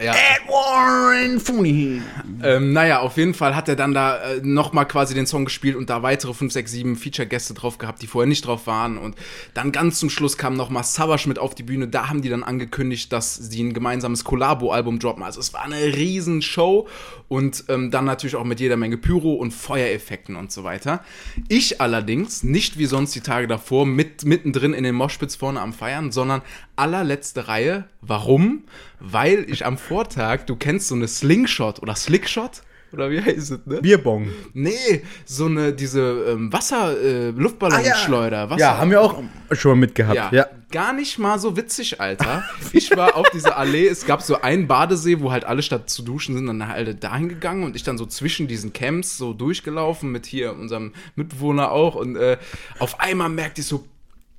Ja. 0.00 0.14
Warren 0.46 1.40
Funny. 1.40 2.02
Ähm, 2.42 2.72
naja, 2.72 3.00
auf 3.00 3.16
jeden 3.16 3.34
Fall 3.34 3.56
hat 3.56 3.68
er 3.68 3.76
dann 3.76 3.94
da 3.94 4.16
äh, 4.18 4.40
nochmal 4.42 4.86
quasi 4.86 5.14
den 5.14 5.26
Song 5.26 5.44
gespielt 5.44 5.76
und 5.76 5.90
da 5.90 6.02
weitere 6.02 6.32
5, 6.32 6.52
6, 6.52 6.70
7 6.70 6.96
Feature-Gäste 6.96 7.54
drauf 7.54 7.78
gehabt, 7.78 8.00
die 8.02 8.06
vorher 8.06 8.28
nicht 8.28 8.46
drauf 8.46 8.66
waren. 8.66 8.96
Und 8.96 9.16
dann 9.54 9.72
ganz 9.72 9.98
zum 9.98 10.10
Schluss 10.10 10.38
kam 10.38 10.54
nochmal 10.54 10.84
Savage 10.84 11.28
mit 11.28 11.38
auf 11.38 11.54
die 11.54 11.62
Bühne. 11.62 11.88
Da 11.88 12.08
haben 12.08 12.22
die 12.22 12.28
dann 12.28 12.44
angekündigt, 12.44 13.12
dass 13.12 13.34
sie 13.34 13.62
ein 13.62 13.74
gemeinsames 13.74 14.24
Collabo-Album 14.24 14.98
droppen. 14.98 15.22
Also 15.22 15.40
es 15.40 15.52
war 15.52 15.62
eine 15.62 15.76
riesen 15.76 16.42
Show 16.42 16.86
und 17.28 17.64
ähm, 17.68 17.90
dann 17.90 18.04
natürlich 18.04 18.36
auch 18.36 18.44
mit 18.44 18.60
jeder 18.60 18.76
Menge 18.76 18.96
Pyro 18.96 19.34
und 19.34 19.52
Feuereffekten 19.52 20.36
und 20.36 20.52
so 20.52 20.64
weiter. 20.64 21.04
Ich 21.48 21.80
allerdings, 21.80 22.42
nicht 22.42 22.78
wie 22.78 22.86
sonst 22.86 23.14
die 23.14 23.20
Tage 23.20 23.46
davor, 23.46 23.84
mit, 23.84 24.24
mittendrin 24.24 24.74
in 24.74 24.84
den 24.84 24.94
Moshpits 24.94 25.36
vorne 25.36 25.60
am 25.60 25.72
Feiern, 25.72 26.12
sondern 26.12 26.42
allerletzte 26.78 27.48
Reihe. 27.48 27.84
Warum? 28.00 28.64
Weil 29.00 29.44
ich 29.48 29.66
am 29.66 29.78
Vortag, 29.78 30.44
du 30.46 30.56
kennst 30.56 30.88
so 30.88 30.94
eine 30.94 31.08
Slingshot 31.08 31.80
oder 31.82 31.94
Slickshot? 31.94 32.62
Oder 32.90 33.10
wie 33.10 33.20
heißt 33.20 33.50
es, 33.50 33.66
ne? 33.66 33.82
Bierbong. 33.82 34.28
Nee, 34.54 35.02
so 35.26 35.44
eine, 35.44 35.74
diese 35.74 36.00
ähm, 36.30 36.50
Wasser, 36.50 36.98
äh, 36.98 37.30
Luftballonschleuder. 37.32 38.48
Wasser. 38.48 38.60
Ja, 38.60 38.78
haben 38.78 38.90
wir 38.90 39.02
auch 39.02 39.22
schon 39.52 39.72
mal 39.72 39.76
mitgehabt. 39.76 40.16
Ja, 40.16 40.30
Ja. 40.32 40.46
gar 40.70 40.94
nicht 40.94 41.18
mal 41.18 41.38
so 41.38 41.54
witzig, 41.54 42.00
Alter. 42.00 42.44
Ich 42.72 42.96
war 42.96 43.14
auf 43.16 43.28
dieser 43.28 43.58
Allee, 43.58 43.86
es 43.88 44.06
gab 44.06 44.22
so 44.22 44.40
einen 44.40 44.66
Badesee, 44.68 45.20
wo 45.20 45.30
halt 45.30 45.44
alle 45.44 45.62
statt 45.62 45.90
zu 45.90 46.02
duschen 46.02 46.34
sind 46.34 46.46
dann 46.46 46.66
halt 46.66 47.04
dahin 47.04 47.28
gegangen 47.28 47.64
und 47.64 47.76
ich 47.76 47.82
dann 47.82 47.98
so 47.98 48.06
zwischen 48.06 48.48
diesen 48.48 48.72
Camps 48.72 49.18
so 49.18 49.34
durchgelaufen 49.34 50.10
mit 50.10 50.24
hier 50.24 50.54
unserem 50.54 50.94
Mitbewohner 51.14 51.70
auch 51.70 51.94
und 51.94 52.16
äh, 52.16 52.38
auf 52.78 53.00
einmal 53.00 53.28
merkte 53.28 53.60
ich 53.60 53.66
so, 53.66 53.84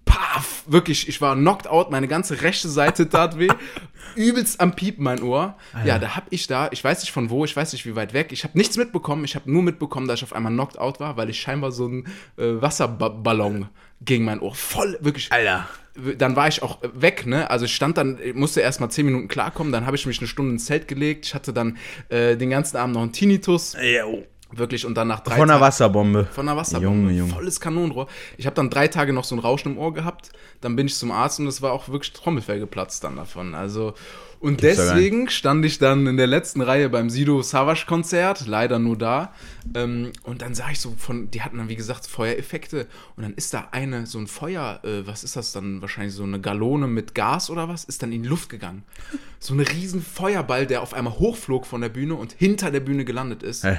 paf, 0.09 0.63
wirklich, 0.65 1.07
ich 1.07 1.21
war 1.21 1.35
knocked 1.35 1.67
out, 1.67 1.91
meine 1.91 2.07
ganze 2.07 2.41
rechte 2.41 2.67
Seite 2.67 3.07
tat 3.07 3.37
weh, 3.37 3.47
übelst 4.15 4.59
am 4.59 4.75
Piepen 4.75 5.03
mein 5.03 5.21
Ohr. 5.21 5.55
Ja, 5.85 5.99
da 5.99 6.15
hab 6.15 6.25
ich 6.31 6.47
da, 6.47 6.67
ich 6.71 6.83
weiß 6.83 7.01
nicht 7.01 7.11
von 7.11 7.29
wo, 7.29 7.45
ich 7.45 7.55
weiß 7.55 7.73
nicht 7.73 7.85
wie 7.85 7.95
weit 7.95 8.13
weg, 8.13 8.31
ich 8.31 8.43
habe 8.43 8.57
nichts 8.57 8.75
mitbekommen, 8.75 9.23
ich 9.23 9.35
habe 9.35 9.49
nur 9.51 9.61
mitbekommen, 9.61 10.07
dass 10.07 10.19
ich 10.19 10.23
auf 10.23 10.33
einmal 10.33 10.51
knocked 10.51 10.79
out 10.79 10.99
war, 10.99 11.15
weil 11.15 11.29
ich 11.29 11.39
scheinbar 11.39 11.71
so 11.71 11.85
einen 11.85 12.07
äh, 12.37 12.61
Wasserballon 12.61 13.69
gegen 14.01 14.25
mein 14.25 14.39
Ohr 14.39 14.55
voll, 14.55 14.97
wirklich, 15.01 15.31
Alter. 15.31 15.67
dann 16.17 16.35
war 16.35 16.47
ich 16.47 16.63
auch 16.63 16.79
weg, 16.81 17.25
ne? 17.27 17.49
Also 17.49 17.65
ich 17.65 17.75
stand 17.75 17.97
dann, 17.97 18.17
ich 18.23 18.33
musste 18.33 18.61
erst 18.61 18.81
mal 18.81 18.89
zehn 18.89 19.05
Minuten 19.05 19.27
klarkommen, 19.27 19.71
dann 19.71 19.85
habe 19.85 19.95
ich 19.95 20.05
mich 20.05 20.19
eine 20.19 20.27
Stunde 20.27 20.53
ins 20.53 20.65
Zelt 20.65 20.87
gelegt. 20.87 21.25
Ich 21.27 21.35
hatte 21.35 21.53
dann 21.53 21.77
äh, 22.09 22.35
den 22.35 22.49
ganzen 22.49 22.77
Abend 22.77 22.95
noch 22.95 23.01
einen 23.03 23.11
Tinnitus, 23.13 23.75
Jo. 23.79 24.25
Wirklich, 24.51 24.85
und 24.85 24.95
dann 24.95 25.07
nach 25.07 25.19
drei 25.21 25.35
Von 25.35 25.43
einer 25.43 25.53
Tagen- 25.53 25.61
Wasserbombe. 25.61 26.27
von 26.31 26.45
der 26.45 26.55
Wasserbombe. 26.57 26.85
Junge, 27.09 27.13
Junge. 27.13 27.31
Volles 27.33 27.59
Kanonenrohr. 27.59 28.07
Ich 28.37 28.45
habe 28.45 28.55
dann 28.55 28.69
drei 28.69 28.87
Tage 28.87 29.13
noch 29.13 29.23
so 29.23 29.35
ein 29.35 29.39
Rauschen 29.39 29.73
im 29.73 29.77
Ohr 29.77 29.93
gehabt. 29.93 30.31
Dann 30.61 30.75
bin 30.75 30.87
ich 30.87 30.95
zum 30.95 31.11
Arzt 31.11 31.39
und 31.39 31.47
es 31.47 31.61
war 31.61 31.71
auch 31.71 31.89
wirklich 31.89 32.13
Trommelfell 32.13 32.59
geplatzt 32.59 33.03
dann 33.03 33.15
davon. 33.15 33.55
Also 33.55 33.93
und 34.41 34.61
Gibt's 34.61 34.77
deswegen 34.77 35.29
stand 35.29 35.65
ich 35.65 35.79
dann 35.79 36.07
in 36.07 36.15
der 36.15 36.27
letzten 36.27 36.61
Reihe 36.61 36.87
beim 36.89 37.09
Sido 37.09 37.41
Savage 37.41 37.83
Konzert, 37.87 38.47
leider 38.47 38.79
nur 38.79 38.97
da. 38.97 39.33
Ähm, 39.75 40.13
und 40.23 40.41
dann 40.41 40.55
sah 40.55 40.69
ich 40.71 40.79
so 40.79 40.93
von, 40.97 41.29
die 41.29 41.41
hatten 41.41 41.57
dann 41.57 41.67
wie 41.67 41.75
gesagt 41.75 42.07
Feuereffekte 42.07 42.87
und 43.17 43.23
dann 43.23 43.33
ist 43.33 43.53
da 43.53 43.67
eine 43.71 44.05
so 44.05 44.17
ein 44.17 44.27
Feuer, 44.27 44.79
äh, 44.83 45.05
was 45.05 45.25
ist 45.25 45.35
das 45.35 45.51
dann 45.51 45.81
wahrscheinlich 45.81 46.13
so 46.13 46.23
eine 46.23 46.39
Galone 46.39 46.87
mit 46.87 47.15
Gas 47.15 47.49
oder 47.49 47.67
was, 47.67 47.83
ist 47.83 48.01
dann 48.01 48.13
in 48.13 48.23
die 48.23 48.29
Luft 48.29 48.47
gegangen. 48.49 48.83
So 49.39 49.53
ein 49.53 49.59
riesen 49.59 50.01
Feuerball, 50.01 50.65
der 50.65 50.83
auf 50.83 50.93
einmal 50.93 51.19
hochflog 51.19 51.65
von 51.65 51.81
der 51.81 51.89
Bühne 51.89 52.15
und 52.15 52.31
hinter 52.31 52.71
der 52.71 52.79
Bühne 52.79 53.03
gelandet 53.03 53.43
ist. 53.43 53.65
Hä? 53.65 53.77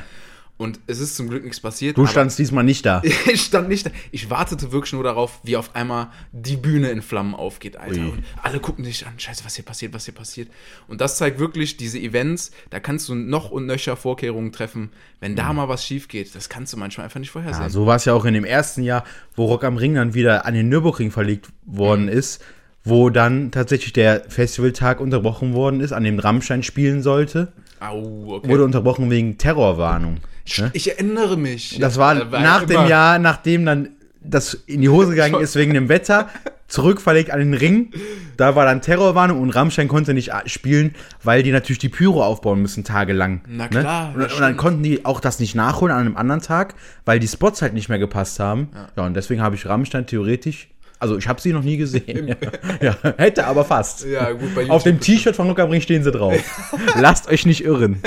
Und 0.61 0.79
es 0.87 1.01
ist 1.01 1.17
zum 1.17 1.31
Glück 1.31 1.43
nichts 1.43 1.59
passiert. 1.59 1.97
Du 1.97 2.05
standst 2.05 2.39
diesmal 2.39 2.65
nicht 2.65 2.85
da. 2.85 3.01
ich 3.33 3.41
stand 3.41 3.71
nicht 3.71 3.87
da. 3.87 3.91
Ich 4.11 4.29
wartete 4.29 4.73
wirklich 4.73 4.93
nur 4.93 5.03
darauf, 5.03 5.41
wie 5.43 5.57
auf 5.57 5.75
einmal 5.75 6.09
die 6.33 6.59
Bühne 6.59 6.91
in 6.91 7.01
Flammen 7.01 7.35
aufgeht, 7.35 7.79
Alter. 7.79 8.03
Ui. 8.03 8.11
Und 8.11 8.25
alle 8.43 8.61
gucken 8.61 8.85
sich 8.85 9.07
an, 9.07 9.15
scheiße, 9.17 9.43
was 9.47 9.55
hier 9.55 9.65
passiert, 9.65 9.95
was 9.95 10.05
hier 10.05 10.13
passiert. 10.13 10.51
Und 10.87 11.01
das 11.01 11.17
zeigt 11.17 11.39
wirklich 11.39 11.79
diese 11.79 11.99
Events, 11.99 12.51
da 12.69 12.79
kannst 12.79 13.09
du 13.09 13.15
noch 13.15 13.51
und 13.51 13.65
nöcher 13.65 13.97
Vorkehrungen 13.97 14.53
treffen. 14.53 14.91
Wenn 15.19 15.35
da 15.35 15.51
mal 15.55 15.71
was 15.71 15.83
schief 15.83 16.09
geht, 16.09 16.35
das 16.35 16.51
kannst 16.51 16.75
du 16.75 16.77
manchmal 16.77 17.05
einfach 17.05 17.21
nicht 17.21 17.31
vorhersehen. 17.31 17.63
Ja, 17.63 17.71
so 17.71 17.87
war 17.87 17.97
es 17.97 18.05
ja 18.05 18.13
auch 18.13 18.27
in 18.27 18.35
dem 18.35 18.45
ersten 18.45 18.83
Jahr, 18.83 19.05
wo 19.35 19.47
Rock 19.47 19.65
am 19.65 19.79
Ring 19.79 19.95
dann 19.95 20.13
wieder 20.13 20.45
an 20.45 20.53
den 20.53 20.69
Nürburgring 20.69 21.11
verlegt 21.11 21.49
worden 21.65 22.09
ist, 22.09 22.45
wo 22.85 23.11
dann 23.11 23.51
tatsächlich 23.51 23.93
der 23.93 24.23
Festivaltag 24.29 25.01
unterbrochen 25.01 25.55
worden 25.55 25.81
ist, 25.81 25.93
an 25.93 26.05
dem 26.05 26.19
Rammstein 26.19 26.63
spielen 26.63 27.03
sollte. 27.03 27.53
Au, 27.81 28.35
okay. 28.37 28.49
Wurde 28.49 28.65
unterbrochen 28.65 29.11
wegen 29.11 29.39
Terrorwarnung. 29.39 30.19
Ne? 30.59 30.71
ich 30.73 30.91
erinnere 30.91 31.37
mich. 31.37 31.79
Das 31.79 31.97
war 31.99 32.17
Äh, 32.17 32.33
weil 32.33 32.43
nach 32.43 32.65
dem 32.65 32.87
Jahr, 32.89 33.19
nachdem 33.19 33.65
dann 33.65 33.91
das 34.23 34.55
in 34.67 34.81
die 34.81 34.89
Hose 34.89 35.11
gegangen 35.11 35.35
ist 35.41 35.55
wegen 35.57 35.75
dem 35.75 35.89
Wetter, 35.89 36.29
zurückverlegt 36.67 37.31
an 37.31 37.39
den 37.41 37.55
Ring. 37.55 37.93
Da 38.37 38.55
war 38.57 38.65
dann 38.65 38.81
Terrorwarnung 38.81 39.41
und 39.41 39.51
Rammstein 39.51 39.87
konnte 39.89 40.15
nicht 40.15 40.33
a- 40.33 40.43
spielen, 40.47 40.95
weil 41.23 41.43
die 41.43 41.53
natürlich 41.53 41.79
die 41.79 41.89
Pyro 41.89 42.23
aufbauen 42.25 42.61
müssen 42.63 42.85
tagelang. 42.85 43.43
Na 43.47 43.65
ne? 43.65 43.71
klar, 43.71 44.13
Und, 44.15 44.23
das 44.23 44.33
und 44.35 44.41
dann 44.41 44.57
konnten 44.57 44.83
die 44.83 45.05
auch 45.05 45.21
das 45.21 45.41
nicht 45.41 45.55
nachholen 45.55 45.95
an 45.95 46.01
einem 46.01 46.17
anderen 46.17 46.41
Tag, 46.43 46.75
weil 47.05 47.19
die 47.21 47.29
Spots 47.29 47.61
halt 47.63 47.75
nicht 47.75 47.89
mehr 47.89 47.99
gepasst 47.99 48.41
haben. 48.41 48.69
Ja, 48.97 49.05
und 49.05 49.15
deswegen 49.15 49.43
habe 49.43 49.55
ich 49.57 49.67
Rammstein 49.67 50.07
theoretisch, 50.07 50.69
also 51.01 51.17
ich 51.19 51.27
habe 51.27 51.41
sie 51.41 51.53
noch 51.53 51.63
nie 51.63 51.77
gesehen. 51.77 52.37
ja, 52.81 52.97
hätte 53.17 53.47
aber 53.47 53.65
fast. 53.65 54.05
Ja, 54.05 54.31
gut, 54.33 54.55
bei 54.55 54.71
Auf 54.71 54.85
dem 54.85 55.01
T-Shirt 55.01 55.35
von 55.35 55.49
Rock 55.49 55.59
am 55.59 55.71
Ring 55.71 55.81
stehen 55.81 56.05
sie 56.05 56.13
drauf. 56.13 56.39
Lasst 56.97 57.29
euch 57.29 57.47
nicht 57.47 57.65
irren. 57.65 58.01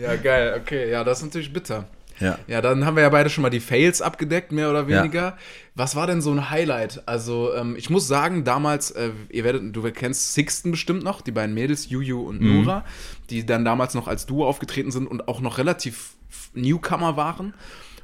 Ja, 0.00 0.16
geil, 0.16 0.58
okay. 0.60 0.90
Ja, 0.90 1.04
das 1.04 1.18
ist 1.18 1.24
natürlich 1.24 1.52
bitter. 1.52 1.86
Ja. 2.20 2.38
Ja, 2.46 2.60
dann 2.62 2.86
haben 2.86 2.94
wir 2.96 3.02
ja 3.02 3.08
beide 3.08 3.28
schon 3.28 3.42
mal 3.42 3.50
die 3.50 3.60
Fails 3.60 4.00
abgedeckt, 4.00 4.52
mehr 4.52 4.70
oder 4.70 4.88
Ja. 4.88 5.00
weniger. 5.02 5.36
Was 5.74 5.96
war 5.96 6.06
denn 6.06 6.22
so 6.22 6.30
ein 6.30 6.50
Highlight? 6.50 7.02
Also, 7.06 7.52
ähm, 7.54 7.74
ich 7.76 7.90
muss 7.90 8.06
sagen, 8.06 8.44
damals, 8.44 8.92
äh, 8.92 9.10
ihr 9.30 9.42
werdet, 9.42 9.74
du 9.74 9.82
kennst 9.90 10.34
Sixten 10.34 10.70
bestimmt 10.70 11.02
noch, 11.02 11.20
die 11.20 11.32
beiden 11.32 11.54
Mädels, 11.54 11.90
Juju 11.90 12.22
und 12.22 12.40
Nura, 12.40 12.84
die 13.30 13.44
dann 13.44 13.64
damals 13.64 13.94
noch 13.94 14.06
als 14.06 14.26
Duo 14.26 14.46
aufgetreten 14.46 14.92
sind 14.92 15.08
und 15.08 15.26
auch 15.26 15.40
noch 15.40 15.58
relativ 15.58 16.14
Newcomer 16.54 17.16
waren. 17.16 17.54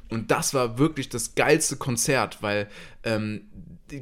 Und 0.09 0.29
das 0.29 0.53
war 0.53 0.77
wirklich 0.77 1.07
das 1.07 1.35
geilste 1.35 1.77
Konzert, 1.77 2.39
weil 2.41 2.67
ähm, 3.05 3.43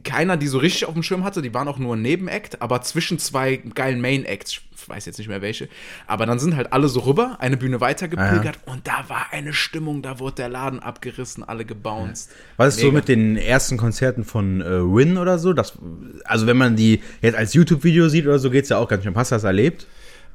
keiner 0.04 0.38
die 0.38 0.48
so 0.48 0.58
richtig 0.58 0.86
auf 0.86 0.94
dem 0.94 1.04
Schirm 1.04 1.24
hatte, 1.24 1.42
die 1.42 1.54
waren 1.54 1.68
auch 1.68 1.78
nur 1.78 1.96
ein 1.96 2.02
Nebenact, 2.02 2.62
aber 2.62 2.82
zwischen 2.82 3.20
zwei 3.20 3.58
geilen 3.58 4.02
Main-Acts, 4.02 4.62
ich 4.76 4.90
weiß 4.90 5.06
jetzt 5.06 5.18
nicht 5.18 5.28
mehr 5.28 5.42
welche, 5.42 5.68
aber 6.08 6.26
dann 6.26 6.40
sind 6.40 6.56
halt 6.56 6.74
alle 6.74 6.88
so 6.88 7.02
rüber, 7.02 7.38
eine 7.40 7.58
Bühne 7.58 7.82
weiter 7.82 8.08
gepilgert 8.08 8.60
und 8.66 8.88
da 8.88 9.06
war 9.08 9.28
eine 9.32 9.54
Stimmung, 9.54 10.02
da 10.02 10.20
wurde 10.20 10.36
der 10.36 10.50
Laden 10.50 10.80
abgerissen, 10.80 11.44
alle 11.44 11.66
gebounced. 11.66 12.30
Was 12.58 12.76
ist 12.76 12.82
so 12.82 12.88
Mega. 12.88 12.98
mit 12.98 13.08
den 13.08 13.38
ersten 13.38 13.78
Konzerten 13.78 14.24
von 14.24 14.62
äh, 14.62 14.66
Win 14.66 15.18
oder 15.18 15.38
so? 15.38 15.54
Das, 15.54 15.78
also 16.24 16.48
wenn 16.48 16.58
man 16.58 16.76
die 16.76 17.02
jetzt 17.22 17.36
als 17.36 17.54
YouTube-Video 17.54 18.10
sieht 18.10 18.26
oder 18.26 18.40
so, 18.40 18.50
geht's 18.50 18.70
ja 18.70 18.78
auch 18.78 18.88
ganz 18.88 19.04
schön. 19.04 19.16
Hast 19.16 19.32
du 19.32 19.36
das 19.36 19.44
erlebt? 19.44 19.88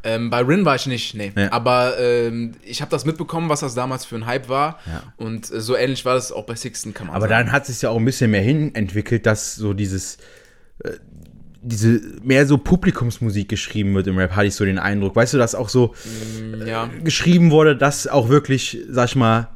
Ähm, 0.04 0.28
bei 0.28 0.40
Rin 0.40 0.64
war 0.64 0.76
ich 0.76 0.86
nicht, 0.86 1.14
nee. 1.14 1.32
Ja. 1.34 1.50
Aber 1.50 1.98
ähm, 1.98 2.52
ich 2.62 2.82
habe 2.82 2.90
das 2.90 3.06
mitbekommen, 3.06 3.48
was 3.48 3.60
das 3.60 3.74
damals 3.74 4.04
für 4.04 4.16
ein 4.16 4.26
Hype 4.26 4.48
war. 4.50 4.78
Ja. 4.86 5.02
Und 5.16 5.50
äh, 5.50 5.60
so 5.60 5.76
ähnlich 5.76 6.04
war 6.04 6.14
das 6.14 6.30
auch 6.30 6.44
bei 6.44 6.54
Sixten, 6.54 6.92
kann 6.92 7.06
man 7.06 7.16
Aber 7.16 7.28
sagen. 7.28 7.46
dann 7.46 7.52
hat 7.52 7.68
es 7.68 7.80
ja 7.80 7.88
auch 7.88 7.96
ein 7.96 8.04
bisschen 8.04 8.30
mehr 8.30 8.42
hin 8.42 8.74
entwickelt, 8.74 9.24
dass 9.24 9.56
so 9.56 9.72
dieses 9.72 10.18
äh, 10.80 10.90
diese 11.62 12.00
mehr 12.22 12.46
so 12.46 12.58
Publikumsmusik 12.58 13.48
geschrieben 13.48 13.94
wird 13.94 14.06
im 14.06 14.18
Rap, 14.18 14.36
hatte 14.36 14.46
ich 14.46 14.54
so 14.54 14.66
den 14.66 14.78
Eindruck. 14.78 15.16
Weißt 15.16 15.32
du, 15.32 15.38
dass 15.38 15.54
auch 15.54 15.70
so 15.70 15.94
ja. 16.66 16.90
geschrieben 17.02 17.50
wurde, 17.50 17.74
dass 17.74 18.06
auch 18.06 18.28
wirklich, 18.28 18.78
sag 18.90 19.08
ich 19.08 19.16
mal, 19.16 19.48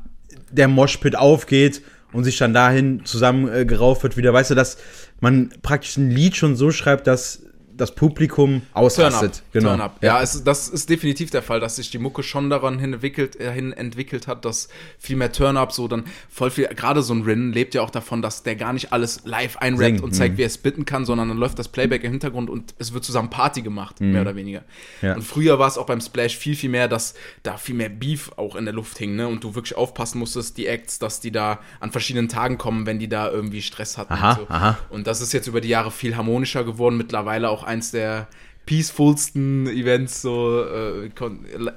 der 0.51 0.69
Moshpit 0.69 1.17
aufgeht 1.17 1.83
und 2.13 2.25
sich 2.25 2.39
dann 2.39 2.55
dahin 2.55 3.05
zusammengerauft 3.05 4.03
wird 4.03 4.17
wieder. 4.17 4.33
Weißt 4.33 4.51
du, 4.51 4.55
dass 4.55 4.79
man 5.21 5.51
praktisch 5.61 5.99
ein 5.99 6.11
Lied 6.11 6.37
schon 6.37 6.57
so 6.57 6.71
schreibt, 6.71 7.07
dass 7.07 7.43
das 7.79 7.95
Publikum 7.95 8.63
ausrastet. 8.75 9.43
Genau. 9.53 9.71
Turn 9.71 9.81
up. 9.81 10.03
Ja, 10.03 10.21
es, 10.21 10.45
das 10.45 10.69
ist 10.69 10.91
definitiv 10.91 11.31
der 11.31 11.43
Fall, 11.43 11.61
dass 11.61 11.77
sich 11.77 11.91
die 11.91 11.99
Mucke 11.99 12.23
schon 12.23 12.51
daran 12.51 12.79
hin 12.79 12.93
entwickelt, 12.93 13.41
äh, 13.41 13.53
hin 13.53 13.73
entwickelt 13.73 14.27
hat, 14.27 14.45
dass 14.45 14.69
viel 14.99 15.17
mehr 15.17 15.33
Turn-up, 15.33 15.73
so 15.73 15.89
dann 15.89 16.05
voll 16.29 16.51
viel, 16.51 16.67
gerade 16.69 17.03
so 17.03 17.15
ein 17.15 17.23
Rin 17.23 17.53
lebt 17.53 17.75
ja 17.75 17.83
auch 17.83 17.91
davon, 17.91 18.23
dass 18.23 18.43
der 18.43 18.57
gar 18.57 18.73
nicht 18.73 18.93
alles 18.93 19.23
live 19.25 19.57
einrappt 19.59 19.79
Singt, 19.79 20.03
und 20.03 20.13
zeigt, 20.13 20.35
mhm. 20.35 20.39
wie 20.39 20.43
er 20.43 20.47
es 20.47 20.59
bitten 20.59 20.85
kann, 20.85 21.05
sondern 21.05 21.29
dann 21.29 21.39
läuft 21.39 21.59
das 21.59 21.69
Playback 21.69 22.05
im 22.05 22.11
Hintergrund 22.11 22.51
und 22.51 22.75
es 22.79 22.93
wird 22.93 23.05
zusammen 23.05 23.31
Party 23.31 23.63
gemacht, 23.63 24.01
mehr 24.01 24.23
oder 24.23 24.37
weniger. 24.37 24.63
Ja. 25.03 25.15
Und 25.15 25.23
früher 25.23 25.59
war 25.59 25.69
es 25.69 25.79
auch 25.79 25.87
beim 25.87 26.01
Splash 26.01 26.37
viel, 26.37 26.57
viel 26.57 26.71
mehr, 26.71 26.89
dass 26.89 27.15
da 27.43 27.57
viel 27.57 27.75
mehr 27.75 27.89
Beef 27.89 28.31
auch 28.37 28.57
in 28.57 28.65
der 28.65 28.75
Luft 28.75 28.99
hing, 28.99 29.17
ne? 29.17 29.29
Und 29.29 29.45
du 29.45 29.55
wirklich 29.55 29.77
aufpassen 29.77 30.19
musstest, 30.19 30.57
die 30.59 30.67
Acts, 30.67 30.99
dass 30.99 31.21
die 31.21 31.31
da 31.31 31.61
an 31.81 31.91
verschiedenen 31.91 32.29
Tagen 32.29 32.59
kommen, 32.59 32.87
wenn 32.87 32.99
die 32.99 33.09
da 33.09 33.31
irgendwie 33.31 33.63
Stress 33.63 33.99
hatten. 33.99 34.13
Aha, 34.13 34.33
und, 34.33 34.39
so. 34.39 34.49
aha. 34.49 34.79
und 34.91 35.07
das 35.07 35.21
ist 35.21 35.33
jetzt 35.33 35.47
über 35.47 35.61
die 35.61 35.69
Jahre 35.69 35.91
viel 35.91 36.17
harmonischer 36.17 36.65
geworden, 36.65 36.97
mittlerweile 36.97 37.51
auch 37.51 37.65
eins 37.69 37.93
der 37.93 38.27
peacefulsten 38.69 39.67
Events, 39.67 40.21
so 40.21 40.63
äh, 40.63 41.09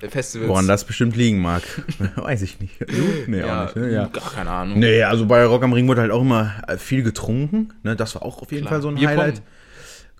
Festivals. 0.09 0.49
Woran 0.49 0.67
das 0.67 0.83
bestimmt 0.83 1.15
liegen 1.15 1.39
mag. 1.39 1.63
Weiß 2.17 2.41
ich 2.41 2.59
nicht. 2.59 2.85
Nee, 3.27 3.39
ja, 3.39 3.63
auch 3.63 3.75
nicht. 3.75 3.77
Ne? 3.77 3.93
Ja. 3.93 4.07
gar 4.07 4.29
keine 4.33 4.49
Ahnung. 4.49 4.79
Nee, 4.79 5.01
also 5.03 5.25
bei 5.25 5.45
Rock 5.45 5.63
am 5.63 5.71
Ring 5.71 5.87
wurde 5.87 6.01
halt 6.01 6.11
auch 6.11 6.19
immer 6.19 6.51
äh, 6.67 6.77
viel 6.77 7.01
getrunken. 7.01 7.73
Ne? 7.83 7.95
Das 7.95 8.15
war 8.15 8.23
auch 8.23 8.41
auf 8.41 8.51
jeden 8.51 8.63
Klar. 8.63 8.73
Fall 8.73 8.81
so 8.81 8.89
ein 8.89 8.95
Bierpong. 8.95 9.17
Highlight. 9.17 9.41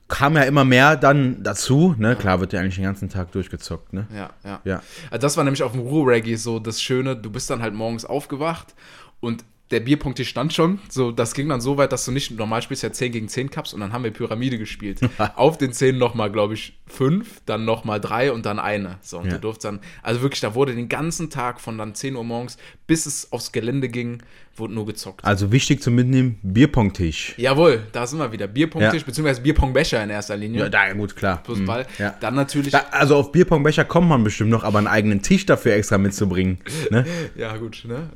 Kam 0.08 0.36
ja 0.38 0.44
immer 0.44 0.64
mehr 0.64 0.96
dann 0.96 1.44
dazu. 1.44 1.94
Ne? 1.98 2.16
Klar 2.16 2.40
wird 2.40 2.54
ja 2.54 2.62
eigentlich 2.62 2.76
den 2.76 2.86
ganzen 2.86 3.10
Tag 3.10 3.34
durchgezockt. 3.34 3.92
Ne? 3.92 4.08
Ja, 4.16 4.30
ja. 4.46 4.62
Ja. 4.64 4.82
Also 5.10 5.22
das 5.22 5.36
war 5.36 5.44
nämlich 5.44 5.64
auf 5.64 5.74
dem 5.74 5.82
Ruhr-Reggae 5.82 6.36
so 6.36 6.60
das 6.60 6.82
Schöne, 6.82 7.18
du 7.18 7.30
bist 7.30 7.50
dann 7.50 7.62
halt 7.62 7.74
morgens 7.74 8.06
aufgewacht 8.06 8.76
und 9.20 9.44
der 9.72 9.80
Bierpunkt 9.80 10.18
hier 10.20 10.26
stand 10.26 10.54
schon. 10.54 10.80
So, 10.90 11.12
das 11.12 11.34
ging 11.34 11.50
dann 11.50 11.62
so 11.62 11.78
weit, 11.78 11.92
dass 11.92 12.06
du 12.06 12.12
nicht 12.12 12.32
normal 12.32 12.62
spielst 12.62 12.84
ja 12.84 12.92
10 12.92 13.12
gegen 13.12 13.28
10 13.28 13.50
Cups 13.50 13.74
und 13.74 13.80
dann 13.80 13.94
haben 13.94 14.04
wir 14.04 14.12
Pyramide 14.12 14.58
gespielt. 14.58 15.00
Auf 15.36 15.58
den 15.58 15.74
10 15.74 15.98
nochmal, 15.98 16.32
glaube 16.32 16.54
ich, 16.54 16.78
5, 16.88 17.42
dann 17.46 17.66
nochmal 17.66 18.00
3 18.02 18.32
und 18.34 18.46
dann 18.46 18.60
eine. 18.60 18.98
So, 19.02 19.18
und 19.20 19.26
Ja. 19.28 19.34
du 19.34 19.40
durfst 19.40 19.64
dann, 19.64 19.80
also 20.04 20.22
wirklich, 20.22 20.42
da 20.42 20.54
wurde 20.56 20.76
den 20.76 20.90
ganzen 20.90 21.30
Tag 21.30 21.60
von 21.62 21.78
dann 21.78 21.96
10 21.96 22.16
Uhr 22.16 22.24
morgens, 22.24 22.58
bis 22.88 23.06
es 23.06 23.32
aufs 23.32 23.52
Gelände 23.52 23.88
ging, 23.90 24.22
wurde 24.62 24.74
nur 24.74 24.86
gezockt. 24.86 25.26
Also 25.26 25.52
wichtig 25.52 25.82
zum 25.84 25.96
Mitnehmen, 25.96 26.40
Bierpongtisch. 26.42 27.34
Jawohl, 27.36 27.82
da 27.92 28.08
sind 28.08 28.20
wir 28.20 28.32
wieder. 28.32 28.48
Bierpunkttisch, 28.48 29.02
Ja. 29.02 29.06
beziehungsweise 29.06 29.42
Bierpongbecher 29.42 30.02
in 30.02 30.10
erster 30.10 30.38
Linie. 30.38 30.62
Ja, 30.62 30.70
da, 30.70 30.94
gut, 30.94 31.18
klar. 31.18 31.42
plus 31.44 31.60
Mhm. 31.60 31.66
Ball. 31.66 31.86
Ja. 32.00 32.16
Dann 32.22 32.36
natürlich. 32.36 32.72
Da, 32.72 32.86
also 32.92 33.18
auf 33.18 33.34
Bierpongbecher 33.34 33.84
kommt 33.84 34.08
man 34.08 34.24
bestimmt 34.24 34.52
noch, 34.52 34.64
aber 34.64 34.78
einen 34.78 34.88
eigenen 34.88 35.22
Tisch 35.22 35.46
dafür 35.46 35.74
extra 35.74 35.98
mitzubringen. 35.98 36.60
Ne? 36.90 37.06
Ja, 37.36 37.58
gut, 37.58 37.84
ne? 37.86 38.10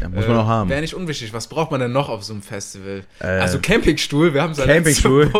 Ja, 0.00 0.08
muss 0.08 0.26
man 0.26 0.36
auch 0.38 0.46
haben. 0.46 0.70
Wäre 0.70 0.80
nicht 0.80 0.94
unwichtig. 0.94 1.32
Was 1.34 1.48
braucht 1.48 1.70
man 1.70 1.80
denn 1.80 1.92
noch 1.92 2.08
auf 2.08 2.22
so 2.24 2.32
einem 2.32 2.42
Festival? 2.42 3.02
Äh, 3.20 3.26
also 3.26 3.58
Campingstuhl, 3.60 4.32
wir 4.32 4.42
haben 4.42 4.52
es 4.52 4.58
Campingstuhl. 4.58 5.30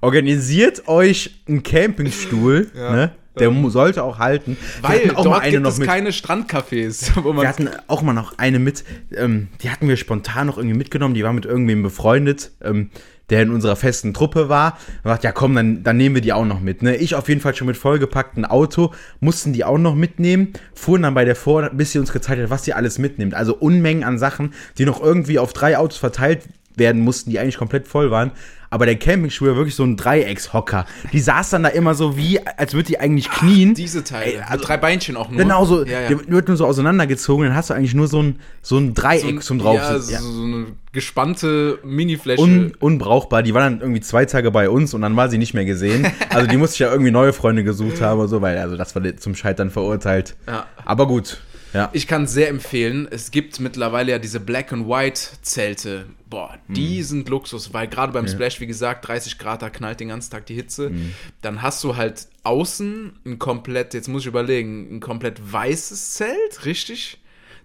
Organisiert 0.00 0.86
euch 0.86 1.40
einen 1.48 1.62
Campingstuhl, 1.62 2.70
ne? 2.74 3.10
Der 3.40 3.70
sollte 3.70 4.02
auch 4.02 4.18
halten. 4.18 4.56
Weil 4.82 5.14
auch 5.14 5.24
dort 5.24 5.44
gibt 5.44 5.62
noch 5.62 5.70
es 5.70 5.78
mit. 5.78 5.88
keine 5.88 6.10
Strandcafés, 6.10 7.10
wo 7.22 7.32
man 7.32 7.42
Wir 7.42 7.48
hatten 7.48 7.68
auch 7.86 8.02
mal 8.02 8.12
noch 8.12 8.38
eine 8.38 8.58
mit, 8.58 8.84
ähm, 9.14 9.48
die 9.62 9.70
hatten 9.70 9.88
wir 9.88 9.96
spontan 9.96 10.46
noch 10.46 10.58
irgendwie 10.58 10.76
mitgenommen, 10.76 11.14
die 11.14 11.24
war 11.24 11.32
mit 11.32 11.44
irgendwem 11.44 11.82
befreundet, 11.82 12.52
ähm, 12.62 12.90
der 13.30 13.42
in 13.42 13.50
unserer 13.50 13.76
festen 13.76 14.14
Truppe 14.14 14.48
war. 14.48 14.78
Und 15.04 15.10
dachte, 15.10 15.24
ja 15.24 15.32
komm, 15.32 15.54
dann, 15.54 15.82
dann 15.82 15.96
nehmen 15.96 16.14
wir 16.14 16.22
die 16.22 16.32
auch 16.32 16.46
noch 16.46 16.60
mit. 16.60 16.82
Ne? 16.82 16.96
Ich 16.96 17.14
auf 17.14 17.28
jeden 17.28 17.40
Fall 17.40 17.54
schon 17.54 17.66
mit 17.66 17.76
vollgepacktem 17.76 18.44
Auto, 18.44 18.92
mussten 19.20 19.52
die 19.52 19.64
auch 19.64 19.78
noch 19.78 19.94
mitnehmen, 19.94 20.52
fuhren 20.74 21.02
dann 21.02 21.14
bei 21.14 21.24
der 21.24 21.36
Vor, 21.36 21.70
bis 21.70 21.92
sie 21.92 21.98
uns 21.98 22.12
gezeigt 22.12 22.40
hat, 22.40 22.50
was 22.50 22.64
sie 22.64 22.72
alles 22.72 22.98
mitnimmt. 22.98 23.34
Also 23.34 23.54
Unmengen 23.54 24.04
an 24.04 24.18
Sachen, 24.18 24.54
die 24.78 24.86
noch 24.86 25.02
irgendwie 25.02 25.38
auf 25.38 25.52
drei 25.52 25.76
Autos 25.76 25.98
verteilt 25.98 26.42
werden 26.78 27.02
mussten, 27.02 27.30
die 27.30 27.38
eigentlich 27.38 27.58
komplett 27.58 27.86
voll 27.88 28.10
waren. 28.10 28.32
Aber 28.70 28.84
der 28.84 28.96
Campingstuhl 28.96 29.48
war 29.48 29.56
wirklich 29.56 29.74
so 29.74 29.82
ein 29.82 29.96
Dreieckshocker. 29.96 30.84
Die 31.14 31.20
saß 31.20 31.48
dann 31.48 31.62
da 31.62 31.70
immer 31.70 31.94
so 31.94 32.18
wie, 32.18 32.38
als 32.46 32.74
würde 32.74 32.88
die 32.88 33.00
eigentlich 33.00 33.30
knien. 33.30 33.72
diese 33.72 34.04
Teile, 34.04 34.34
Ey, 34.34 34.40
also- 34.46 34.62
drei 34.62 34.76
Beinchen 34.76 35.16
auch 35.16 35.30
nur. 35.30 35.38
Genau 35.38 35.64
so, 35.64 35.86
ja, 35.86 36.00
ja. 36.02 36.08
der 36.08 36.28
wird 36.28 36.48
nur 36.48 36.56
so 36.58 36.66
auseinandergezogen, 36.66 37.46
dann 37.46 37.54
hast 37.56 37.70
du 37.70 37.74
eigentlich 37.74 37.94
nur 37.94 38.08
so 38.08 38.22
ein, 38.22 38.40
so 38.60 38.76
ein 38.76 38.92
Dreieck 38.92 39.22
So 39.22 39.28
ein- 39.28 39.40
zum 39.40 39.58
drauf. 39.58 39.76
Ja, 39.76 39.98
so, 39.98 40.12
Ja. 40.12 40.20
so 40.20 40.42
eine 40.42 40.66
gespannte 40.92 41.78
Minifläche. 41.82 42.42
Un, 42.42 42.72
unbrauchbar. 42.78 43.42
Die 43.42 43.54
war 43.54 43.62
dann 43.62 43.80
irgendwie 43.80 44.00
zwei 44.02 44.26
Tage 44.26 44.50
bei 44.50 44.68
uns 44.68 44.92
und 44.92 45.00
dann 45.00 45.16
war 45.16 45.30
sie 45.30 45.38
nicht 45.38 45.54
mehr 45.54 45.64
gesehen. 45.64 46.06
Also 46.28 46.46
die 46.46 46.56
musste 46.58 46.74
ich 46.74 46.80
ja 46.80 46.90
irgendwie 46.90 47.10
neue 47.10 47.32
Freunde 47.32 47.64
gesucht 47.64 48.00
haben 48.02 48.20
oder 48.20 48.28
so, 48.28 48.42
weil 48.42 48.58
also 48.58 48.76
das 48.76 48.94
war 48.94 49.02
zum 49.16 49.34
Scheitern 49.34 49.70
verurteilt. 49.70 50.36
Ja. 50.46 50.66
Aber 50.84 51.06
gut. 51.08 51.40
Ja. 51.74 51.90
Ich 51.92 52.06
kann 52.06 52.26
sehr 52.26 52.48
empfehlen. 52.48 53.06
Es 53.10 53.30
gibt 53.30 53.60
mittlerweile 53.60 54.12
ja 54.12 54.18
diese 54.18 54.40
Black 54.40 54.72
and 54.72 54.88
White 54.88 55.20
Zelte. 55.42 56.06
Boah, 56.30 56.58
Mhm. 56.68 56.74
die 56.74 57.02
sind 57.02 57.28
Luxus, 57.28 57.72
weil 57.72 57.88
gerade 57.88 58.12
beim 58.12 58.26
Splash, 58.28 58.60
wie 58.60 58.66
gesagt, 58.66 59.06
30 59.08 59.38
Grad, 59.38 59.62
da 59.62 59.70
knallt 59.70 60.00
den 60.00 60.08
ganzen 60.08 60.30
Tag 60.30 60.46
die 60.46 60.54
Hitze. 60.54 60.90
Mhm. 60.90 61.12
Dann 61.42 61.62
hast 61.62 61.82
du 61.84 61.96
halt 61.96 62.26
außen 62.44 63.12
ein 63.26 63.38
komplett, 63.38 63.94
jetzt 63.94 64.08
muss 64.08 64.22
ich 64.22 64.28
überlegen, 64.28 64.96
ein 64.96 65.00
komplett 65.00 65.40
weißes 65.52 66.14
Zelt, 66.14 66.64
richtig? 66.64 67.18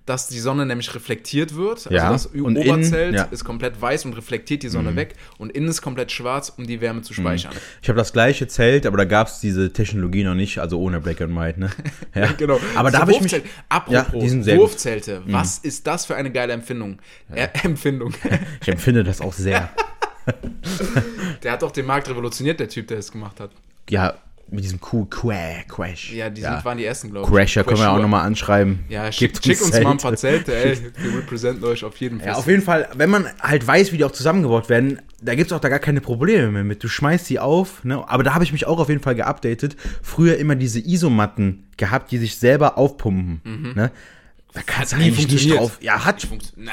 Dass 0.05 0.27
die 0.27 0.39
Sonne 0.39 0.65
nämlich 0.65 0.93
reflektiert 0.95 1.55
wird. 1.55 1.89
Ja, 1.89 2.09
Also 2.09 2.29
das 2.29 2.41
und 2.43 2.57
Oberzelt 2.57 2.93
innen, 3.09 3.13
ja. 3.15 3.23
ist 3.23 3.45
komplett 3.45 3.81
weiß 3.81 4.03
und 4.03 4.11
reflektiert 4.17 4.61
die 4.61 4.67
Sonne 4.67 4.97
weg. 4.97 5.13
Und 5.37 5.53
innen 5.53 5.69
ist 5.69 5.81
komplett 5.81 6.11
schwarz, 6.11 6.51
um 6.57 6.67
die 6.67 6.81
Wärme 6.81 7.03
zu 7.03 7.13
speichern. 7.13 7.53
Ich 7.81 7.87
habe 7.87 7.97
das 7.97 8.11
gleiche 8.11 8.47
Zelt, 8.49 8.85
aber 8.85 8.97
da 8.97 9.05
gab 9.05 9.27
es 9.27 9.39
diese 9.39 9.71
Technologie 9.71 10.25
noch 10.25 10.35
nicht, 10.35 10.57
also 10.59 10.77
ohne 10.81 10.99
Black 10.99 11.21
and 11.21 11.33
White. 11.37 11.57
Ne? 11.59 11.69
Ja, 12.15 12.33
Genau. 12.33 12.59
Aber 12.75 12.91
da 12.91 12.99
habe 12.99 13.13
ich 13.13 13.21
mich. 13.21 13.31
Wurfzelte- 13.31 13.47
Apropos 13.69 13.93
Ja, 13.93 14.03
gut. 14.03 14.45
Mhm. 14.45 14.57
Wurfzelte, 14.57 15.21
was 15.27 15.59
ist 15.59 15.87
das 15.87 16.05
für 16.05 16.15
eine 16.15 16.31
geile 16.31 16.51
Empfindung? 16.51 16.99
Äh, 17.33 17.47
Empfindung. 17.63 18.13
Ich 18.61 18.67
empfinde 18.67 19.05
das 19.05 19.21
auch 19.21 19.31
sehr. 19.33 19.69
der 21.43 21.51
hat 21.53 21.61
doch 21.61 21.71
den 21.71 21.85
Markt 21.85 22.09
revolutioniert, 22.09 22.59
der 22.59 22.69
Typ, 22.69 22.87
der 22.87 22.97
es 22.97 23.11
gemacht 23.11 23.39
hat. 23.39 23.51
Ja, 23.89 24.15
mit 24.53 24.63
diesem 24.63 24.79
Cool 24.91 25.05
Qua- 25.09 25.63
Crash. 25.67 26.11
Ja, 26.13 26.29
die 26.29 26.41
sind, 26.41 26.63
waren 26.63 26.77
die 26.77 26.85
ersten, 26.85 27.11
glaube 27.11 27.27
ich. 27.27 27.33
Crasher 27.35 27.63
können 27.63 27.79
wir 27.79 27.91
auch 27.91 27.99
nochmal 27.99 28.25
anschreiben. 28.25 28.79
Ja, 28.89 29.11
schick, 29.11 29.33
Gebt 29.33 29.45
schick 29.45 29.61
uns 29.61 29.71
mal 29.81 29.91
ein 29.91 29.97
paar 29.97 30.15
Zelte. 30.15 30.51
Zelte, 30.51 30.55
ey. 30.55 30.91
Wir 31.11 31.17
representen 31.19 31.63
euch 31.65 31.83
auf 31.83 31.97
jeden 31.97 32.19
Fall. 32.19 32.27
Ja, 32.27 32.33
auf 32.35 32.47
jeden 32.47 32.61
Fall, 32.61 32.87
wenn 32.95 33.09
man 33.09 33.27
halt 33.41 33.65
weiß, 33.65 33.91
wie 33.91 33.97
die 33.97 34.03
auch 34.05 34.11
zusammengebaut 34.11 34.69
werden, 34.69 35.01
da 35.21 35.35
gibt 35.35 35.51
es 35.51 35.53
auch 35.55 35.59
da 35.61 35.69
gar 35.69 35.79
keine 35.79 36.01
Probleme 36.01 36.51
mehr 36.51 36.63
mit. 36.63 36.83
Du 36.83 36.87
schmeißt 36.87 37.29
die 37.29 37.39
auf, 37.39 37.83
ne? 37.83 38.03
aber 38.07 38.23
da 38.23 38.33
habe 38.33 38.43
ich 38.43 38.51
mich 38.51 38.67
auch 38.67 38.79
auf 38.79 38.89
jeden 38.89 39.01
Fall 39.01 39.15
geupdatet. 39.15 39.75
Früher 40.01 40.37
immer 40.37 40.55
diese 40.55 40.79
Isomatten 40.79 41.65
gehabt, 41.77 42.11
die 42.11 42.17
sich 42.17 42.37
selber 42.37 42.77
aufpumpen. 42.77 43.73
Ne? 43.75 43.91
Da 44.53 44.61
kannst 44.65 44.93
du 44.93 44.97
eigentlich 44.97 45.27
nicht 45.27 45.51
drauf. 45.51 45.77
Ja, 45.81 46.05
hat. 46.05 46.27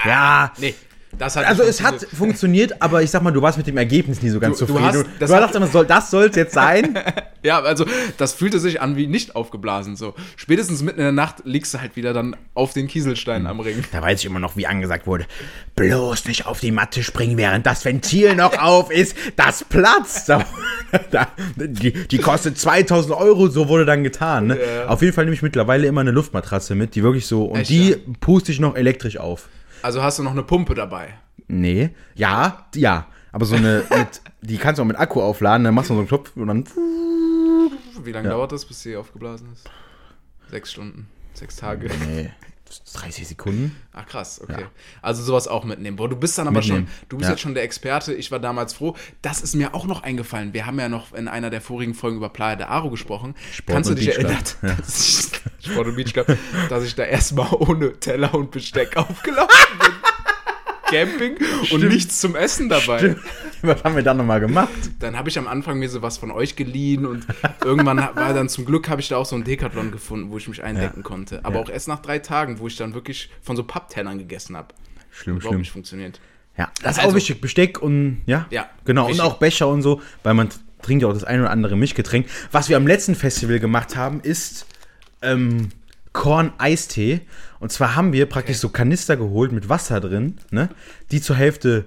Ja. 0.04 0.52
Nee, 0.58 0.74
das 1.20 1.36
hat 1.36 1.46
Also 1.46 1.62
es 1.62 1.82
hat 1.82 2.04
funktioniert. 2.16 2.82
aber 2.82 3.02
ich 3.02 3.10
sag 3.10 3.22
mal, 3.22 3.30
du 3.30 3.40
warst 3.42 3.58
mit 3.58 3.66
dem 3.66 3.76
Ergebnis 3.76 4.20
nie 4.22 4.30
so 4.30 4.40
ganz 4.40 4.58
Du- 4.58 4.66
du 4.66 4.72
zufrieden. 4.72 4.88
hast- 4.88 4.96
Du, 5.06 5.08
das 5.20 5.30
du 5.30 5.36
dachtest 5.36 5.56
immer, 5.56 5.66
soll, 5.68 5.86
das 5.86 6.10
soll 6.10 6.24
es 6.24 6.36
jetzt 6.36 6.54
sein. 6.54 6.98
Ja, 7.42 7.62
also 7.62 7.86
das 8.18 8.34
fühlte 8.34 8.58
sich 8.58 8.82
an 8.82 8.96
wie 8.98 9.06
nicht 9.06 9.34
aufgeblasen. 9.34 9.96
So 9.96 10.12
spätestens 10.36 10.82
mitten 10.82 10.98
in 10.98 11.04
der 11.04 11.12
Nacht 11.12 11.36
liegst 11.44 11.72
du 11.72 11.80
halt 11.80 11.96
wieder 11.96 12.12
dann 12.12 12.36
auf 12.52 12.74
den 12.74 12.86
Kieselsteinen 12.86 13.46
am 13.46 13.60
Ring. 13.60 13.82
Da 13.92 14.02
weiß 14.02 14.20
ich 14.20 14.26
immer 14.26 14.40
noch, 14.40 14.56
wie 14.58 14.66
angesagt 14.66 15.06
wurde. 15.06 15.24
Bloß 15.74 16.26
nicht 16.26 16.44
auf 16.44 16.60
die 16.60 16.70
Matte 16.70 17.02
springen, 17.02 17.38
während 17.38 17.64
das 17.64 17.82
Ventil 17.86 18.34
noch 18.34 18.58
auf 18.62 18.90
ist. 18.90 19.16
Das 19.36 19.64
platzt. 19.64 20.28
Da- 20.28 20.44
da- 21.10 21.28
die, 21.56 21.92
die 21.92 22.18
kostet 22.18 22.58
2000 22.58 23.14
Euro, 23.16 23.48
so 23.48 23.68
wurde 23.68 23.86
dann 23.86 24.04
getan. 24.04 24.48
Ne? 24.48 24.58
Ja. 24.58 24.88
Auf 24.88 25.00
jeden 25.00 25.14
Fall 25.14 25.24
nehme 25.24 25.34
ich 25.34 25.40
mittlerweile 25.42 25.86
immer 25.86 26.02
eine 26.02 26.10
Luftmatratze 26.10 26.74
mit, 26.74 26.94
die 26.94 27.02
wirklich 27.02 27.26
so. 27.26 27.44
Und 27.46 27.60
Echt, 27.60 27.70
die 27.70 27.90
ja? 27.92 27.96
puste 28.20 28.52
ich 28.52 28.60
noch 28.60 28.76
elektrisch 28.76 29.16
auf. 29.16 29.48
Also 29.82 30.02
hast 30.02 30.18
du 30.18 30.22
noch 30.22 30.32
eine 30.32 30.42
Pumpe 30.42 30.74
dabei. 30.74 31.14
Nee. 31.48 31.90
Ja, 32.14 32.66
ja. 32.74 33.06
Aber 33.32 33.44
so 33.44 33.56
eine, 33.56 33.84
mit, 33.90 34.20
die 34.42 34.58
kannst 34.58 34.78
du 34.78 34.82
auch 34.82 34.86
mit 34.86 34.98
Akku 34.98 35.20
aufladen, 35.20 35.64
dann 35.64 35.74
machst 35.74 35.90
du 35.90 35.94
so 35.94 36.00
einen 36.00 36.08
Knopf 36.08 36.36
und 36.36 36.46
dann. 36.46 36.64
Wie 38.02 38.12
lange 38.12 38.28
dauert 38.28 38.52
das, 38.52 38.64
bis 38.64 38.82
sie 38.82 38.96
aufgeblasen 38.96 39.52
ist? 39.52 39.68
Sechs 40.50 40.72
Stunden, 40.72 41.08
sechs 41.34 41.56
Tage. 41.56 41.90
Nee. 42.06 42.30
30 42.94 43.28
Sekunden. 43.28 43.76
Ach 43.92 44.06
krass, 44.06 44.40
okay. 44.42 44.66
Also 45.02 45.22
sowas 45.22 45.48
auch 45.48 45.64
mitnehmen. 45.64 45.96
Boah, 45.96 46.08
du 46.08 46.16
bist 46.16 46.38
dann 46.38 46.46
aber 46.48 46.58
Mitnehmen. 46.60 46.86
schon, 46.86 47.06
du 47.08 47.16
bist 47.18 47.28
Ja. 47.28 47.32
jetzt 47.34 47.40
schon 47.40 47.54
der 47.54 47.64
Experte. 47.64 48.14
Ich 48.14 48.30
war 48.30 48.38
damals 48.38 48.72
froh. 48.74 48.96
Das 49.22 49.40
ist 49.42 49.54
mir 49.54 49.74
auch 49.74 49.86
noch 49.86 50.02
eingefallen. 50.02 50.52
Wir 50.52 50.66
haben 50.66 50.78
ja 50.78 50.88
noch 50.88 51.12
in 51.12 51.28
einer 51.28 51.50
der 51.50 51.60
vorigen 51.60 51.94
Folgen 51.94 52.16
über 52.18 52.28
Playa 52.28 52.56
de 52.56 52.66
Aro 52.66 52.90
gesprochen. 52.90 53.34
Sport 53.52 53.74
Kannst 53.74 53.90
du 53.90 53.94
dich 53.94 54.08
erinnern, 54.08 54.38
dass 54.62 55.30
ich, 55.60 55.70
Sport 55.70 55.88
und 55.88 55.96
Beach 55.96 56.12
Club, 56.12 56.36
dass 56.68 56.84
ich 56.84 56.94
da 56.94 57.04
erstmal 57.04 57.52
ohne 57.54 57.98
Teller 57.98 58.34
und 58.34 58.50
Besteck 58.50 58.96
aufgelaufen 58.96 59.78
bin? 59.80 59.92
Camping 60.90 61.36
und 61.72 61.82
nichts 61.88 62.20
zum 62.20 62.34
Essen 62.36 62.68
dabei. 62.68 63.16
Was 63.62 63.84
haben 63.84 63.94
wir 63.96 64.02
dann 64.02 64.16
nochmal 64.16 64.40
gemacht? 64.40 64.68
Dann 64.98 65.16
habe 65.16 65.28
ich 65.28 65.38
am 65.38 65.46
Anfang 65.46 65.78
mir 65.78 65.88
sowas 65.88 66.18
von 66.18 66.30
euch 66.30 66.56
geliehen 66.56 67.06
und 67.06 67.26
irgendwann 67.64 67.98
war 67.98 68.34
dann 68.34 68.48
zum 68.48 68.64
Glück 68.64 68.88
habe 68.88 69.00
ich 69.00 69.08
da 69.08 69.16
auch 69.16 69.26
so 69.26 69.34
einen 69.36 69.44
Decathlon 69.44 69.90
gefunden, 69.92 70.30
wo 70.30 70.38
ich 70.38 70.48
mich 70.48 70.62
eindecken 70.62 71.02
konnte. 71.02 71.40
Aber 71.44 71.56
Ja. 71.56 71.62
auch 71.62 71.68
erst 71.70 71.88
nach 71.88 72.00
drei 72.00 72.18
Tagen, 72.18 72.58
wo 72.58 72.66
ich 72.66 72.76
dann 72.76 72.94
wirklich 72.94 73.30
von 73.42 73.56
so 73.56 73.64
Papptellern 73.64 74.18
gegessen 74.18 74.56
habe. 74.56 74.68
Schlimm, 75.10 75.36
Überhaupt 75.36 75.50
schlimm. 75.52 75.60
nicht 75.60 75.72
funktioniert. 75.72 76.20
Ja, 76.56 76.70
das 76.82 76.92
ist 76.92 76.98
Also- 76.98 77.10
auch 77.10 77.14
wichtig. 77.14 77.40
Besteck 77.40 77.80
und 77.80 78.22
ja. 78.26 78.46
Ja, 78.50 78.68
Genau. 78.84 79.08
wichtig. 79.08 79.22
Und 79.22 79.26
auch 79.30 79.38
Becher 79.38 79.68
und 79.68 79.82
so, 79.82 80.00
weil 80.22 80.34
man 80.34 80.48
trinkt 80.82 81.02
ja 81.02 81.08
auch 81.08 81.12
das 81.12 81.24
ein 81.24 81.40
oder 81.40 81.50
andere 81.50 81.76
Milchgetränk. 81.76 82.26
Was 82.52 82.68
wir 82.68 82.76
am 82.76 82.86
letzten 82.86 83.14
Festival 83.14 83.60
gemacht 83.60 83.96
haben, 83.96 84.20
ist 84.20 84.66
ähm, 85.22 85.68
Korn-Eistee. 86.12 87.20
Und 87.58 87.72
zwar 87.72 87.94
haben 87.96 88.12
wir 88.12 88.26
praktisch 88.26 88.58
so 88.58 88.68
Kanister 88.68 89.16
geholt 89.16 89.52
mit 89.52 89.68
Wasser 89.68 90.00
drin, 90.00 90.38
ne? 90.50 90.68
Die 91.10 91.20
zur 91.20 91.36
Hälfte 91.36 91.86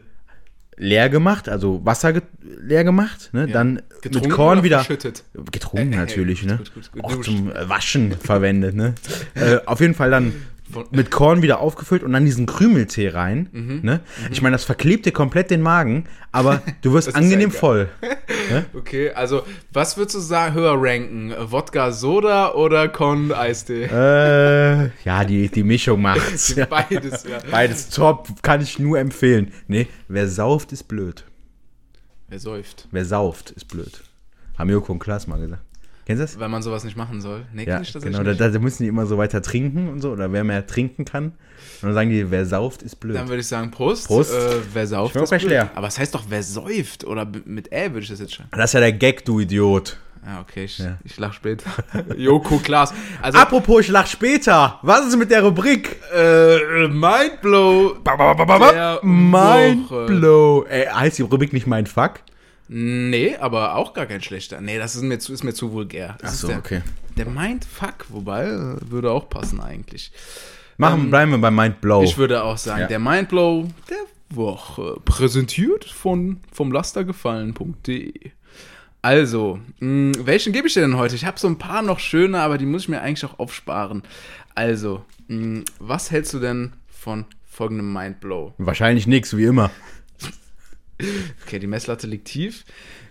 leer 0.78 1.10
gemacht, 1.10 1.50
also 1.50 1.86
Wasser 1.86 2.14
ge 2.14 2.22
leer 2.42 2.84
gemacht, 2.84 3.30
ne? 3.34 3.48
dann 3.48 3.76
mit 3.76 4.02
Getrunken 4.02 4.32
Korn 4.32 4.58
oder 4.58 4.64
wieder 4.64 4.78
verschüttet? 4.80 5.24
getrunken 5.52 5.92
natürlich, 5.92 6.42
gut, 6.42 6.50
ne? 6.50 6.58
gut, 6.58 6.74
gut, 6.74 6.92
gut. 6.92 7.04
Auch 7.04 7.22
zum 7.22 7.52
äh, 7.52 7.70
Waschen 7.70 8.14
verwendet, 8.14 8.76
ne? 8.76 8.96
äh, 9.36 9.58
auf 9.66 9.80
jeden 9.82 9.94
Fall 9.94 10.10
dann 10.10 10.34
mit 10.92 11.12
Korn 11.12 11.42
wieder 11.42 11.60
aufgefüllt 11.60 12.04
und 12.04 12.14
dann 12.14 12.26
diesen 12.26 12.46
Krümeltee 12.46 13.10
rein, 13.10 13.50
Mhm. 13.52 13.80
ne? 13.84 14.00
Ich 14.32 14.42
meine, 14.42 14.56
das 14.56 14.64
verklebt 14.64 15.06
dir 15.06 15.12
komplett 15.12 15.52
den 15.52 15.62
Magen, 15.62 16.06
aber 16.32 16.62
du 16.82 16.94
wirst 16.94 17.16
angenehm 17.16 17.52
voll. 17.52 17.90
Okay, 18.74 19.10
also 19.12 19.44
was 19.72 19.96
würdest 19.98 20.16
du 20.16 20.20
sagen, 20.20 20.54
höher 20.54 20.76
ranken? 20.78 21.34
Wodka 21.40 21.92
Soda 21.92 22.54
oder 22.54 22.90
Con 22.90 23.32
Eistee? 23.32 23.86
Äh, 23.86 24.90
ja, 25.06 25.24
die, 25.24 25.48
die 25.50 25.64
Mischung 25.64 26.02
macht's. 26.02 26.54
Beides, 26.70 27.24
ja. 27.24 27.40
Beides 27.50 27.90
top, 27.90 28.28
kann 28.44 28.62
ich 28.62 28.80
nur 28.80 29.00
empfehlen. 29.00 29.54
Nee, 29.68 29.88
wer 30.10 30.28
sauft, 30.28 30.72
ist 30.74 30.84
blöd. 30.90 31.24
Wer 32.28 32.40
säuft? 32.40 32.88
Wer 32.92 33.06
sauft, 33.06 33.52
ist 33.52 33.68
blöd. 33.70 34.04
Haben 34.58 34.70
Joko 34.70 34.92
und 34.92 35.00
Klaas 35.00 35.26
mal 35.26 35.40
gesagt. 35.40 35.62
Kennst 36.06 36.20
du 36.20 36.24
das? 36.26 36.40
Weil 36.40 36.50
man 36.50 36.62
sowas 36.62 36.84
nicht 36.84 36.98
machen 36.98 37.22
soll. 37.22 37.46
Nee, 37.54 37.66
Ja, 37.66 37.78
tatsächlich 37.78 38.04
genau. 38.18 38.34
Da, 38.34 38.50
da 38.50 38.60
müssen 38.60 38.84
die 38.84 38.90
immer 38.90 39.06
so 39.06 39.18
weiter 39.18 39.42
trinken 39.42 39.88
und 39.90 40.02
so, 40.02 40.12
oder 40.12 40.32
wer 40.34 40.44
mehr 40.44 40.68
trinken 40.68 41.06
kann. 41.06 41.26
Und 41.28 41.34
dann 41.82 41.94
sagen 41.94 42.10
die, 42.10 42.30
wer 42.30 42.46
sauft, 42.46 42.82
ist 42.82 42.98
blöd. 43.00 43.16
Dann 43.16 43.28
würde 43.30 43.40
ich 43.42 43.48
sagen, 43.48 43.72
Prost. 43.72 44.08
Prost. 44.08 44.34
Äh, 44.34 44.56
wer 44.74 44.86
sauft, 44.88 45.16
ist 45.16 45.30
blöd. 45.30 45.44
leer. 45.44 45.72
Aber 45.76 45.88
es 45.88 45.98
heißt 45.98 46.14
doch, 46.14 46.24
wer 46.28 46.44
säuft? 46.44 47.06
Oder 47.06 47.26
mit 47.46 47.72
Ä 47.72 47.90
würde 47.94 48.00
ich 48.02 48.10
das 48.10 48.20
jetzt 48.20 48.34
schon. 48.36 48.46
Das 48.52 48.66
ist 48.72 48.74
ja 48.74 48.80
der 48.82 48.92
Gag, 48.94 49.24
du 49.26 49.40
Idiot. 49.40 49.98
Ja, 50.26 50.40
okay, 50.40 50.64
ich, 50.66 50.78
Ja. 50.80 50.98
ich 51.04 51.18
lach 51.18 51.34
später. 51.34 51.70
Joko 52.18 52.58
Klaas. 52.58 52.94
Also, 53.22 53.38
Apropos, 53.40 53.82
ich 53.82 53.90
lach 53.90 54.08
später. 54.08 54.80
Was 54.82 55.06
ist 55.08 55.18
mit 55.18 55.30
der 55.32 55.44
Rubrik? 55.44 55.98
äh, 56.16 56.88
Mindblow. 56.88 57.96
Der 58.06 58.18
Woche. 58.18 59.06
Mindblow. 59.06 60.66
Ey, 60.70 60.86
heißt 60.86 61.18
die 61.18 61.22
Rubrik 61.24 61.52
nicht 61.54 61.68
mein 61.68 61.86
Fuck? 61.88 62.20
Nee, 62.68 63.36
aber 63.38 63.76
auch 63.76 63.94
gar 63.94 64.06
kein 64.06 64.22
schlechter. 64.22 64.62
Nee, 64.62 64.78
das 64.78 64.96
ist 64.96 65.02
mir 65.04 65.20
zu, 65.20 65.34
ist 65.34 65.44
mir 65.44 65.54
zu 65.54 65.72
vulgär. 65.74 66.16
Das 66.22 66.32
Ach 66.32 66.36
so, 66.36 66.48
der, 66.48 66.58
okay. 66.60 66.82
Der 67.18 67.28
Mindfuck, 67.28 68.06
wobei, 68.10 68.46
äh, 68.46 68.76
würde 68.90 69.12
auch 69.12 69.30
passen 69.30 69.60
eigentlich. 69.60 70.12
Machen, 70.78 71.10
bleiben 71.10 71.32
wir 71.32 71.38
bei 71.38 71.52
Mindblow. 71.52 72.04
Ich 72.04 72.18
würde 72.18 72.44
auch 72.44 72.58
sagen, 72.58 72.82
Ja. 72.82 72.88
der 72.88 73.00
Mindblow 73.00 73.68
der 73.90 73.98
Woche. 74.36 74.98
Präsentiert 75.06 75.86
von 75.86 76.40
vom 76.52 76.72
Lastergefallen.de. 76.72 78.14
Also, 79.02 79.60
mh, 79.80 80.14
welchen 80.26 80.54
gebe 80.54 80.68
ich 80.68 80.74
dir 80.74 80.82
denn 80.82 80.98
heute? 80.98 81.16
Ich 81.16 81.26
habe 81.26 81.38
so 81.40 81.48
ein 81.48 81.58
paar 81.60 81.82
noch 81.82 82.00
schöne, 82.00 82.40
aber 82.40 82.58
die 82.58 82.66
muss 82.66 82.84
ich 82.84 82.90
mir 82.90 83.02
eigentlich 83.02 83.26
auch 83.26 83.38
aufsparen. 83.38 84.02
Also, 84.56 85.04
mh, 85.28 85.64
was 85.80 86.10
hältst 86.10 86.34
du 86.34 86.40
denn 86.40 86.74
von 86.90 87.26
folgendem 87.46 87.92
Mindblow? 87.92 88.54
Wahrscheinlich 88.58 89.06
nix, 89.06 89.36
wie 89.36 89.44
immer. 89.44 89.70
Okay, 91.46 91.60
die 91.60 91.68
Messlatte 91.68 92.08
liegt 92.08 92.26
tief. 92.26 92.66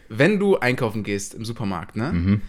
Wenn 0.08 0.38
du 0.38 0.58
einkaufen 0.58 1.02
gehst 1.04 1.34
im 1.34 1.44
Supermarkt, 1.44 1.96
ne, 1.96 2.12
Mhm. 2.12 2.40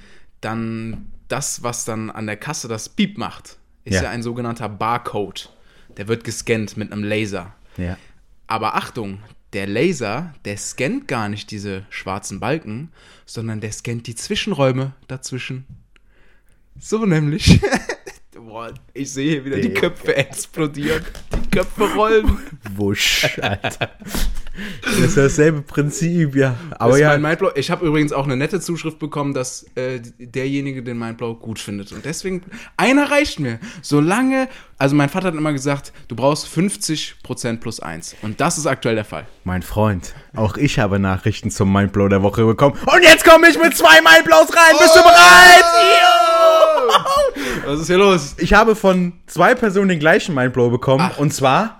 dann 0.41 1.07
das, 1.27 1.63
was 1.63 1.85
dann 1.85 2.09
an 2.09 2.25
der 2.27 2.37
Kasse 2.37 2.67
das 2.67 2.89
Piep 2.89 3.17
macht, 3.17 3.57
ist 3.85 3.95
ja, 3.95 4.03
Ja. 4.03 4.09
ein 4.09 4.23
sogenannter 4.23 4.69
Barcode. 4.69 5.49
Der 5.97 6.07
wird 6.07 6.23
gescannt 6.23 6.75
mit 6.77 6.91
einem 6.91 7.03
Laser. 7.03 7.53
Ja. 7.77 7.97
Aber 8.47 8.75
Achtung, 8.75 9.19
der 9.53 9.67
Laser, 9.67 10.33
der 10.45 10.57
scannt 10.57 11.07
gar 11.07 11.29
nicht 11.29 11.51
diese 11.51 11.85
schwarzen 11.89 12.39
Balken, 12.39 12.91
sondern 13.25 13.61
der 13.61 13.71
scannt 13.71 14.07
die 14.07 14.15
Zwischenräume 14.15 14.93
dazwischen. 15.07 15.65
So 16.79 17.05
nämlich. 17.05 17.61
Boah, 18.35 18.73
ich 18.93 19.11
sehe 19.11 19.29
hier 19.31 19.45
wieder 19.45 19.57
die 19.57 19.73
Köpfe 19.73 20.15
explodieren. 20.15 21.03
Köpfe 21.53 21.93
rollen. 21.95 22.37
Wusch, 22.75 23.37
Alter. 23.41 23.91
Das 24.83 24.97
ist 24.99 25.17
dasselbe 25.17 25.61
Prinzip, 25.61 26.35
ja. 26.35 26.55
Aber 26.77 26.93
ist 26.93 26.99
ja, 26.99 27.09
mein 27.09 27.21
Mindblow. 27.21 27.51
Ich 27.55 27.71
habe 27.71 27.85
übrigens 27.85 28.13
auch 28.13 28.25
eine 28.25 28.37
nette 28.37 28.59
Zuschrift 28.59 28.99
bekommen, 28.99 29.33
dass 29.33 29.65
äh, 29.75 29.99
derjenige 30.19 30.83
den 30.83 30.99
Mindblow 30.99 31.35
gut 31.35 31.59
findet. 31.59 31.91
Und 31.91 32.05
deswegen, 32.05 32.43
einer 32.77 33.09
reicht 33.09 33.39
mir. 33.39 33.59
Solange, 33.81 34.47
also 34.77 34.95
mein 34.95 35.09
Vater 35.09 35.27
hat 35.27 35.35
immer 35.35 35.53
gesagt, 35.53 35.91
du 36.07 36.15
brauchst 36.15 36.47
50% 36.47 37.57
plus 37.57 37.79
1. 37.79 38.17
Und 38.21 38.39
das 38.39 38.57
ist 38.57 38.67
aktuell 38.67 38.95
der 38.95 39.05
Fall. 39.05 39.25
mein 39.43 39.63
Freund, 39.63 40.13
auch 40.35 40.57
ich 40.57 40.79
habe 40.79 40.99
Nachrichten 40.99 41.49
zum 41.49 41.71
Mindblow 41.71 42.07
der 42.09 42.21
Woche 42.21 42.45
bekommen. 42.45 42.77
Und 42.85 43.03
jetzt 43.03 43.25
komme 43.25 43.49
ich 43.49 43.57
mit 43.57 43.75
zwei 43.75 44.01
Mindblows 44.01 44.49
rein. 44.49 44.75
Bist 44.79 44.95
du 44.95 45.01
bereit? 45.01 46.22
Was 47.65 47.79
ist 47.81 47.87
hier 47.87 47.97
los? 47.97 48.35
Ich 48.37 48.53
habe 48.53 48.75
von 48.75 49.13
zwei 49.27 49.55
Personen 49.55 49.89
den 49.89 49.99
gleichen 49.99 50.35
Mindblow 50.35 50.69
bekommen. 50.69 51.09
Ach. 51.13 51.17
Und 51.17 51.33
zwar 51.33 51.79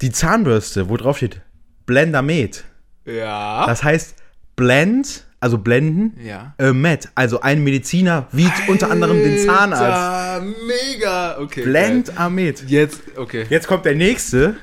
die 0.00 0.10
Zahnbürste, 0.12 0.88
wo 0.88 0.96
drauf 0.96 1.16
steht 1.18 1.40
Blendamet. 1.86 2.64
Ja. 3.04 3.66
Das 3.66 3.82
heißt 3.84 4.14
Blend, 4.56 5.24
also 5.40 5.58
blenden, 5.58 6.18
Ja. 6.24 6.54
äh, 6.58 6.72
Med. 6.72 7.08
Also 7.14 7.40
ein 7.40 7.62
Mediziner 7.62 8.26
wiegt 8.32 8.68
unter 8.68 8.90
anderem 8.90 9.18
den 9.22 9.38
Zahnarzt. 9.46 9.82
Alter, 9.82 10.46
mega. 10.66 11.38
Okay. 11.38 11.62
geil. 11.62 11.70
Blendamet. 11.70 12.68
Jetzt, 12.68 13.02
okay. 13.16 13.46
Jetzt 13.48 13.66
kommt 13.68 13.84
der 13.84 13.94
nächste. 13.94 14.56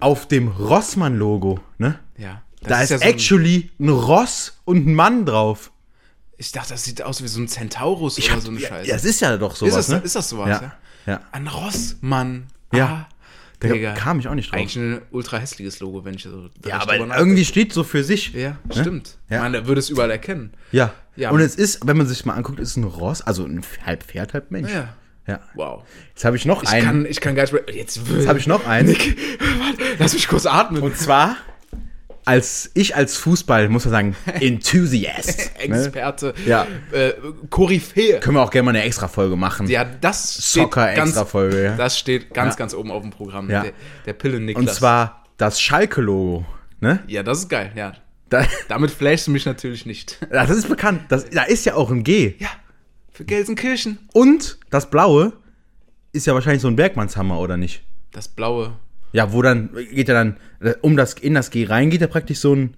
Auf 0.00 0.26
dem 0.28 0.48
Rossmann-Logo, 0.48 1.60
ne? 1.78 1.98
Ja. 2.18 2.42
Da 2.62 2.82
ist, 2.82 2.90
ja 2.90 2.98
so 2.98 3.04
ein- 3.04 3.10
actually 3.10 3.70
ein 3.78 3.88
Ross 3.90 4.60
und 4.64 4.86
ein 4.86 4.94
Mann 4.94 5.24
drauf. 5.26 5.70
Ich 6.36 6.52
dachte, 6.52 6.70
das 6.70 6.84
sieht 6.84 7.02
aus 7.02 7.22
wie 7.22 7.28
so 7.28 7.40
ein 7.40 7.48
Centaurus 7.48 8.18
Ich 8.18 8.26
oder 8.26 8.36
hab, 8.36 8.42
so 8.42 8.50
eine 8.50 8.60
ja, 8.60 8.68
Scheiße. 8.68 8.90
das 8.90 9.04
ist 9.04 9.20
ja 9.20 9.36
doch 9.36 9.54
sowas, 9.56 9.70
ist, 9.76 9.76
das, 9.76 9.88
ne? 10.00 10.04
ist 10.04 10.16
das 10.16 10.28
sowas, 10.28 10.48
Ja. 10.48 10.62
ja? 10.62 10.72
Ja. 11.14 11.20
Ein 11.32 11.46
Rossmann. 11.48 12.46
Ja. 12.72 12.86
Ah, 12.86 13.08
Da 13.60 13.68
Digga. 13.68 13.92
kam 13.94 14.18
ich 14.20 14.26
auch 14.28 14.34
nicht 14.34 14.50
drauf. 14.50 14.58
Eigentlich 14.58 14.76
ein 14.76 15.00
ultra 15.10 15.38
hässliches 15.38 15.80
Logo, 15.80 16.04
wenn 16.04 16.14
ich 16.14 16.22
so. 16.24 16.48
ja, 16.66 16.80
aber 16.80 16.96
irgendwie 16.96 17.44
steht 17.44 17.72
so 17.72 17.84
für 17.84 18.02
sich. 18.02 18.32
Ja, 18.32 18.56
stimmt. 18.70 19.18
Ja. 19.28 19.40
Man 19.48 19.66
würde 19.66 19.78
es 19.78 19.90
überall 19.90 20.10
erkennen. 20.10 20.52
Ja. 20.72 20.92
Ja. 21.16 21.30
Und 21.30 21.40
es 21.40 21.54
ist, 21.54 21.86
wenn 21.86 21.96
man 21.96 22.06
sich 22.08 22.24
mal 22.24 22.34
anguckt, 22.34 22.58
ist 22.58 22.76
ein 22.76 22.84
Ross, 22.84 23.20
also 23.22 23.44
ein 23.44 23.62
halb 23.86 24.02
Pferd, 24.02 24.34
halb 24.34 24.50
Mensch. 24.50 24.72
Ja. 24.72 24.94
Ja. 25.26 25.40
Wow. 25.54 25.84
Jetzt 26.14 26.24
habe 26.24 26.36
ich 26.36 26.44
noch 26.44 26.62
Ich 26.64 26.68
einen. 26.68 26.84
kann, 26.84 27.06
ich 27.06 27.20
kann 27.20 27.34
gar 27.34 27.42
nicht 27.44 27.52
mehr. 27.52 27.62
Jetzt, 27.72 28.00
Jetzt 28.08 28.26
habe 28.28 28.38
ich 28.38 28.46
noch 28.46 28.66
einen. 28.66 28.88
Nick, 28.90 29.16
lass 29.98 30.12
mich 30.14 30.26
kurz 30.28 30.44
atmen. 30.46 30.82
Und 30.82 30.96
zwar, 30.98 31.36
als 32.24 32.70
ich 32.74 32.96
als 32.96 33.16
Fußball, 33.16 33.68
muss 33.68 33.84
man 33.84 33.92
sagen, 33.92 34.16
Enthusiast. 34.40 35.50
ne? 35.68 35.76
Experte. 35.76 36.34
Ja. 36.46 36.66
Äh, 36.92 37.12
Koryphäe. 37.50 38.20
Können 38.20 38.36
wir 38.36 38.42
auch 38.42 38.50
gerne 38.50 38.66
mal 38.66 38.70
eine 38.70 38.82
extra 38.82 39.08
Folge 39.08 39.36
machen. 39.36 39.66
Ja, 39.68 39.84
das 39.84 40.32
steht 40.34 40.62
Soccer 40.64 40.94
ganz, 40.94 41.10
extra 41.10 41.24
Folge, 41.24 41.64
ja. 41.64 41.76
Das 41.76 41.98
steht 41.98 42.32
ganz, 42.32 42.54
Ja. 42.54 42.58
ganz 42.58 42.74
oben 42.74 42.90
auf 42.90 43.02
dem 43.02 43.10
Programm. 43.10 43.50
Ja. 43.50 43.62
Der, 43.62 43.72
der 44.06 44.12
Pillen 44.14 44.54
Und 44.54 44.70
zwar 44.70 45.24
das 45.36 45.60
Schalke-Logo. 45.60 46.44
Ne? 46.80 47.02
Ja, 47.06 47.22
das 47.22 47.40
ist 47.40 47.48
geil, 47.48 47.72
ja. 47.74 47.92
Da, 48.28 48.46
Damit 48.68 48.90
flashst 48.90 49.26
du 49.26 49.30
mich 49.30 49.46
natürlich 49.46 49.86
nicht. 49.86 50.18
das 50.30 50.50
ist 50.50 50.68
bekannt. 50.68 51.02
Das, 51.08 51.28
da 51.30 51.42
ist 51.44 51.64
ja 51.66 51.74
auch 51.74 51.90
ein 51.90 52.04
G. 52.04 52.34
Ja, 52.38 52.48
für 53.12 53.24
Gelsenkirchen. 53.24 53.98
Und 54.12 54.58
das 54.70 54.90
Blaue 54.90 55.32
ist 56.12 56.26
ja 56.26 56.34
wahrscheinlich 56.34 56.62
so 56.62 56.68
ein 56.68 56.76
Bergmannshammer, 56.76 57.38
oder 57.38 57.56
nicht? 57.56 57.82
Das 58.12 58.28
blaue. 58.28 58.72
Ja, 59.14 59.32
wo 59.32 59.42
dann, 59.42 59.70
geht 59.92 60.08
ja 60.08 60.14
dann, 60.14 60.36
äh, 60.60 60.74
um 60.80 60.96
das, 60.96 61.14
in 61.14 61.34
das 61.34 61.50
G 61.50 61.64
rein, 61.66 61.88
geht 61.88 62.00
ja 62.00 62.08
praktisch 62.08 62.40
so 62.40 62.54
ein, 62.54 62.76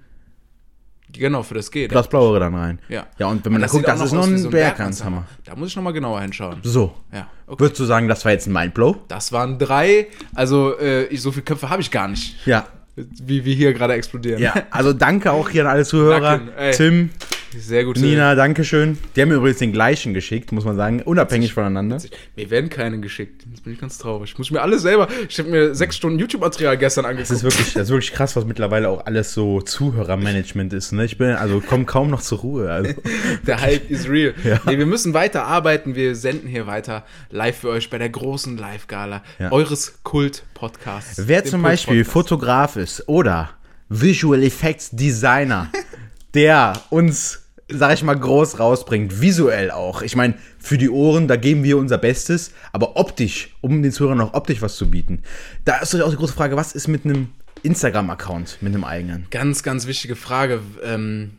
Genau, 1.13 1.43
für 1.43 1.55
das 1.55 1.71
geht. 1.71 1.95
das 1.95 2.09
Blaue 2.09 2.39
dann 2.39 2.55
rein. 2.55 2.79
Ja. 2.89 3.07
Ja, 3.19 3.29
und 3.29 3.43
wenn 3.45 3.53
man 3.53 3.63
da 3.63 3.69
guckt, 3.69 3.89
das 3.89 4.03
ist 4.03 4.13
noch 4.13 4.27
ein 4.27 4.37
so 4.37 4.51
Bergmannshammer. 4.51 5.25
Da 5.45 5.55
muss 5.57 5.69
ich 5.71 5.77
nochmal 5.77 5.95
genauer 5.95 6.21
hinschauen. 6.21 6.59
So. 6.63 6.95
Ja, 7.13 7.29
okay. 7.47 7.61
Würdest 7.61 7.81
du 7.81 7.85
sagen, 7.85 8.07
das 8.07 8.25
war 8.25 8.33
jetzt 8.33 8.47
ein 8.47 8.53
Mindblow? 8.53 8.97
Das 9.09 9.33
waren 9.33 9.59
drei. 9.59 10.09
Also, 10.35 10.79
äh, 10.79 11.05
ich, 11.05 11.23
so 11.23 11.33
viele 11.33 11.45
Köpfe 11.45 11.71
habe 11.71 11.81
ich 11.81 11.91
gar 11.91 12.09
nicht. 12.09 12.47
Ja. 12.47 12.67
Wie 12.97 13.45
wir 13.45 13.55
hier 13.55 13.73
gerade 13.73 13.95
explodieren. 13.95 14.41
Ja, 14.43 14.55
also 14.71 14.93
danke 14.93 15.33
auch 15.33 15.49
hier 15.49 15.63
an 15.63 15.69
alle 15.71 15.85
Zuhörer. 15.85 16.39
Danke. 16.39 16.71
Tim, 16.73 17.11
Sehr 17.57 17.85
gut. 17.85 17.97
Nina, 17.99 18.35
danke 18.35 18.65
schön. 18.65 18.99
Die 19.15 19.23
haben 19.23 19.29
mir 19.29 19.37
übrigens 19.37 19.59
den 19.59 19.73
gleichen 19.73 20.15
geschickt, 20.15 20.53
muss 20.53 20.65
man 20.65 20.77
sagen, 20.77 21.03
unabhängig 21.03 21.53
voneinander. 21.55 21.99
Mir 22.37 22.51
werden 22.51 22.71
keine 22.71 23.01
geschickt. 23.01 23.45
Jetzt 23.51 23.65
bin 23.65 23.73
ich 23.73 23.81
ganz 23.81 23.99
traurig. 23.99 24.37
Muss 24.39 24.49
ich 24.49 24.53
mir 24.53 24.63
alles 24.63 24.83
selber. 24.83 25.09
Ich 25.29 25.39
habe 25.39 25.49
mir 25.51 25.75
sechs 25.75 25.97
Stunden 25.97 26.19
YouTube-Material 26.19 26.77
gestern 26.79 27.05
angeguckt. 27.05 27.31
Das 27.31 27.37
ist 27.39 27.43
wirklich, 27.45 27.73
das 27.75 27.83
ist 27.85 27.91
wirklich 27.91 28.13
krass, 28.13 28.37
was 28.37 28.45
mittlerweile 28.45 28.89
auch 28.89 29.07
alles 29.07 29.33
so 29.35 29.61
Zuhörermanagement 29.61 30.73
ist. 30.73 30.93
Ne? 30.93 31.05
Ich 31.05 31.19
bin, 31.19 31.31
also 31.31 31.61
komme 31.61 31.85
kaum 31.85 32.11
noch 32.11 32.21
zur 32.23 32.39
Ruhe. 32.41 32.71
Also. 32.71 32.93
Der 33.47 33.61
Hype 33.61 33.91
is 33.91 34.09
real. 34.09 34.35
Ja. 34.45 34.61
Nee, 34.67 34.79
wir 34.79 34.87
müssen 34.87 35.15
weiter 35.15 35.45
arbeiten. 35.45 35.95
Wir 35.95 36.15
senden 36.15 36.49
hier 36.49 36.67
weiter 36.67 37.05
live 37.31 37.59
für 37.59 37.71
euch 37.71 37.91
bei 37.91 37.99
der 37.99 38.11
großen 38.11 38.57
Live-Gala 38.59 39.23
Ja. 39.39 39.53
eures 39.53 39.99
Kult-Podcasts. 40.03 41.23
Wer 41.27 41.45
zum 41.45 41.63
Beispiel. 41.63 42.05
Fotograf 42.05 42.77
ist 42.77 43.09
oder 43.09 43.51
Visual 43.89 44.43
Effects 44.43 44.91
Designer, 44.91 45.71
der 46.35 46.81
uns, 46.91 47.43
sag 47.69 47.95
ich 47.95 48.03
mal, 48.03 48.19
groß 48.19 48.59
rausbringt, 48.59 49.21
visuell 49.21 49.71
auch. 49.71 50.03
Ich 50.03 50.17
meine, 50.17 50.35
für 50.59 50.79
die 50.79 50.91
Ohren, 50.91 51.29
da 51.29 51.37
geben 51.37 51.65
wir 51.65 51.79
unser 51.79 51.99
Bestes, 51.99 52.53
aber 52.73 52.97
optisch, 52.97 53.55
um 53.61 53.83
den 53.83 53.93
Zuhörern 53.93 54.21
auch 54.21 54.35
optisch 54.35 54.63
was 54.63 54.77
zu 54.77 54.91
bieten. 54.91 55.23
Da 55.65 55.77
ist 55.77 55.93
natürlich 55.93 56.07
auch 56.07 56.11
die 56.11 56.19
große 56.19 56.35
Frage, 56.35 56.57
was 56.57 56.73
ist 56.73 56.89
mit 56.89 57.05
einem 57.05 57.29
Instagram-Account, 57.63 58.59
mit 58.61 58.75
einem 58.75 58.85
eigenen? 58.85 59.27
Ganz, 59.31 59.63
ganz 59.63 59.87
wichtige 59.87 60.17
Frage. 60.17 60.61
Ähm, 60.83 61.33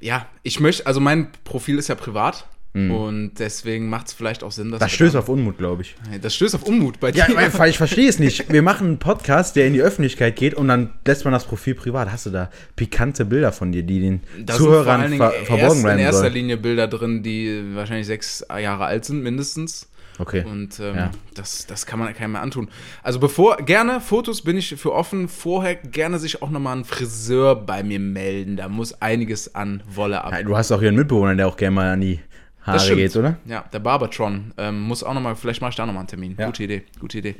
ja, 0.00 0.26
ich 0.42 0.60
möchte, 0.60 0.86
also 0.86 1.00
mein 1.00 1.30
Profil 1.44 1.78
ist 1.78 1.88
ja 1.88 1.94
privat. 1.94 2.46
Und 2.74 3.32
deswegen 3.38 3.90
macht 3.90 4.06
es 4.06 4.12
vielleicht 4.14 4.42
auch 4.42 4.50
Sinn, 4.50 4.70
dass 4.70 4.80
Das 4.80 4.90
stößt 4.92 5.14
auf 5.16 5.28
Unmut, 5.28 5.58
glaube 5.58 5.82
ich. 5.82 5.94
das 6.22 6.34
stößt 6.34 6.54
auf 6.54 6.62
Unmut 6.62 7.00
bei 7.00 7.10
Ja, 7.10 7.26
dir. 7.26 7.36
weil, 7.36 7.68
ich 7.68 7.76
verstehe 7.76 8.08
es 8.08 8.18
nicht. 8.18 8.50
Wir 8.50 8.62
machen 8.62 8.86
einen 8.86 8.98
Podcast, 8.98 9.56
der 9.56 9.66
in 9.66 9.74
die 9.74 9.82
Öffentlichkeit 9.82 10.36
geht 10.36 10.54
und 10.54 10.68
dann 10.68 10.94
lässt 11.06 11.24
man 11.24 11.32
das 11.34 11.44
Profil 11.44 11.74
privat. 11.74 12.10
Hast 12.10 12.24
du 12.24 12.30
da 12.30 12.50
pikante 12.74 13.26
Bilder 13.26 13.52
von 13.52 13.72
dir, 13.72 13.82
die 13.82 14.00
den 14.00 14.20
Da 14.46 14.54
sind 14.54 14.64
vor 14.64 14.72
Zuhörern 14.76 15.00
allen 15.02 15.10
Dingen 15.10 15.20
ver 15.22 15.34
erst 15.34 15.46
verborgen 15.48 15.76
in 15.76 15.82
bleiben 15.82 15.98
erster 16.00 16.20
sollen? 16.22 16.32
Linie 16.32 16.56
Bilder 16.56 16.88
drin, 16.88 17.22
die 17.22 17.62
wahrscheinlich 17.74 18.06
sechs 18.06 18.42
Jahre 18.48 18.86
alt 18.86 19.04
sind, 19.04 19.22
mindestens. 19.22 19.88
Okay. 20.18 20.42
Und 20.44 20.80
ähm, 20.80 20.96
Ja. 20.96 21.10
das, 21.34 21.66
das 21.66 21.84
kann 21.84 21.98
man 21.98 22.14
keinem 22.14 22.32
mehr 22.32 22.40
antun. 22.42 22.70
Also 23.02 23.18
bevor, 23.18 23.58
gerne, 23.58 24.00
Fotos 24.00 24.40
bin 24.42 24.56
ich 24.56 24.76
für 24.76 24.92
offen. 24.94 25.28
Vorher 25.28 25.74
gerne 25.74 26.18
sich 26.18 26.40
auch 26.40 26.48
nochmal 26.48 26.78
ein 26.78 26.84
Friseur 26.86 27.54
bei 27.54 27.82
mir 27.82 28.00
melden. 28.00 28.56
Da 28.56 28.68
muss 28.70 28.94
einiges 29.02 29.54
an 29.54 29.82
Wolle 29.86 30.24
ab. 30.24 30.32
Ja, 30.32 30.42
du 30.42 30.56
hast 30.56 30.72
auch 30.72 30.80
hier 30.80 30.88
einen 30.88 30.96
Mitbewohner, 30.98 31.34
der 31.34 31.48
auch 31.48 31.56
gerne 31.58 31.74
mal 31.74 31.90
an 31.92 32.00
die 32.00 32.18
Haare 32.64 32.76
Das 32.76 32.84
stimmt. 32.84 32.98
geht, 33.00 33.16
oder? 33.16 33.36
Ja, 33.44 33.64
der 33.72 33.80
Barbertron 33.80 34.52
ähm, 34.56 34.80
muss 34.82 35.02
auch 35.02 35.14
nochmal, 35.14 35.34
vielleicht 35.34 35.60
mache 35.60 35.70
ich 35.70 35.76
da 35.76 35.84
nochmal 35.84 36.00
einen 36.02 36.08
Termin. 36.08 36.36
Ja. 36.38 36.46
Gute 36.46 36.62
Idee, 36.62 36.84
gute 37.00 37.18
Idee. 37.18 37.34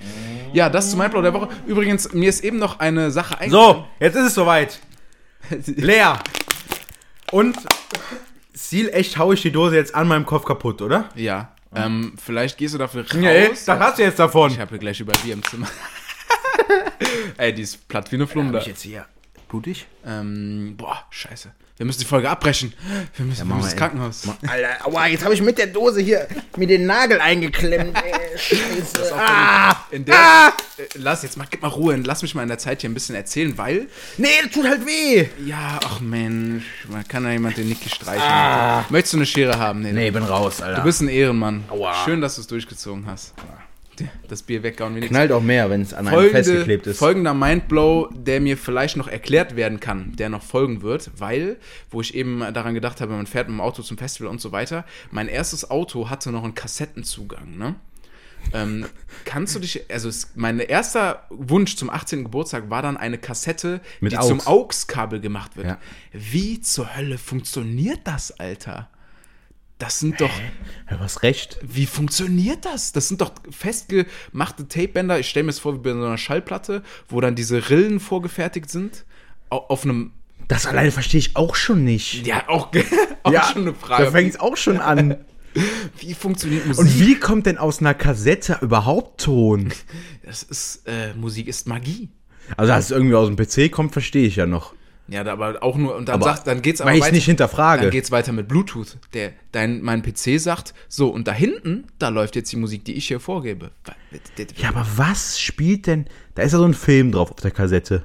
Ja, 0.53 0.69
das 0.69 0.91
zu 0.91 0.97
Mindblow 0.97 1.23
der 1.23 1.33
Woche. 1.33 1.49
Übrigens, 1.67 2.13
mir 2.13 2.29
ist 2.29 2.43
eben 2.43 2.59
noch 2.59 2.81
eine 2.81 3.11
Sache 3.11 3.39
eingefallen. 3.39 3.75
So, 3.75 3.87
jetzt 4.01 4.17
ist 4.17 4.27
es 4.27 4.35
soweit. 4.35 4.81
Leer. 5.67 6.19
Und 7.31 7.57
Ziel 8.53 8.89
echt 8.91 9.17
hau 9.17 9.33
ich 9.33 9.43
die 9.43 9.53
Dose 9.53 9.77
jetzt 9.77 9.95
an 9.95 10.09
meinem 10.09 10.27
Kopf 10.27 10.45
kaputt, 10.45 10.83
oder? 10.83 11.09
Ja, 11.15 11.55
ähm, 11.75 12.15
vielleicht 12.23 12.59
gehst 12.59 12.75
du 12.75 12.79
dafür 12.79 13.03
raus. 13.03 13.15
Nee, 13.15 13.49
das 13.49 13.67
hast 13.69 13.99
du 13.99 14.03
jetzt 14.03 14.19
davon. 14.19 14.51
Ich 14.51 14.59
habe 14.59 14.79
gleich 14.79 15.01
über 15.01 15.13
Bier 15.25 15.35
im 15.35 15.43
Zimmer. 15.45 15.67
Ey, 17.39 17.55
die 17.55 17.63
ist 17.63 17.89
platt 17.89 18.11
wie 18.13 18.17
eine 18.17 18.27
Flunder. 18.27 18.61
jetzt 18.67 18.83
hier. 18.83 19.07
Blutig? 19.49 19.87
Ähm, 20.05 20.75
boah, 20.77 21.05
scheiße. 21.11 21.53
Wir 21.83 21.87
müssen 21.87 21.99
die 21.99 22.07
Folge 22.07 22.31
abbrechen. 22.31 22.73
Wir 23.17 23.27
müssen, 23.27 23.39
wir 23.41 23.45
machen 23.47 23.57
müssen 23.59 23.67
wir 23.67 23.73
ins 23.73 23.77
Krankenhaus. 23.77 24.23
Alter, 24.47 24.87
aua, 24.87 25.07
jetzt 25.09 25.25
habe 25.25 25.35
ich 25.35 25.43
mit 25.43 25.59
der 25.59 25.67
Dose 25.67 26.01
hier 26.01 26.29
mir 26.57 26.69
den 26.69 26.87
Nagel 26.87 27.21
eingeklemmt. 27.21 27.97
Ey, 27.97 28.39
Scheiße. 28.39 29.13
Ah, 29.17 29.75
In 29.91 30.05
der, 30.05 30.15
äh, 30.79 30.83
lass 30.95 31.25
jetzt 31.25 31.37
mal, 31.37 31.45
gib 31.51 31.61
mal 31.61 31.67
Ruhe. 31.67 31.97
Lass 31.97 32.23
mich 32.23 32.37
mal 32.37 32.43
in 32.45 32.49
der 32.49 32.59
Zeit 32.59 32.83
hier 32.83 32.89
ein 32.91 32.95
bisschen 32.95 33.17
erzählen, 33.17 33.59
weil 33.59 33.89
nee, 34.17 34.29
das 34.45 34.53
tut 34.53 34.65
halt 34.69 34.87
weh. 34.87 35.27
ja, 35.45 35.81
ach 35.85 35.99
Mensch, 35.99 36.63
man 36.89 37.03
kann 37.09 37.25
ja 37.25 37.33
jemand 37.33 37.57
den 37.57 37.69
Nicky 37.69 37.89
streichen. 37.89 38.87
Möchtest 38.91 39.15
du 39.15 39.17
eine 39.19 39.27
Schere 39.27 39.59
haben? 39.59 39.83
Nee, 39.83 39.91
Nee, 39.91 40.11
bin 40.13 40.23
raus, 40.23 40.63
Alter. 40.63 40.77
Du 40.79 40.85
bist 40.85 41.01
ein 41.01 41.09
Ehrenmann. 41.09 41.65
Aua. 41.69 42.05
Schön, 42.05 42.21
dass 42.21 42.37
du 42.37 42.43
es 42.43 42.47
durchgezogen 42.47 43.07
hast. 43.09 43.35
Das 44.29 44.43
Bier 44.43 44.63
weggehauen 44.63 44.95
nichts. 44.95 45.11
knallt 45.11 45.33
auch 45.33 45.43
mehr, 45.43 45.69
wenn 45.71 45.83
es 45.83 45.93
an 45.93 46.07
einem 46.07 46.15
Folgende, 46.15 46.45
festgeklebt 46.45 46.87
ist. 46.87 46.99
Folgender 46.99 47.35
Mindblow, 47.35 48.09
der 48.15 48.41
mir 48.41 48.57
vielleicht 48.57 48.97
noch 48.97 49.09
erklärt 49.09 49.55
werden 49.57 49.81
kann, 49.81 50.17
der 50.17 50.29
noch 50.29 50.43
folgen 50.43 50.83
wird, 50.83 51.11
weil, 51.19 51.57
wo 51.91 52.01
ich 52.01 52.15
eben 52.15 52.41
daran 52.55 52.75
gedacht 52.75 53.01
habe, 53.01 53.13
man 53.13 53.27
fährt 53.27 53.49
mit 53.49 53.57
dem 53.57 53.61
Auto 53.61 53.83
zum 53.83 53.99
Festival 53.99 54.31
und 54.31 54.41
so 54.41 54.53
weiter, 54.53 54.85
mein 55.11 55.29
erstes 55.29 55.71
Auto 55.71 56.09
hatte 56.11 56.31
noch 56.33 56.45
einen 56.45 56.55
Kassettenzugang, 56.55 57.57
ne? 57.59 57.75
Ähm, 58.53 58.87
kannst 59.25 59.55
du 59.55 59.61
dich, 59.61 59.89
also 59.89 60.09
es, 60.09 60.33
mein 60.35 60.59
erster 60.59 61.27
Wunsch 61.31 61.77
zum 61.77 61.91
18. 61.91 62.25
Geburtstag 62.25 62.71
war 62.71 62.83
dann 62.83 62.97
eine 62.97 63.19
Kassette, 63.19 63.81
Mit 64.01 64.13
die 64.13 64.17
AUX. 64.17 64.27
zum 64.27 64.41
AUX-Kabel 64.41 65.21
gemacht 65.21 65.57
wird. 65.57 65.69
Ja. 65.69 65.79
Wie 66.13 66.61
zur 66.61 66.97
Hölle 66.97 67.19
funktioniert 67.19 68.01
das, 68.05 68.33
Alter? 68.41 68.89
Das 69.83 69.99
sind 69.99 70.21
doch, 70.21 70.31
Ja, 70.89 70.97
du 70.97 71.03
hast 71.03 71.25
recht. 71.25 71.59
wie 71.61 71.87
funktioniert 71.87 72.65
das? 72.65 72.93
Das 72.93 73.09
sind 73.09 73.21
doch 73.21 73.33
festgemachte 73.51 74.69
Tapebänder. 74.69 75.19
Ich 75.19 75.29
stelle 75.29 75.43
mir 75.45 75.49
das 75.51 75.59
vor 75.59 75.75
wie 75.75 75.79
bei 75.79 75.91
so 75.91 76.05
einer 76.05 76.19
Schallplatte, 76.19 76.83
wo 77.09 77.21
dann 77.21 77.35
diese 77.35 77.69
Rillen 77.69 77.99
vorgefertigt 77.99 78.71
sind. 78.71 79.05
Au- 79.51 79.57
Auf 79.69 79.83
einem. 79.85 80.13
Das 80.47 80.67
alleine 80.67 80.93
verstehe 80.93 81.19
ich 81.19 81.35
auch 81.37 81.57
schon 81.57 81.83
nicht. 81.83 82.25
Ja, 82.27 82.49
auch, 82.49 82.71
auch 83.25 83.53
schon 83.53 83.63
eine 83.63 83.75
Frage. 83.75 84.05
Da 84.05 84.11
fängt 84.13 84.31
es 84.35 84.39
auch 84.41 84.57
schon 84.57 84.79
an. 84.79 85.17
wie 85.99 86.15
funktioniert 86.15 86.65
Musik? 86.67 86.85
Und 86.85 87.01
wie 87.01 87.19
kommt 87.19 87.47
denn 87.47 87.59
aus 87.59 87.81
einer 87.81 87.95
Kassette 87.95 88.59
überhaupt 88.63 89.23
Ton? 89.23 89.73
Das 90.25 90.45
ist, 90.45 90.87
äh, 90.87 91.13
Musik 91.15 91.49
ist 91.49 91.67
Magie. 91.67 92.09
Also, 92.57 92.73
dass 92.73 92.85
es 92.87 92.91
irgendwie 92.93 93.17
aus 93.17 93.27
dem 93.29 93.37
PC 93.37 93.73
kommt, 93.73 93.93
verstehe 93.93 94.27
ich 94.29 94.37
ja 94.37 94.47
noch. 94.47 94.75
Ja, 95.09 95.27
aber 95.27 95.63
auch 95.63 95.77
nur, 95.77 95.97
und 95.97 96.09
dann 96.09 96.17
Aber 96.23 96.25
sagt, 96.25 96.47
dann 96.47 96.63
geht's 96.63 96.81
aber 96.81 96.93
weil 96.93 97.01
weiter. 97.01 97.13
nicht 97.13 97.25
hinterfrage. 97.25 97.83
Dann 97.83 97.91
geht's 97.91 98.11
weiter 98.11 98.33
mit 98.33 98.49
Bluetooth. 98.49 98.99
Der, 99.13 99.33
dein, 99.51 99.83
mein 99.83 100.03
PC 100.03 100.41
sagt, 100.41 100.75
so, 100.89 101.09
und 101.09 101.27
da 101.27 101.33
hinten, 101.33 101.85
da 101.99 102.09
läuft 102.09 102.37
jetzt 102.37 102.53
die 102.53 102.57
Musik, 102.57 102.85
die 102.85 102.95
ich 102.95 103.09
hier 103.09 103.21
vorgebe. 103.21 103.73
Ja, 104.57 104.69
aber 104.69 104.87
was 104.97 105.41
spielt 105.41 105.87
denn? 105.87 106.07
Da 106.35 106.43
ist 106.43 106.53
ja 106.53 106.59
so 106.59 106.65
ein 106.65 106.75
Film 106.75 107.13
drauf 107.13 107.31
auf 107.31 107.41
der 107.41 107.51
Kassette. 107.51 108.05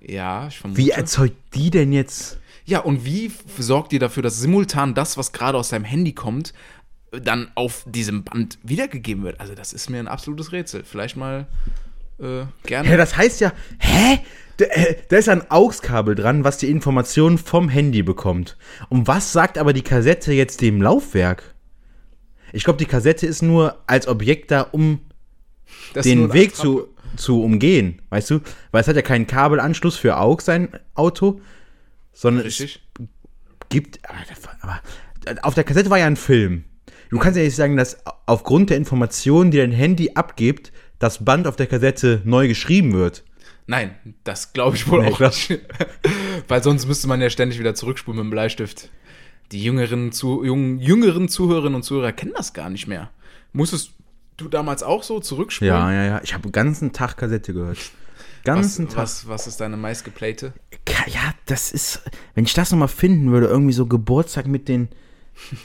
Ja, 0.00 0.48
ich 0.48 0.58
vermute. 0.58 0.80
Wie 0.80 0.90
erzeugt 0.90 1.36
die 1.54 1.70
denn 1.70 1.92
jetzt? 1.92 2.38
Ja, 2.64 2.80
und 2.80 3.04
wie 3.04 3.30
sorgt 3.58 3.92
ihr 3.92 4.00
dafür, 4.00 4.22
dass 4.22 4.38
simultan 4.38 4.94
das, 4.94 5.16
was 5.16 5.32
gerade 5.32 5.56
aus 5.58 5.70
deinem 5.70 5.84
Handy 5.84 6.12
kommt, 6.12 6.52
dann 7.12 7.50
auf 7.54 7.84
diesem 7.86 8.24
Band 8.24 8.58
wiedergegeben 8.62 9.22
wird? 9.22 9.40
Also, 9.40 9.54
das 9.54 9.72
ist 9.72 9.90
mir 9.90 9.98
ein 10.00 10.08
absolutes 10.08 10.52
Rätsel. 10.52 10.82
Vielleicht 10.84 11.16
mal 11.16 11.46
äh, 12.22 12.44
gerne. 12.64 12.88
Ja, 12.90 12.96
das 12.96 13.16
heißt 13.16 13.40
ja, 13.40 13.52
hä? 13.78 14.20
Da, 14.58 14.66
äh, 14.66 14.96
da 15.08 15.16
ist 15.16 15.28
ein 15.28 15.50
AUX-Kabel 15.50 16.14
dran, 16.14 16.44
was 16.44 16.58
die 16.58 16.70
Informationen 16.70 17.38
vom 17.38 17.68
Handy 17.68 18.02
bekommt. 18.02 18.56
Und 18.90 19.08
was 19.08 19.32
sagt 19.32 19.58
aber 19.58 19.72
die 19.72 19.82
Kassette 19.82 20.32
jetzt 20.32 20.60
dem 20.60 20.80
Laufwerk? 20.82 21.54
Ich 22.52 22.64
glaube, 22.64 22.78
die 22.78 22.84
Kassette 22.86 23.26
ist 23.26 23.42
nur 23.42 23.78
als 23.86 24.06
Objekt 24.06 24.50
da, 24.50 24.60
um 24.60 25.00
Das 25.94 26.04
den 26.04 26.32
Weg 26.34 26.54
zu, 26.54 26.88
zu 27.16 27.42
umgehen, 27.42 28.02
weißt 28.10 28.30
du? 28.30 28.40
Weil 28.72 28.82
es 28.82 28.88
hat 28.88 28.96
ja 28.96 29.02
keinen 29.02 29.26
Kabelanschluss 29.26 29.96
für 29.96 30.16
AUX, 30.18 30.44
sein 30.44 30.68
Auto, 30.94 31.40
sondern 32.12 32.44
Richtig. 32.44 32.82
es 33.00 33.06
gibt, 33.70 34.00
war- 34.42 34.56
aber 34.60 34.80
auf 35.42 35.54
der 35.54 35.64
Kassette 35.64 35.88
war 35.88 35.98
ja 35.98 36.06
ein 36.06 36.16
Film. 36.16 36.64
Du 37.08 37.18
kannst 37.18 37.36
ja 37.38 37.42
nicht 37.42 37.56
sagen, 37.56 37.76
dass 37.76 37.98
aufgrund 38.26 38.68
der 38.70 38.76
Informationen, 38.76 39.50
die 39.50 39.58
dein 39.58 39.72
Handy 39.72 40.12
abgibt, 40.14 40.72
das 41.02 41.24
Band 41.24 41.46
auf 41.46 41.56
der 41.56 41.66
Kassette 41.66 42.22
neu 42.24 42.46
geschrieben 42.48 42.92
wird. 42.92 43.24
Nein, 43.66 43.94
das 44.24 44.52
glaube 44.52 44.76
ich 44.76 44.88
wohl 44.88 45.02
Nee, 45.02 45.10
auch 45.12 45.20
nicht. 45.20 45.58
Weil 46.48 46.62
sonst 46.62 46.86
müsste 46.86 47.08
man 47.08 47.20
ja 47.20 47.30
ständig 47.30 47.58
wieder 47.58 47.74
zurückspulen 47.74 48.18
mit 48.18 48.26
dem 48.26 48.30
Bleistift. 48.30 48.88
Die 49.50 49.62
jüngeren, 49.62 50.12
zu, 50.12 50.44
jungen, 50.44 50.78
jüngeren 50.78 51.28
Zuhörerinnen 51.28 51.74
und 51.74 51.82
Zuhörer 51.82 52.12
kennen 52.12 52.32
das 52.36 52.52
gar 52.54 52.70
nicht 52.70 52.86
mehr. 52.86 53.10
Musstest 53.52 53.92
du 54.36 54.48
damals 54.48 54.82
auch 54.82 55.02
so 55.02 55.20
zurückspulen? 55.20 55.72
Ja, 55.74 55.92
ja, 55.92 56.04
ja. 56.04 56.20
Ich 56.22 56.34
habe 56.34 56.44
den 56.44 56.52
ganzen 56.52 56.92
Tag 56.92 57.16
Kassette 57.16 57.52
gehört. 57.52 57.78
Was, 57.78 57.92
Ganzen 58.44 58.88
Tag. 58.88 58.96
was, 58.98 59.28
was 59.28 59.46
ist 59.46 59.60
deine 59.60 59.76
meistgeplayte? 59.76 60.52
Ja, 61.06 61.32
das 61.46 61.70
ist, 61.72 62.02
wenn 62.34 62.44
ich 62.44 62.54
das 62.54 62.70
nochmal 62.72 62.88
finden 62.88 63.30
würde, 63.30 63.46
irgendwie 63.46 63.72
so 63.72 63.86
Geburtstag 63.86 64.46
mit 64.46 64.68
den, 64.68 64.88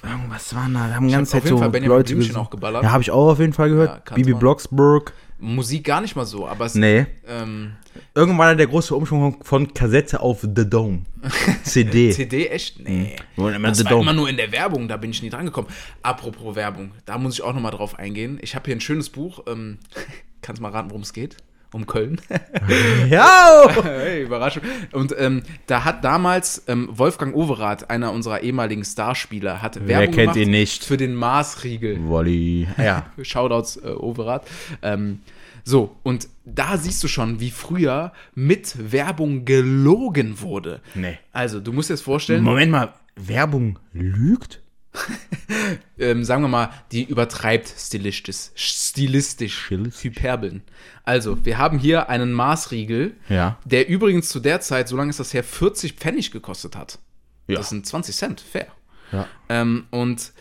irgendwas 0.03 0.53
waren 0.53 0.73
da, 0.73 0.88
da 0.88 0.95
haben 0.95 1.07
die 1.07 1.13
ganze 1.13 1.31
Zeit 1.33 1.43
jeden 1.45 1.55
so 1.57 1.61
Fall 1.61 1.69
Benjamin 1.71 1.97
Leute 1.97 2.13
Blümchen 2.15 2.35
auch 2.35 2.49
geballert. 2.49 2.83
Ja, 2.83 2.91
habe 2.91 3.01
ich 3.01 3.11
auch 3.11 3.31
auf 3.31 3.39
jeden 3.39 3.53
Fall 3.53 3.69
Ja, 3.69 3.73
gehört. 3.73 4.05
kannte 4.05 4.23
Bibi. 4.23 4.38
Blocksberg. 4.38 5.13
Musik 5.39 5.83
gar 5.85 6.01
nicht 6.01 6.15
mal 6.15 6.25
so, 6.25 6.47
aber 6.47 6.65
es, 6.65 6.75
Nee. 6.75 7.05
ähm, 7.27 7.73
Irgendwann 8.15 8.57
der 8.57 8.67
große 8.67 8.95
Umschwung 8.95 9.43
von 9.43 9.73
Kassette 9.73 10.19
auf 10.19 10.41
The 10.41 10.67
Dome. 10.69 11.03
CD. 11.63 12.11
CD 12.11 12.47
echt? 12.47 12.79
Nee. 12.79 13.15
Wollen 13.35 13.55
immer 13.55 13.69
Das 13.69 13.77
The 13.79 13.83
war 13.85 13.91
Dome. 13.91 14.03
immer 14.03 14.13
nur 14.13 14.29
in 14.29 14.38
der 14.38 14.51
Werbung, 14.51 14.88
da 14.88 14.97
bin 14.97 15.11
ich 15.11 15.21
nie 15.21 15.29
dran 15.29 15.45
gekommen. 15.45 15.67
Apropos 16.01 16.55
Werbung, 16.55 16.91
da 17.05 17.17
muss 17.17 17.35
ich 17.35 17.41
auch 17.43 17.53
nochmal 17.53 17.71
drauf 17.71 17.97
eingehen. 17.99 18.39
Ich 18.41 18.55
habe 18.55 18.65
hier 18.65 18.75
ein 18.75 18.81
schönes 18.81 19.09
Buch. 19.09 19.41
Ähm, 19.47 19.77
kannst 20.41 20.61
mal 20.61 20.71
raten, 20.71 20.89
worum 20.89 21.01
es 21.03 21.13
geht? 21.13 21.38
Um 21.74 21.86
Köln. 21.86 22.22
Ja! 23.09 23.68
hey, 23.84 24.24
Überraschung. 24.24 24.63
Und 24.91 25.13
ähm, 25.18 25.43
da 25.68 25.84
hat 25.86 26.03
damals 26.03 26.63
ähm, 26.68 26.89
Wolfgang 26.91 27.36
Overath, 27.36 27.89
einer 27.89 28.11
unserer 28.11 28.41
ehemaligen 28.41 28.84
Starspieler, 28.84 29.61
hat 29.61 29.88
Werbung 29.88 30.13
kennt 30.13 30.15
gemacht 30.15 30.38
ihn 30.38 30.49
nicht? 30.49 30.84
für 30.84 30.97
den 30.97 31.15
Maßriegel. 31.15 32.07
Wolli. 32.07 32.68
Ja. 32.78 33.11
Shoutouts 33.22 33.78
äh, 33.78 33.89
Overath. 33.89 34.47
Ähm, 34.82 35.20
so, 35.63 35.97
und 36.03 36.30
da 36.45 36.78
siehst 36.78 37.03
du 37.03 37.09
schon, 37.09 37.39
wie 37.41 37.51
früher 37.51 38.13
mit 38.34 38.91
Werbung 38.91 39.43
gelogen 39.43 40.39
wurde. 40.39 40.82
Nee. 40.95 41.18
Also, 41.34 41.59
du 41.59 41.74
musst 41.74 41.89
dir 41.89 41.93
das 41.93 42.01
vorstellen, 42.01 42.43
Moment 42.43 42.72
mal, 42.72 42.93
Werbung 43.18 43.78
lügt? 43.91 44.61
ähm, 45.99 46.23
sagen 46.23 46.41
wir 46.43 46.47
mal, 46.47 46.69
die 46.91 47.03
übertreibt 47.03 47.67
stilistisch, 47.77 48.49
stilistisch. 48.55 49.69
Hyperbeln. 49.69 50.63
Also, 51.03 51.45
wir 51.45 51.57
haben 51.57 51.79
hier 51.79 52.09
einen 52.09 52.33
Maßriegel, 52.33 53.15
Ja. 53.29 53.57
der 53.65 53.87
übrigens 53.87 54.29
zu 54.29 54.39
der 54.39 54.59
Zeit, 54.61 54.87
so 54.87 54.97
lange 54.97 55.09
ist 55.09 55.19
das 55.19 55.33
her, 55.33 55.43
40 55.43 55.93
Pfennig 55.93 56.31
gekostet 56.31 56.75
hat. 56.75 56.99
Ja. 57.47 57.57
Das 57.57 57.69
sind 57.69 57.85
20 57.85 58.15
Cent, 58.15 58.41
fair. 58.41 58.67
Ja. 59.11 59.27
Ähm, 59.49 59.85
und 59.89 60.33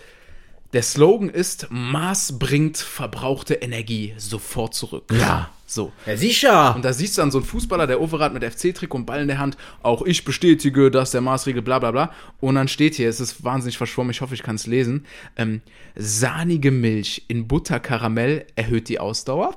der 0.76 0.82
Slogan 0.82 1.30
ist: 1.30 1.68
Maß 1.70 2.38
bringt 2.38 2.76
verbrauchte 2.76 3.54
Energie 3.54 4.12
sofort 4.18 4.74
zurück. 4.74 5.04
Ja. 5.10 5.48
So. 5.64 5.90
Ja, 6.04 6.18
sicher. 6.18 6.76
Und 6.76 6.84
da 6.84 6.92
siehst 6.92 7.16
du 7.16 7.22
dann 7.22 7.30
so 7.30 7.38
einen 7.38 7.46
Fußballer, 7.46 7.86
der 7.86 7.98
Overath 7.98 8.34
mit 8.34 8.44
FC-Trikot 8.44 8.98
und 8.98 9.06
Ball 9.06 9.22
in 9.22 9.26
der 9.26 9.38
Hand. 9.38 9.56
Auch 9.82 10.02
ich 10.02 10.26
bestätige, 10.26 10.90
dass 10.90 11.12
der 11.12 11.22
Maßregel 11.22 11.62
bla 11.62 11.78
bla 11.78 11.92
bla. 11.92 12.12
Und 12.40 12.56
dann 12.56 12.68
steht 12.68 12.94
hier, 12.94 13.08
es 13.08 13.20
ist 13.20 13.42
wahnsinnig 13.42 13.78
verschwommen, 13.78 14.10
ich 14.10 14.20
hoffe, 14.20 14.34
ich 14.34 14.42
kann 14.42 14.56
es 14.56 14.66
lesen. 14.66 15.06
Ähm, 15.36 15.62
sahnige 15.94 16.70
Milch 16.70 17.24
in 17.26 17.48
Butterkaramell 17.48 18.44
erhöht 18.54 18.90
die 18.90 19.00
Ausdauer. 19.00 19.56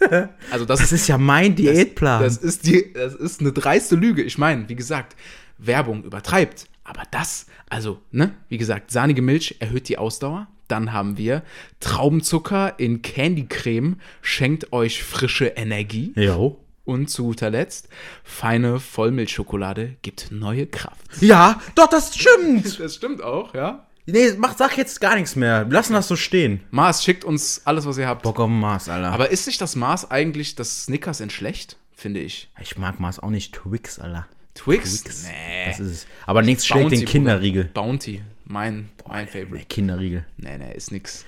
also 0.50 0.66
das, 0.66 0.80
das 0.80 0.92
ist 0.92 1.08
ja 1.08 1.16
mein 1.16 1.56
Diätplan. 1.56 2.22
das 2.22 2.36
ist 2.36 2.66
die, 2.66 2.92
das 2.92 3.14
ist 3.14 3.40
eine 3.40 3.52
dreiste 3.52 3.96
Lüge. 3.96 4.22
Ich 4.22 4.36
meine, 4.36 4.68
wie 4.68 4.76
gesagt, 4.76 5.16
Werbung 5.56 6.04
übertreibt. 6.04 6.66
Aber 6.84 7.02
das, 7.10 7.46
also, 7.70 8.00
ne, 8.10 8.34
wie 8.48 8.58
gesagt, 8.58 8.90
sahnige 8.90 9.22
Milch 9.22 9.56
erhöht 9.60 9.88
die 9.88 9.98
Ausdauer. 9.98 10.46
Dann 10.68 10.92
haben 10.92 11.18
wir 11.18 11.42
Traubenzucker 11.80 12.78
in 12.78 13.02
Candycreme, 13.02 13.96
schenkt 14.22 14.72
euch 14.72 15.02
frische 15.02 15.46
Energie. 15.46 16.12
Jo. 16.16 16.60
Und 16.84 17.08
zu 17.08 17.24
guter 17.24 17.48
Letzt, 17.48 17.88
feine 18.22 18.78
Vollmilchschokolade 18.78 19.96
gibt 20.02 20.30
neue 20.30 20.66
Kraft. 20.66 21.00
Ja, 21.20 21.60
doch, 21.74 21.88
das 21.88 22.14
stimmt. 22.14 22.78
Das 22.78 22.94
stimmt 22.94 23.22
auch, 23.22 23.54
ja. 23.54 23.86
Nee, 24.06 24.34
mach, 24.36 24.54
sag 24.56 24.76
jetzt 24.76 25.00
gar 25.00 25.14
nichts 25.14 25.34
mehr. 25.34 25.64
Lassen 25.64 25.94
das 25.94 26.08
so 26.08 26.16
stehen. 26.16 26.60
Mars, 26.70 27.02
schickt 27.02 27.24
uns 27.24 27.62
alles, 27.64 27.86
was 27.86 27.96
ihr 27.96 28.06
habt. 28.06 28.22
Bock 28.22 28.38
auf 28.38 28.50
Mars, 28.50 28.90
Alter. 28.90 29.12
Aber 29.12 29.30
ist 29.30 29.46
nicht 29.46 29.62
das 29.62 29.76
Mars 29.76 30.10
eigentlich 30.10 30.56
das 30.56 30.84
Snickers 30.84 31.20
in 31.20 31.30
schlecht? 31.30 31.78
Finde 31.96 32.20
ich. 32.20 32.50
ich 32.60 32.76
mag 32.76 33.00
Mars 33.00 33.18
auch 33.18 33.30
nicht. 33.30 33.54
Twix, 33.54 33.98
Alter. 33.98 34.26
Twix? 34.54 35.02
Twix. 35.02 35.24
Nee. 35.24 35.66
Das 35.66 35.80
ist 35.80 35.90
es. 35.90 36.06
Aber 36.26 36.42
nichts 36.42 36.66
schlägt 36.66 36.92
den. 36.92 37.04
Kinderriegel. 37.04 37.64
Bounty. 37.64 38.22
Mein, 38.44 38.90
mein 39.06 39.26
Favorite. 39.26 39.66
Kinderriegel. 39.66 40.24
Nee, 40.36 40.58
nee, 40.58 40.74
ist 40.74 40.92
nix. 40.92 41.24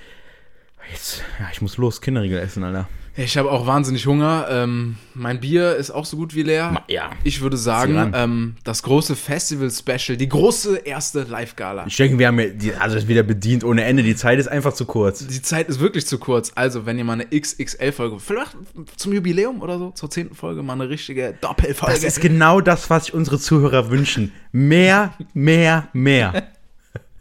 Jetzt, 0.90 1.24
ja, 1.40 1.48
ich 1.52 1.60
muss 1.60 1.76
los 1.78 2.00
Kinderriegel 2.00 2.38
essen, 2.38 2.62
Alter. 2.62 2.88
Ich 3.16 3.38
habe 3.38 3.50
auch 3.50 3.66
wahnsinnig 3.66 4.06
Hunger. 4.06 4.46
Ähm, 4.50 4.96
mein 5.14 5.40
Bier 5.40 5.74
ist 5.76 5.90
auch 5.90 6.04
so 6.04 6.18
gut 6.18 6.34
wie 6.34 6.42
leer. 6.42 6.82
Ja. 6.88 7.10
Ich 7.24 7.40
würde 7.40 7.56
sagen, 7.56 8.12
ähm, 8.14 8.56
das 8.62 8.82
große 8.82 9.16
Festival-Special, 9.16 10.18
die 10.18 10.28
große 10.28 10.76
erste 10.78 11.22
Live-Gala. 11.22 11.86
Ich 11.86 11.96
denke, 11.96 12.18
wir 12.18 12.26
haben 12.26 12.38
ja, 12.38 12.48
die, 12.48 12.74
also 12.74 13.08
wieder 13.08 13.22
bedient 13.22 13.64
ohne 13.64 13.84
Ende. 13.84 14.02
Die 14.02 14.16
Zeit 14.16 14.38
ist 14.38 14.48
einfach 14.48 14.74
zu 14.74 14.84
kurz. 14.84 15.26
Die 15.26 15.42
Zeit 15.42 15.68
ist 15.68 15.80
wirklich 15.80 16.06
zu 16.06 16.18
kurz. 16.18 16.52
Also, 16.54 16.84
wenn 16.84 16.98
ihr 16.98 17.04
mal 17.04 17.14
eine 17.14 17.26
XXL-Folge, 17.26 18.20
vielleicht 18.20 18.54
zum 18.96 19.14
Jubiläum 19.14 19.62
oder 19.62 19.78
so, 19.78 19.90
zur 19.92 20.10
zehnten 20.10 20.34
Folge, 20.34 20.62
mal 20.62 20.74
eine 20.74 20.88
richtige 20.88 21.34
Doppelfolge. 21.40 21.94
Das 21.94 22.04
ist 22.04 22.20
genau 22.20 22.60
das, 22.60 22.90
was 22.90 23.06
sich 23.06 23.14
unsere 23.14 23.38
Zuhörer 23.38 23.90
wünschen. 23.90 24.32
Mehr, 24.52 25.14
mehr, 25.32 25.88
mehr. 25.94 26.48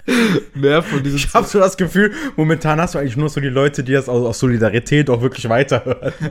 mehr 0.54 0.84
von 0.84 1.02
diesen 1.04 1.18
Ich 1.18 1.34
habe 1.34 1.48
so 1.48 1.60
das 1.60 1.78
Gefühl, 1.78 2.14
momentan 2.36 2.80
hast 2.80 2.94
du 2.96 3.00
eigentlich 3.00 3.18
nur 3.18 3.30
so 3.30 3.40
die 3.42 3.48
Leute, 3.48 3.84
die 3.84 3.92
das 3.94 4.08
aus, 4.08 4.24
aus 4.26 4.40
Solidarität 4.40 5.10
auch 5.10 5.22
wirklich 5.22 5.50
weiterhören. 5.50 6.14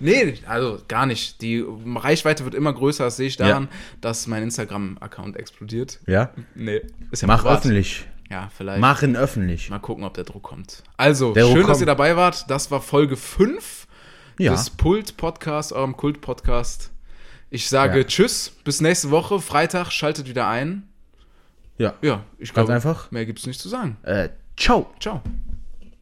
Nee, 0.00 0.34
also 0.46 0.78
gar 0.88 1.06
nicht. 1.06 1.40
Die 1.42 1.64
Reichweite 1.96 2.44
wird 2.44 2.54
immer 2.54 2.72
größer, 2.72 3.04
das 3.04 3.16
sehe 3.16 3.26
ich 3.26 3.36
daran, 3.36 3.68
dass 4.00 4.26
mein 4.26 4.42
Instagram-Account 4.44 5.36
explodiert. 5.36 5.98
Ja? 6.06 6.30
Nee, 6.54 6.82
ist 7.10 7.22
ja 7.22 7.28
Mach 7.28 7.42
privat. 7.42 7.58
öffentlich. 7.60 8.04
Ja, 8.30 8.50
vielleicht. 8.56 8.80
Mach 8.80 9.02
ihn 9.02 9.16
öffentlich. 9.16 9.70
Mal 9.70 9.78
gucken, 9.78 10.04
ob 10.04 10.14
der 10.14 10.24
Druck 10.24 10.42
kommt. 10.42 10.82
Also, 10.96 11.32
Der 11.32 11.44
schön, 11.46 11.58
dass 11.60 11.66
kommt. 11.66 11.80
ihr 11.80 11.86
dabei 11.86 12.16
wart. 12.16 12.44
Das 12.50 12.70
war 12.70 12.80
Folge 12.80 13.16
5 13.16 13.86
Ja. 14.38 14.52
des 14.52 14.70
Pult-Podcast, 14.70 15.72
eurem 15.72 15.96
Kult-Podcast. 15.96 16.90
Ich 17.50 17.68
sage 17.68 17.98
Ja. 17.98 18.04
Tschüss, 18.04 18.52
bis 18.64 18.80
nächste 18.80 19.10
Woche. 19.10 19.40
Freitag 19.40 19.90
schaltet 19.92 20.28
wieder 20.28 20.46
ein. 20.48 20.88
Ja. 21.78 21.94
Ja, 22.02 22.24
ich 22.38 22.52
Ganz 22.52 22.66
glaube, 22.66 22.72
einfach. 22.74 23.10
mehr 23.10 23.26
gibt's 23.26 23.46
nicht 23.46 23.60
zu 23.60 23.68
sagen. 23.68 23.96
Äh, 24.02 24.30
ciao. 24.56 24.86
Ciao. 25.00 25.22